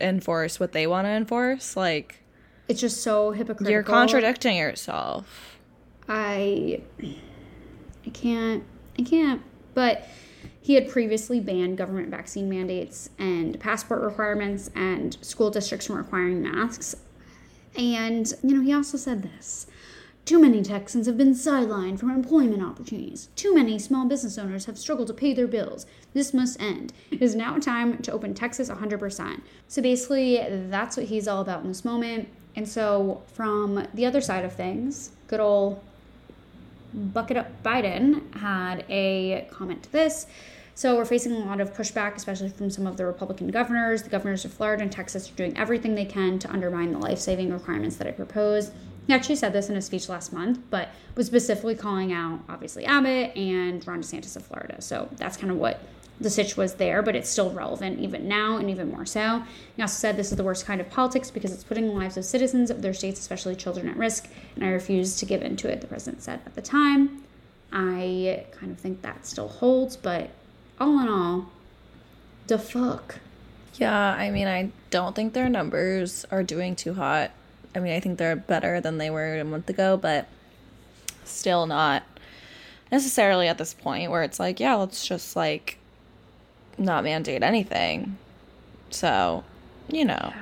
enforce 0.00 0.60
what 0.60 0.72
they 0.72 0.86
want 0.86 1.06
to 1.06 1.10
enforce. 1.10 1.76
Like 1.76 2.22
it's 2.68 2.80
just 2.80 3.02
so 3.02 3.32
hypocritical. 3.32 3.72
You're 3.72 3.82
contradicting 3.82 4.56
yourself. 4.56 5.49
I 6.10 6.82
I 8.04 8.10
can't 8.12 8.64
I 8.98 9.02
can't. 9.02 9.40
But 9.72 10.08
he 10.60 10.74
had 10.74 10.88
previously 10.88 11.40
banned 11.40 11.78
government 11.78 12.08
vaccine 12.08 12.48
mandates 12.48 13.10
and 13.18 13.58
passport 13.60 14.02
requirements 14.02 14.70
and 14.74 15.16
school 15.22 15.50
districts 15.50 15.86
from 15.86 15.96
requiring 15.96 16.42
masks. 16.42 16.96
And, 17.76 18.32
you 18.42 18.56
know, 18.56 18.62
he 18.62 18.72
also 18.72 18.98
said 18.98 19.22
this 19.22 19.66
too 20.26 20.38
many 20.38 20.62
Texans 20.62 21.06
have 21.06 21.16
been 21.16 21.32
sidelined 21.32 21.98
from 21.98 22.10
employment 22.10 22.62
opportunities. 22.62 23.30
Too 23.36 23.54
many 23.54 23.78
small 23.78 24.06
business 24.06 24.38
owners 24.38 24.66
have 24.66 24.78
struggled 24.78 25.08
to 25.08 25.14
pay 25.14 25.32
their 25.32 25.46
bills. 25.46 25.86
This 26.12 26.34
must 26.34 26.60
end. 26.60 26.92
It 27.10 27.22
is 27.22 27.34
now 27.34 27.58
time 27.58 27.98
to 28.02 28.12
open 28.12 28.34
Texas 28.34 28.68
100%. 28.68 29.40
So 29.66 29.82
basically, 29.82 30.36
that's 30.68 30.96
what 30.96 31.06
he's 31.06 31.26
all 31.26 31.40
about 31.40 31.62
in 31.62 31.68
this 31.68 31.84
moment. 31.84 32.28
And 32.54 32.68
so, 32.68 33.22
from 33.32 33.86
the 33.94 34.06
other 34.06 34.20
side 34.20 34.44
of 34.44 34.52
things, 34.52 35.12
good 35.26 35.40
old 35.40 35.82
Bucket 36.92 37.36
Up 37.36 37.62
Biden 37.62 38.34
had 38.36 38.84
a 38.88 39.48
comment 39.50 39.82
to 39.84 39.92
this. 39.92 40.26
So 40.74 40.96
we're 40.96 41.04
facing 41.04 41.32
a 41.32 41.38
lot 41.40 41.60
of 41.60 41.74
pushback, 41.74 42.14
especially 42.14 42.48
from 42.48 42.70
some 42.70 42.86
of 42.86 42.96
the 42.96 43.04
Republican 43.04 43.48
governors. 43.48 44.02
The 44.02 44.08
governors 44.08 44.44
of 44.44 44.52
Florida 44.52 44.82
and 44.82 44.90
Texas 44.90 45.30
are 45.30 45.34
doing 45.34 45.56
everything 45.58 45.94
they 45.94 46.06
can 46.06 46.38
to 46.38 46.50
undermine 46.50 46.92
the 46.92 46.98
life 46.98 47.18
saving 47.18 47.52
requirements 47.52 47.96
that 47.96 48.06
I 48.06 48.12
propose. 48.12 48.70
He 49.06 49.12
actually 49.12 49.36
said 49.36 49.52
this 49.52 49.68
in 49.68 49.76
a 49.76 49.82
speech 49.82 50.08
last 50.08 50.32
month, 50.32 50.58
but 50.70 50.88
was 51.16 51.26
specifically 51.26 51.74
calling 51.74 52.12
out 52.12 52.40
obviously 52.48 52.86
Abbott 52.86 53.36
and 53.36 53.86
Ron 53.86 54.00
DeSantis 54.00 54.36
of 54.36 54.46
Florida. 54.46 54.80
So 54.80 55.08
that's 55.16 55.36
kind 55.36 55.50
of 55.50 55.58
what 55.58 55.82
the 56.20 56.30
sitch 56.30 56.56
was 56.56 56.74
there, 56.74 57.02
but 57.02 57.16
it's 57.16 57.28
still 57.28 57.50
relevant 57.50 57.98
even 57.98 58.28
now 58.28 58.56
and 58.56 58.68
even 58.68 58.90
more 58.90 59.06
so. 59.06 59.42
He 59.74 59.82
also 59.82 59.98
said 59.98 60.16
this 60.16 60.30
is 60.30 60.36
the 60.36 60.44
worst 60.44 60.66
kind 60.66 60.80
of 60.80 60.90
politics 60.90 61.30
because 61.30 61.52
it's 61.52 61.64
putting 61.64 61.88
the 61.88 61.94
lives 61.94 62.16
of 62.16 62.24
citizens 62.24 62.70
of 62.70 62.82
their 62.82 62.92
states, 62.92 63.20
especially 63.20 63.56
children, 63.56 63.88
at 63.88 63.96
risk, 63.96 64.28
and 64.54 64.64
I 64.64 64.68
refuse 64.68 65.16
to 65.16 65.26
give 65.26 65.42
in 65.42 65.56
to 65.56 65.72
it, 65.72 65.80
the 65.80 65.86
president 65.86 66.22
said 66.22 66.40
at 66.44 66.54
the 66.54 66.62
time. 66.62 67.22
I 67.72 68.44
kind 68.52 68.72
of 68.72 68.78
think 68.78 69.02
that 69.02 69.26
still 69.26 69.48
holds, 69.48 69.96
but 69.96 70.30
all 70.78 70.98
in 71.00 71.08
all, 71.08 71.50
the 72.46 72.58
fuck. 72.58 73.16
Yeah, 73.74 73.96
I 73.96 74.30
mean, 74.30 74.46
I 74.46 74.72
don't 74.90 75.14
think 75.14 75.32
their 75.32 75.48
numbers 75.48 76.26
are 76.30 76.42
doing 76.42 76.76
too 76.76 76.94
hot 76.94 77.30
I 77.74 77.78
mean, 77.78 77.92
I 77.92 78.00
think 78.00 78.18
they're 78.18 78.36
better 78.36 78.80
than 78.80 78.98
they 78.98 79.10
were 79.10 79.38
a 79.38 79.44
month 79.44 79.70
ago, 79.70 79.96
but 79.96 80.26
still 81.24 81.66
not 81.66 82.02
necessarily 82.90 83.46
at 83.46 83.58
this 83.58 83.74
point 83.74 84.10
where 84.10 84.22
it's 84.22 84.40
like, 84.40 84.58
yeah, 84.58 84.74
let's 84.74 85.06
just 85.06 85.36
like 85.36 85.78
not 86.80 87.04
mandate 87.04 87.42
anything. 87.42 88.16
So, 88.90 89.44
you 89.88 90.04
know, 90.04 90.32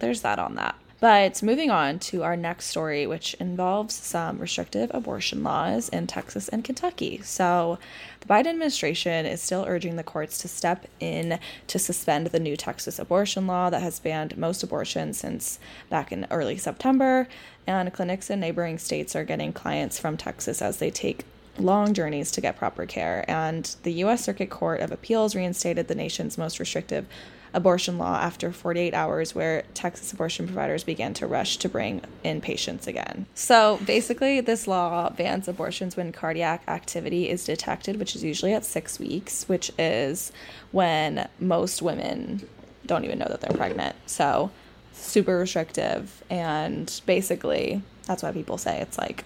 there's 0.00 0.22
that 0.22 0.38
on 0.38 0.54
that. 0.54 0.76
But 1.00 1.44
moving 1.44 1.70
on 1.70 2.00
to 2.00 2.24
our 2.24 2.36
next 2.36 2.66
story, 2.66 3.06
which 3.06 3.34
involves 3.34 3.94
some 3.94 4.38
restrictive 4.38 4.90
abortion 4.92 5.44
laws 5.44 5.88
in 5.88 6.08
Texas 6.08 6.48
and 6.48 6.64
Kentucky. 6.64 7.20
So, 7.22 7.78
the 8.20 8.26
Biden 8.26 8.48
administration 8.48 9.24
is 9.24 9.40
still 9.40 9.64
urging 9.68 9.94
the 9.94 10.02
courts 10.02 10.38
to 10.38 10.48
step 10.48 10.86
in 10.98 11.38
to 11.68 11.78
suspend 11.78 12.28
the 12.28 12.40
new 12.40 12.56
Texas 12.56 12.98
abortion 12.98 13.46
law 13.46 13.70
that 13.70 13.82
has 13.82 14.00
banned 14.00 14.36
most 14.36 14.64
abortions 14.64 15.18
since 15.18 15.60
back 15.88 16.10
in 16.10 16.26
early 16.30 16.56
September. 16.56 17.28
And 17.64 17.92
clinics 17.92 18.28
in 18.28 18.40
neighboring 18.40 18.78
states 18.78 19.14
are 19.14 19.24
getting 19.24 19.52
clients 19.52 20.00
from 20.00 20.16
Texas 20.16 20.60
as 20.60 20.78
they 20.78 20.90
take 20.90 21.24
long 21.60 21.94
journeys 21.94 22.30
to 22.32 22.40
get 22.40 22.56
proper 22.56 22.86
care. 22.86 23.24
And 23.28 23.64
the 23.82 23.92
U.S. 23.94 24.24
Circuit 24.24 24.50
Court 24.50 24.80
of 24.80 24.92
Appeals 24.92 25.34
reinstated 25.34 25.88
the 25.88 25.94
nation's 25.94 26.38
most 26.38 26.58
restrictive 26.58 27.06
abortion 27.54 27.98
law 27.98 28.16
after 28.16 28.52
48 28.52 28.94
hours, 28.94 29.34
where 29.34 29.62
Texas 29.74 30.12
abortion 30.12 30.46
providers 30.46 30.84
began 30.84 31.14
to 31.14 31.26
rush 31.26 31.56
to 31.58 31.68
bring 31.68 32.02
in 32.22 32.40
patients 32.40 32.86
again. 32.86 33.26
So 33.34 33.78
basically, 33.86 34.40
this 34.40 34.66
law 34.66 35.10
bans 35.10 35.48
abortions 35.48 35.96
when 35.96 36.12
cardiac 36.12 36.62
activity 36.68 37.28
is 37.28 37.44
detected, 37.44 37.98
which 37.98 38.14
is 38.14 38.22
usually 38.22 38.52
at 38.52 38.64
six 38.64 38.98
weeks, 38.98 39.48
which 39.48 39.70
is 39.78 40.32
when 40.72 41.28
most 41.40 41.80
women 41.80 42.46
don't 42.86 43.04
even 43.04 43.18
know 43.18 43.28
that 43.28 43.40
they're 43.40 43.56
pregnant. 43.56 43.96
So 44.06 44.50
super 44.92 45.38
restrictive. 45.38 46.22
And 46.28 47.00
basically, 47.06 47.82
that's 48.06 48.22
why 48.22 48.32
people 48.32 48.58
say 48.58 48.80
it's 48.80 48.98
like 48.98 49.24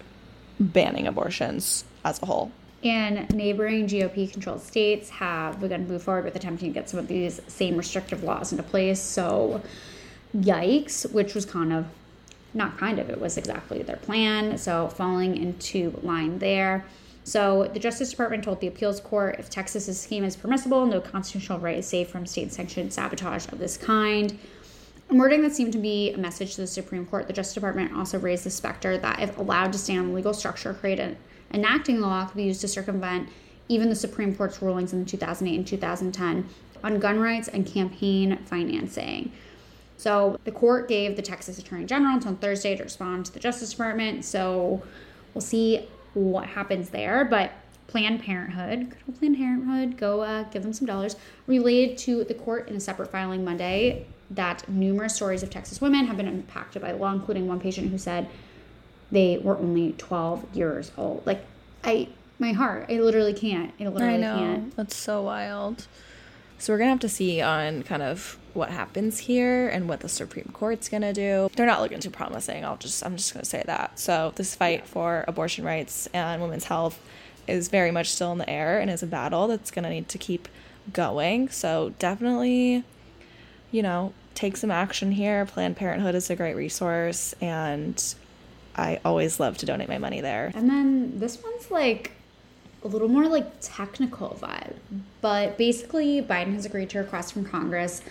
banning 0.59 1.07
abortions 1.07 1.83
as 2.03 2.21
a 2.21 2.25
whole 2.25 2.51
and 2.83 3.33
neighboring 3.33 3.87
GOP 3.87 4.31
controlled 4.31 4.61
states 4.61 5.09
have 5.09 5.59
begun 5.61 5.85
to 5.85 5.91
move 5.91 6.03
forward 6.03 6.25
with 6.25 6.35
attempting 6.35 6.73
to 6.73 6.79
get 6.79 6.89
some 6.89 6.99
of 6.99 7.07
these 7.07 7.39
same 7.47 7.77
restrictive 7.77 8.23
laws 8.23 8.51
into 8.51 8.63
place. 8.63 9.01
So, 9.01 9.61
yikes, 10.35 11.09
which 11.11 11.33
was 11.33 11.45
kind 11.45 11.71
of 11.71 11.85
not 12.53 12.77
kind 12.77 12.99
of, 12.99 13.09
it 13.09 13.19
was 13.19 13.37
exactly 13.37 13.81
their 13.83 13.95
plan. 13.95 14.57
So, 14.57 14.89
falling 14.89 15.37
into 15.37 15.97
line 16.03 16.39
there. 16.39 16.85
So, 17.23 17.69
the 17.73 17.79
Justice 17.79 18.09
Department 18.09 18.43
told 18.43 18.59
the 18.59 18.67
appeals 18.67 18.99
court 18.99 19.37
if 19.39 19.49
Texas's 19.49 19.99
scheme 19.99 20.25
is 20.25 20.35
permissible, 20.35 20.85
no 20.85 20.99
constitutional 20.99 21.59
right 21.59 21.77
is 21.77 21.87
safe 21.87 22.09
from 22.09 22.25
state 22.25 22.51
sanctioned 22.51 22.91
sabotage 22.91 23.47
of 23.47 23.59
this 23.59 23.77
kind. 23.77 24.37
A 25.09 25.15
wording 25.15 25.41
that 25.43 25.53
seemed 25.53 25.71
to 25.71 25.79
be 25.79 26.11
a 26.11 26.17
message 26.17 26.55
to 26.55 26.61
the 26.61 26.67
Supreme 26.67 27.05
Court, 27.05 27.27
the 27.27 27.33
Justice 27.33 27.53
Department 27.53 27.93
also 27.93 28.19
raised 28.19 28.43
the 28.43 28.49
specter 28.49 28.97
that 28.97 29.21
if 29.21 29.37
allowed 29.37 29.71
to 29.71 29.77
stand 29.77 29.99
on 29.99 30.07
the 30.09 30.13
legal 30.13 30.33
structure 30.33 30.73
created 30.73 31.15
enacting 31.53 32.01
the 32.01 32.07
law 32.07 32.25
could 32.25 32.37
be 32.37 32.43
used 32.43 32.61
to 32.61 32.67
circumvent 32.67 33.29
even 33.69 33.89
the 33.89 33.95
Supreme 33.95 34.35
Court's 34.35 34.61
rulings 34.61 34.93
in 34.93 35.05
2008 35.05 35.55
and 35.55 35.67
2010 35.67 36.49
on 36.83 36.99
gun 36.99 37.19
rights 37.19 37.47
and 37.47 37.65
campaign 37.65 38.37
financing. 38.45 39.31
So 39.97 40.37
the 40.43 40.51
court 40.51 40.89
gave 40.89 41.15
the 41.15 41.21
Texas 41.21 41.57
Attorney 41.57 41.85
General 41.85 42.15
until 42.15 42.35
Thursday 42.35 42.75
to 42.75 42.83
respond 42.83 43.25
to 43.27 43.33
the 43.33 43.39
Justice 43.39 43.71
Department. 43.71 44.25
So 44.25 44.83
we'll 45.33 45.41
see 45.41 45.87
what 46.13 46.45
happens 46.45 46.89
there. 46.89 47.23
But 47.23 47.51
Planned 47.87 48.23
Parenthood, 48.23 48.89
good 48.89 48.99
old 49.07 49.19
Planned 49.19 49.37
Parenthood, 49.37 49.97
go 49.97 50.21
uh, 50.21 50.43
give 50.43 50.63
them 50.63 50.73
some 50.73 50.87
dollars, 50.87 51.15
relayed 51.47 51.97
to 51.99 52.23
the 52.23 52.33
court 52.33 52.67
in 52.67 52.75
a 52.75 52.79
separate 52.79 53.11
filing 53.11 53.45
Monday 53.45 54.05
that 54.31 54.67
numerous 54.67 55.15
stories 55.15 55.43
of 55.43 55.49
Texas 55.49 55.79
women 55.79 56.05
have 56.07 56.17
been 56.17 56.27
impacted 56.27 56.81
by 56.81 56.91
the 56.91 56.97
law, 56.97 57.11
including 57.13 57.47
one 57.47 57.59
patient 57.59 57.91
who 57.91 57.97
said 57.97 58.27
they 59.11 59.37
were 59.37 59.57
only 59.57 59.93
12 59.93 60.55
years 60.55 60.91
old. 60.97 61.25
Like, 61.25 61.43
I, 61.83 62.09
my 62.39 62.51
heart, 62.51 62.87
I 62.89 62.99
literally 62.99 63.33
can't. 63.33 63.73
I 63.79 63.87
literally 63.87 64.15
I 64.15 64.17
know. 64.17 64.37
can't. 64.37 64.75
That's 64.75 64.95
so 64.95 65.21
wild. 65.21 65.87
So 66.63 66.71
we're 66.71 66.79
gonna 66.79 66.91
have 66.91 66.99
to 67.01 67.09
see 67.09 67.41
on 67.41 67.83
kind 67.83 68.01
of 68.01 68.37
what 68.53 68.69
happens 68.69 69.19
here 69.19 69.67
and 69.67 69.89
what 69.89 69.99
the 69.99 70.07
Supreme 70.07 70.49
Court's 70.53 70.87
gonna 70.87 71.11
do. 71.11 71.49
They're 71.57 71.65
not 71.65 71.81
looking 71.81 71.99
too 71.99 72.09
promising. 72.09 72.63
I'll 72.63 72.77
just 72.77 73.05
I'm 73.05 73.17
just 73.17 73.33
gonna 73.33 73.43
say 73.43 73.63
that. 73.65 73.99
So 73.99 74.31
this 74.37 74.55
fight 74.55 74.87
for 74.87 75.25
abortion 75.27 75.65
rights 75.65 76.07
and 76.13 76.41
women's 76.41 76.63
health 76.63 76.99
is 77.47 77.67
very 77.67 77.91
much 77.91 78.11
still 78.11 78.31
in 78.31 78.37
the 78.37 78.49
air 78.49 78.79
and 78.79 78.89
is 78.89 79.03
a 79.03 79.07
battle 79.07 79.49
that's 79.49 79.71
gonna 79.71 79.89
need 79.89 80.07
to 80.07 80.17
keep 80.17 80.47
going. 80.93 81.49
So 81.49 81.93
definitely, 81.99 82.85
you 83.71 83.81
know, 83.81 84.13
take 84.33 84.55
some 84.55 84.71
action 84.71 85.11
here. 85.11 85.45
Planned 85.45 85.75
Parenthood 85.75 86.15
is 86.15 86.29
a 86.29 86.35
great 86.37 86.55
resource 86.55 87.33
and 87.41 88.01
I 88.75 88.99
always 89.05 89.39
love 89.39 89.57
to 89.59 89.65
donate 89.65 89.89
my 89.89 89.97
money 89.97 90.21
there. 90.21 90.51
And 90.55 90.69
then 90.69 91.19
this 91.19 91.41
one's 91.43 91.69
like 91.69 92.11
a 92.83 92.87
little 92.87 93.07
more 93.07 93.27
like 93.27 93.45
technical 93.61 94.37
vibe. 94.41 94.75
But 95.21 95.57
basically, 95.57 96.21
Biden 96.21 96.53
has 96.55 96.65
agreed 96.65 96.89
to 96.91 96.99
request 96.99 97.33
from 97.33 97.45
Congress 97.45 98.01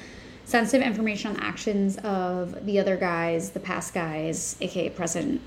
sensitive 0.45 0.87
information 0.87 1.37
on 1.37 1.43
actions 1.43 1.99
of 1.99 2.67
the 2.67 2.79
other 2.79 2.97
guys, 2.97 3.51
the 3.51 3.61
past 3.61 3.95
guys, 3.95 4.57
aka 4.61 4.91
President, 4.91 5.41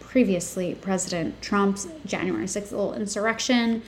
previously 0.00 0.74
President 0.74 1.40
Trump's 1.42 1.88
January 2.06 2.46
6th 2.46 2.70
little 2.70 2.94
insurrection. 2.94 3.82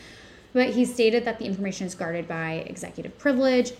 But 0.52 0.70
he 0.70 0.84
stated 0.84 1.24
that 1.24 1.38
the 1.38 1.46
information 1.46 1.86
is 1.86 1.94
guarded 1.94 2.28
by 2.28 2.64
executive 2.66 3.16
privilege. 3.18 3.72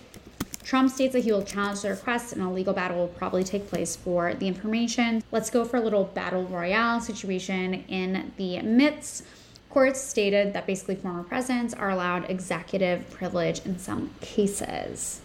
Trump 0.63 0.89
states 0.89 1.13
that 1.13 1.23
he 1.23 1.31
will 1.31 1.43
challenge 1.43 1.81
the 1.81 1.89
request 1.89 2.33
and 2.33 2.41
a 2.41 2.49
legal 2.49 2.73
battle 2.73 2.97
will 2.97 3.07
probably 3.07 3.43
take 3.43 3.67
place 3.67 3.95
for 3.95 4.33
the 4.33 4.47
information. 4.47 5.23
Let's 5.31 5.49
go 5.49 5.65
for 5.65 5.77
a 5.77 5.81
little 5.81 6.05
battle 6.05 6.43
royale 6.45 7.01
situation 7.01 7.83
in 7.87 8.31
the 8.37 8.61
midst. 8.61 9.23
Courts 9.69 9.99
stated 9.99 10.53
that 10.53 10.67
basically 10.67 10.95
former 10.95 11.23
presidents 11.23 11.73
are 11.73 11.89
allowed 11.89 12.29
executive 12.29 13.09
privilege 13.09 13.65
in 13.65 13.79
some 13.79 14.11
cases. 14.21 15.21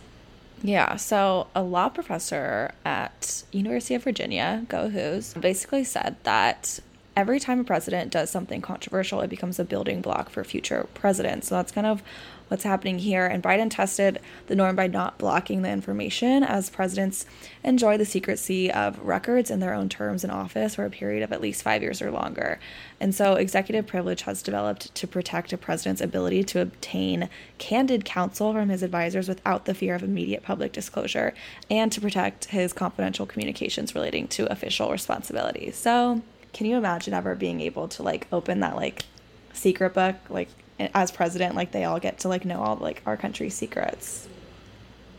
Yeah, 0.62 0.96
so 0.96 1.46
a 1.54 1.62
law 1.62 1.88
professor 1.88 2.72
at 2.84 3.44
University 3.52 3.94
of 3.94 4.02
Virginia, 4.02 4.64
Go 4.68 4.88
Who's, 4.88 5.34
basically 5.34 5.84
said 5.84 6.16
that 6.24 6.80
every 7.16 7.38
time 7.38 7.60
a 7.60 7.64
president 7.64 8.10
does 8.10 8.30
something 8.30 8.60
controversial, 8.60 9.20
it 9.20 9.28
becomes 9.28 9.58
a 9.58 9.64
building 9.64 10.00
block 10.00 10.30
for 10.30 10.42
future 10.44 10.88
presidents. 10.94 11.48
So 11.48 11.56
that's 11.56 11.70
kind 11.70 11.86
of 11.86 12.02
what's 12.48 12.64
happening 12.64 12.98
here. 12.98 13.26
And 13.26 13.42
Biden 13.42 13.70
tested 13.70 14.20
the 14.46 14.56
norm 14.56 14.76
by 14.76 14.86
not 14.86 15.18
blocking 15.18 15.62
the 15.62 15.70
information, 15.70 16.42
as 16.42 16.70
presidents 16.70 17.26
enjoy 17.62 17.96
the 17.96 18.04
secrecy 18.04 18.70
of 18.70 18.98
records 19.00 19.50
in 19.50 19.60
their 19.60 19.74
own 19.74 19.88
terms 19.88 20.24
in 20.24 20.30
office 20.30 20.74
for 20.74 20.84
a 20.84 20.90
period 20.90 21.22
of 21.22 21.32
at 21.32 21.40
least 21.40 21.62
five 21.62 21.82
years 21.82 22.02
or 22.02 22.10
longer. 22.10 22.58
And 23.00 23.14
so, 23.14 23.34
executive 23.34 23.86
privilege 23.86 24.22
has 24.22 24.42
developed 24.42 24.94
to 24.94 25.06
protect 25.06 25.52
a 25.52 25.58
president's 25.58 26.00
ability 26.00 26.44
to 26.44 26.60
obtain 26.60 27.28
candid 27.58 28.04
counsel 28.04 28.52
from 28.52 28.68
his 28.68 28.82
advisors 28.82 29.28
without 29.28 29.64
the 29.64 29.74
fear 29.74 29.94
of 29.94 30.02
immediate 30.02 30.42
public 30.42 30.72
disclosure 30.72 31.34
and 31.70 31.92
to 31.92 32.00
protect 32.00 32.46
his 32.46 32.72
confidential 32.72 33.26
communications 33.26 33.94
relating 33.94 34.26
to 34.28 34.50
official 34.50 34.90
responsibilities. 34.90 35.76
So, 35.76 36.22
can 36.52 36.66
you 36.66 36.76
imagine 36.76 37.14
ever 37.14 37.34
being 37.34 37.60
able 37.60 37.88
to 37.88 38.02
like 38.02 38.26
open 38.32 38.60
that 38.60 38.74
like 38.74 39.04
secret 39.52 39.94
book 39.94 40.16
like 40.28 40.48
as 40.78 41.10
president 41.10 41.54
like 41.54 41.72
they 41.72 41.84
all 41.84 41.98
get 41.98 42.18
to 42.20 42.28
like 42.28 42.44
know 42.44 42.60
all 42.60 42.76
like 42.76 43.02
our 43.06 43.16
country's 43.16 43.54
secrets 43.54 44.28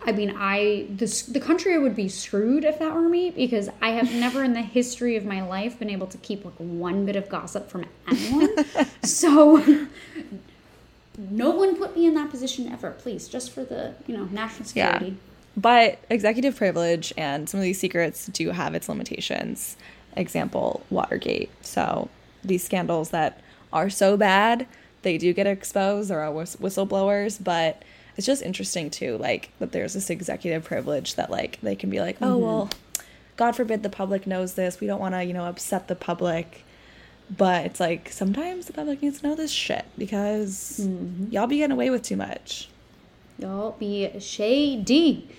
I 0.05 0.11
mean, 0.11 0.33
I 0.37 0.87
this 0.89 1.23
the 1.23 1.39
country 1.39 1.77
would 1.77 1.95
be 1.95 2.07
screwed 2.07 2.63
if 2.63 2.79
that 2.79 2.93
were 2.93 3.09
me 3.09 3.31
because 3.31 3.69
I 3.81 3.89
have 3.89 4.13
never 4.13 4.43
in 4.43 4.53
the 4.53 4.61
history 4.61 5.15
of 5.17 5.25
my 5.25 5.41
life 5.41 5.77
been 5.77 5.89
able 5.89 6.07
to 6.07 6.17
keep 6.17 6.45
like 6.45 6.55
one 6.55 7.05
bit 7.05 7.15
of 7.15 7.27
gossip 7.27 7.69
from 7.69 7.85
anyone. 8.07 8.49
so 9.03 9.87
no 11.17 11.51
one 11.51 11.75
put 11.75 11.97
me 11.97 12.05
in 12.05 12.13
that 12.13 12.29
position 12.29 12.71
ever, 12.71 12.91
please, 12.91 13.27
just 13.27 13.51
for 13.51 13.63
the, 13.63 13.93
you 14.07 14.15
know, 14.15 14.25
national 14.25 14.65
security. 14.65 15.05
Yeah. 15.07 15.13
But 15.57 15.99
executive 16.09 16.55
privilege 16.55 17.11
and 17.17 17.49
some 17.49 17.59
of 17.59 17.63
these 17.63 17.79
secrets 17.79 18.27
do 18.27 18.51
have 18.51 18.75
its 18.75 18.87
limitations. 18.87 19.75
Example, 20.15 20.81
Watergate. 20.89 21.49
So 21.61 22.09
these 22.43 22.63
scandals 22.63 23.09
that 23.09 23.41
are 23.73 23.89
so 23.89 24.15
bad 24.15 24.65
they 25.01 25.17
do 25.17 25.33
get 25.33 25.47
exposed 25.47 26.11
or 26.11 26.19
are 26.19 26.25
all 26.25 26.33
whistleblowers, 26.33 27.41
but 27.43 27.83
it's 28.17 28.27
just 28.27 28.41
interesting 28.41 28.89
too, 28.89 29.17
like 29.17 29.51
that 29.59 29.71
there's 29.71 29.93
this 29.93 30.09
executive 30.09 30.63
privilege 30.63 31.15
that 31.15 31.29
like 31.29 31.59
they 31.61 31.75
can 31.75 31.89
be 31.89 31.99
like, 31.99 32.17
oh 32.21 32.25
mm-hmm. 32.25 32.41
well, 32.41 32.69
God 33.37 33.55
forbid 33.55 33.83
the 33.83 33.89
public 33.89 34.27
knows 34.27 34.55
this. 34.55 34.81
We 34.81 34.87
don't 34.87 34.99
want 34.99 35.15
to, 35.15 35.23
you 35.23 35.33
know, 35.33 35.45
upset 35.45 35.87
the 35.87 35.95
public. 35.95 36.65
But 37.35 37.65
it's 37.65 37.79
like 37.79 38.11
sometimes 38.11 38.65
the 38.65 38.73
public 38.73 39.01
needs 39.01 39.21
to 39.21 39.27
know 39.27 39.35
this 39.35 39.51
shit 39.51 39.85
because 39.97 40.81
mm-hmm. 40.83 41.31
y'all 41.31 41.47
be 41.47 41.57
getting 41.57 41.71
away 41.71 41.89
with 41.89 42.03
too 42.03 42.17
much. 42.17 42.69
Y'all 43.37 43.75
be 43.79 44.11
shady. 44.19 45.29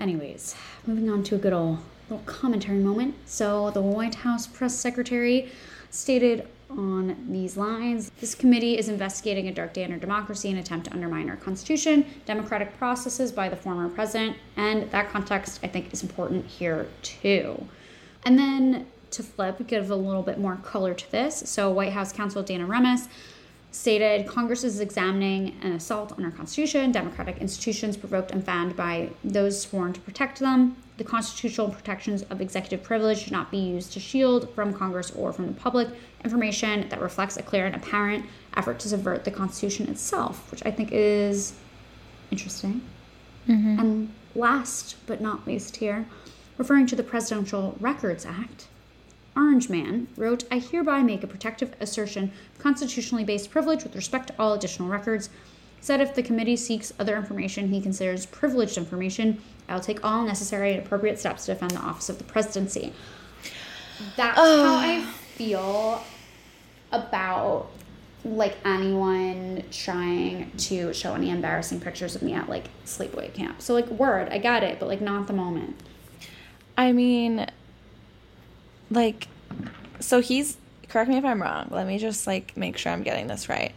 Anyways, 0.00 0.54
moving 0.86 1.10
on 1.10 1.22
to 1.24 1.34
a 1.34 1.38
good 1.38 1.52
old 1.52 1.78
little 2.08 2.24
commentary 2.24 2.78
moment. 2.78 3.16
So 3.26 3.70
the 3.70 3.82
White 3.82 4.14
House 4.14 4.46
press 4.46 4.74
secretary 4.74 5.50
stated 5.90 6.48
on 6.70 7.16
these 7.30 7.56
lines. 7.56 8.10
This 8.20 8.34
committee 8.34 8.78
is 8.78 8.88
investigating 8.88 9.48
a 9.48 9.52
dark 9.52 9.72
day 9.72 9.82
in 9.82 9.92
our 9.92 9.98
democracy 9.98 10.50
and 10.50 10.58
attempt 10.58 10.86
to 10.86 10.92
undermine 10.92 11.30
our 11.30 11.36
constitution, 11.36 12.04
democratic 12.26 12.76
processes 12.78 13.32
by 13.32 13.48
the 13.48 13.56
former 13.56 13.88
president, 13.88 14.36
and 14.56 14.90
that 14.90 15.10
context 15.10 15.60
I 15.62 15.68
think 15.68 15.92
is 15.92 16.02
important 16.02 16.46
here 16.46 16.88
too. 17.02 17.66
And 18.24 18.38
then 18.38 18.86
to 19.12 19.22
flip, 19.22 19.66
give 19.66 19.90
a 19.90 19.96
little 19.96 20.22
bit 20.22 20.38
more 20.38 20.56
color 20.56 20.94
to 20.94 21.10
this. 21.10 21.42
So 21.46 21.70
White 21.70 21.92
House 21.92 22.12
counsel 22.12 22.42
Dana 22.42 22.66
Remus 22.66 23.08
stated 23.70 24.26
Congress 24.26 24.64
is 24.64 24.80
examining 24.80 25.56
an 25.62 25.72
assault 25.72 26.12
on 26.12 26.24
our 26.24 26.30
Constitution, 26.30 26.90
democratic 26.90 27.38
institutions 27.38 27.96
provoked 27.96 28.30
and 28.30 28.44
fanned 28.44 28.74
by 28.76 29.10
those 29.24 29.60
sworn 29.60 29.92
to 29.92 30.00
protect 30.00 30.40
them. 30.40 30.76
The 30.96 31.04
constitutional 31.04 31.68
protections 31.70 32.22
of 32.24 32.40
executive 32.40 32.82
privilege 32.82 33.18
should 33.18 33.32
not 33.32 33.50
be 33.50 33.58
used 33.58 33.92
to 33.92 34.00
shield 34.00 34.52
from 34.54 34.72
Congress 34.72 35.10
or 35.12 35.32
from 35.32 35.46
the 35.46 35.52
public 35.52 35.88
information 36.24 36.88
that 36.88 37.00
reflects 37.00 37.36
a 37.36 37.42
clear 37.42 37.66
and 37.66 37.74
apparent 37.74 38.26
effort 38.56 38.78
to 38.80 38.88
subvert 38.88 39.24
the 39.24 39.30
Constitution 39.30 39.88
itself, 39.88 40.50
which 40.50 40.62
I 40.66 40.70
think 40.70 40.90
is 40.92 41.54
interesting. 42.30 42.82
Mm-hmm. 43.48 43.78
And 43.78 44.14
last 44.34 44.96
but 45.06 45.20
not 45.20 45.46
least, 45.46 45.76
here, 45.76 46.06
referring 46.56 46.86
to 46.86 46.96
the 46.96 47.02
Presidential 47.02 47.76
Records 47.80 48.26
Act, 48.26 48.68
Orange 49.36 49.70
Man 49.70 50.08
wrote, 50.16 50.44
I 50.50 50.58
hereby 50.58 51.02
make 51.02 51.22
a 51.22 51.28
protective 51.28 51.74
assertion 51.80 52.32
of 52.54 52.62
constitutionally 52.62 53.24
based 53.24 53.50
privilege 53.50 53.84
with 53.84 53.94
respect 53.94 54.26
to 54.28 54.34
all 54.38 54.52
additional 54.52 54.88
records. 54.88 55.30
Said 55.80 56.00
if 56.00 56.16
the 56.16 56.24
committee 56.24 56.56
seeks 56.56 56.92
other 56.98 57.16
information 57.16 57.68
he 57.68 57.80
considers 57.80 58.26
privileged 58.26 58.76
information, 58.76 59.40
I 59.68 59.74
will 59.74 59.80
take 59.80 60.04
all 60.04 60.24
necessary 60.24 60.72
and 60.72 60.84
appropriate 60.84 61.20
steps 61.20 61.46
to 61.46 61.54
defend 61.54 61.70
the 61.70 61.78
office 61.78 62.08
of 62.08 62.18
the 62.18 62.24
presidency. 62.24 62.92
That's 64.16 64.36
how 64.36 64.74
I 64.74 65.06
feel 65.38 66.02
about 66.90 67.70
like 68.24 68.56
anyone 68.64 69.62
trying 69.70 70.50
to 70.56 70.92
show 70.92 71.14
any 71.14 71.30
embarrassing 71.30 71.80
pictures 71.80 72.16
of 72.16 72.22
me 72.22 72.34
at 72.34 72.48
like 72.48 72.64
sleepaway 72.84 73.32
camp. 73.32 73.62
So 73.62 73.72
like 73.72 73.86
word, 73.86 74.28
I 74.30 74.38
got 74.38 74.64
it, 74.64 74.80
but 74.80 74.88
like 74.88 75.00
not 75.00 75.28
the 75.28 75.32
moment. 75.32 75.76
I 76.76 76.90
mean, 76.90 77.46
like 78.90 79.28
so 80.00 80.20
he's 80.20 80.56
correct 80.88 81.08
me 81.08 81.16
if 81.16 81.24
I'm 81.24 81.40
wrong. 81.40 81.68
Let 81.70 81.86
me 81.86 81.98
just 81.98 82.26
like 82.26 82.56
make 82.56 82.76
sure 82.76 82.90
I'm 82.90 83.04
getting 83.04 83.28
this 83.28 83.48
right. 83.48 83.72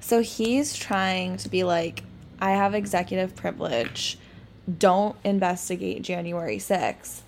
So 0.00 0.22
he's 0.22 0.74
trying 0.74 1.36
to 1.38 1.50
be 1.50 1.64
like 1.64 2.02
I 2.40 2.52
have 2.52 2.74
executive 2.74 3.36
privilege. 3.36 4.18
Don't 4.78 5.16
investigate 5.22 6.02
January 6.02 6.58
6th 6.58 7.20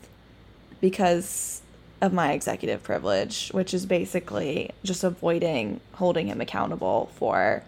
because 0.81 1.61
of 2.01 2.13
my 2.13 2.33
executive 2.33 2.83
privilege, 2.83 3.51
which 3.51 3.75
is 3.75 3.87
basically 3.87 4.71
just 4.83 5.05
avoiding 5.05 5.81
holding 5.95 6.29
him 6.29 6.41
accountable 6.41 7.11
for 7.17 7.63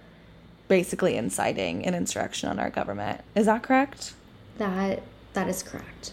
basically 0.69 1.17
inciting 1.17 1.85
an 1.87 1.95
insurrection 1.95 2.49
on 2.49 2.59
our 2.59 2.71
government. 2.71 3.21
Is 3.35 3.47
that 3.47 3.63
correct? 3.63 4.15
That 4.59 5.03
that 5.35 5.49
is 5.49 5.63
correct. 5.63 6.13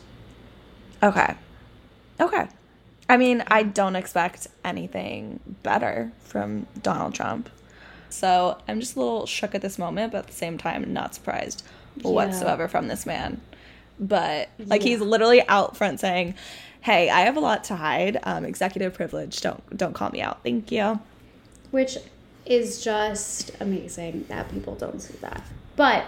Okay. 1.01 1.36
Okay. 2.20 2.47
I 3.07 3.17
mean, 3.17 3.43
I 3.47 3.63
don't 3.63 3.95
expect 3.95 4.47
anything 4.63 5.39
better 5.63 6.11
from 6.20 6.67
Donald 6.82 7.15
Trump. 7.15 7.49
So 8.09 8.57
I'm 8.67 8.80
just 8.80 8.95
a 8.95 8.99
little 8.99 9.26
shook 9.26 9.55
at 9.55 9.61
this 9.61 9.80
moment, 9.80 10.11
but 10.11 10.20
at 10.20 10.28
the 10.28 10.34
same 10.34 10.57
time, 10.57 10.91
not 10.93 11.15
surprised 11.15 11.63
yeah. 11.95 12.09
whatsoever 12.09 12.67
from 12.67 12.88
this 12.88 13.05
man. 13.05 13.41
But 13.99 14.49
like, 14.59 14.82
yeah. 14.82 14.89
he's 14.89 15.01
literally 15.01 15.45
out 15.47 15.76
front 15.76 15.99
saying, 15.99 16.36
"Hey, 16.82 17.09
I 17.09 17.21
have 17.21 17.38
a 17.38 17.39
lot 17.39 17.63
to 17.65 17.75
hide. 17.75 18.17
Um, 18.23 18.45
executive 18.45 18.93
privilege. 18.93 19.41
Don't 19.41 19.77
don't 19.77 19.93
call 19.93 20.09
me 20.09 20.21
out. 20.21 20.43
Thank 20.43 20.71
you." 20.71 20.99
Which 21.71 21.97
is 22.45 22.84
just 22.84 23.51
amazing 23.59 24.25
that 24.27 24.49
people 24.51 24.75
don't 24.75 24.99
see 25.01 25.15
that. 25.21 25.43
But 25.75 26.05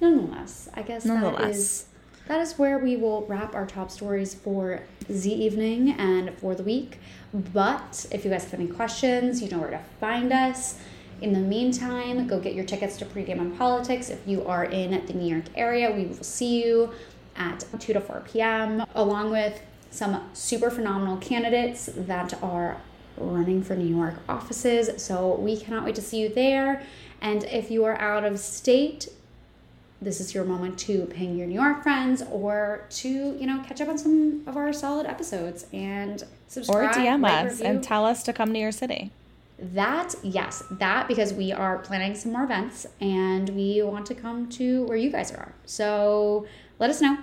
nonetheless, 0.00 0.68
I 0.74 0.82
guess 0.82 1.04
nonetheless. 1.04 1.40
that 1.40 1.50
is 1.50 1.86
that 2.28 2.40
is 2.40 2.58
where 2.58 2.78
we 2.78 2.96
will 2.96 3.26
wrap 3.26 3.54
our 3.54 3.66
top 3.66 3.90
stories 3.90 4.34
for 4.34 4.82
the 5.08 5.32
evening 5.32 5.90
and 5.92 6.32
for 6.38 6.54
the 6.54 6.62
week. 6.62 6.98
But 7.34 8.06
if 8.10 8.24
you 8.24 8.30
guys 8.30 8.44
have 8.44 8.54
any 8.60 8.68
questions, 8.68 9.42
you 9.42 9.50
know 9.50 9.58
where 9.58 9.70
to 9.70 9.80
find 10.00 10.32
us. 10.32 10.78
In 11.20 11.32
the 11.32 11.40
meantime, 11.40 12.26
go 12.26 12.40
get 12.40 12.54
your 12.54 12.64
tickets 12.64 12.96
to 12.98 13.04
Pregame 13.04 13.38
on 13.38 13.56
Politics. 13.56 14.10
If 14.10 14.26
you 14.26 14.44
are 14.44 14.64
in 14.64 15.04
the 15.06 15.12
New 15.12 15.32
York 15.32 15.44
area, 15.54 15.90
we 15.90 16.06
will 16.06 16.24
see 16.24 16.64
you 16.64 16.90
at 17.36 17.64
2 17.78 17.92
to 17.92 18.00
4 18.00 18.22
p.m., 18.26 18.84
along 18.94 19.30
with 19.30 19.60
some 19.92 20.28
super 20.32 20.70
phenomenal 20.70 21.18
candidates 21.18 21.90
that 21.94 22.42
are 22.42 22.78
running 23.18 23.62
for 23.62 23.76
New 23.76 23.94
York 23.94 24.14
offices. 24.28 25.02
So 25.02 25.36
we 25.36 25.56
cannot 25.56 25.84
wait 25.84 25.94
to 25.96 26.02
see 26.02 26.20
you 26.20 26.28
there. 26.28 26.82
And 27.20 27.44
if 27.44 27.70
you 27.70 27.84
are 27.84 27.98
out 28.00 28.24
of 28.24 28.38
state, 28.38 29.08
this 30.00 30.20
is 30.20 30.34
your 30.34 30.44
moment 30.44 30.78
to 30.80 31.06
ping 31.06 31.36
your 31.36 31.46
New 31.46 31.54
York 31.54 31.82
friends 31.82 32.22
or 32.30 32.86
to, 32.90 33.08
you 33.08 33.46
know, 33.46 33.62
catch 33.62 33.80
up 33.80 33.88
on 33.88 33.98
some 33.98 34.42
of 34.46 34.56
our 34.56 34.72
solid 34.72 35.06
episodes 35.06 35.66
and 35.72 36.24
subscribe. 36.48 36.90
Or 36.90 36.92
DM 36.94 37.24
us 37.28 37.52
review. 37.52 37.66
and 37.66 37.84
tell 37.84 38.04
us 38.04 38.22
to 38.24 38.32
come 38.32 38.52
to 38.52 38.58
your 38.58 38.72
city. 38.72 39.12
That, 39.58 40.14
yes, 40.24 40.64
that 40.72 41.06
because 41.06 41.32
we 41.32 41.52
are 41.52 41.78
planning 41.78 42.16
some 42.16 42.32
more 42.32 42.42
events 42.42 42.86
and 43.00 43.48
we 43.50 43.80
want 43.82 44.06
to 44.06 44.14
come 44.14 44.48
to 44.50 44.84
where 44.86 44.96
you 44.96 45.10
guys 45.10 45.30
are. 45.30 45.54
So 45.66 46.48
let 46.80 46.90
us 46.90 47.00
know. 47.00 47.16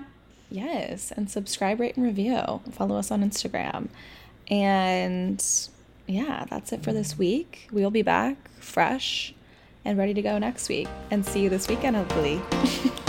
Yes, 0.50 1.12
and 1.16 1.30
subscribe, 1.30 1.80
rate, 1.80 1.96
and 1.96 2.06
review. 2.06 2.62
Follow 2.72 2.98
us 2.98 3.12
on 3.12 3.24
Instagram. 3.24 3.90
And 4.50 5.44
yeah, 6.08 6.46
that's 6.50 6.72
it 6.72 6.84
for 6.84 6.92
this 6.92 7.18
week. 7.18 7.70
We'll 7.72 7.92
be 7.92 8.02
back 8.02 8.38
fresh 8.60 9.34
and 9.86 9.98
ready 9.98 10.14
to 10.14 10.22
go 10.22 10.38
next 10.38 10.70
week. 10.70 10.88
And 11.12 11.26
see 11.26 11.42
you 11.42 11.50
this 11.50 11.68
weekend, 11.68 11.96
hopefully. 11.96 12.42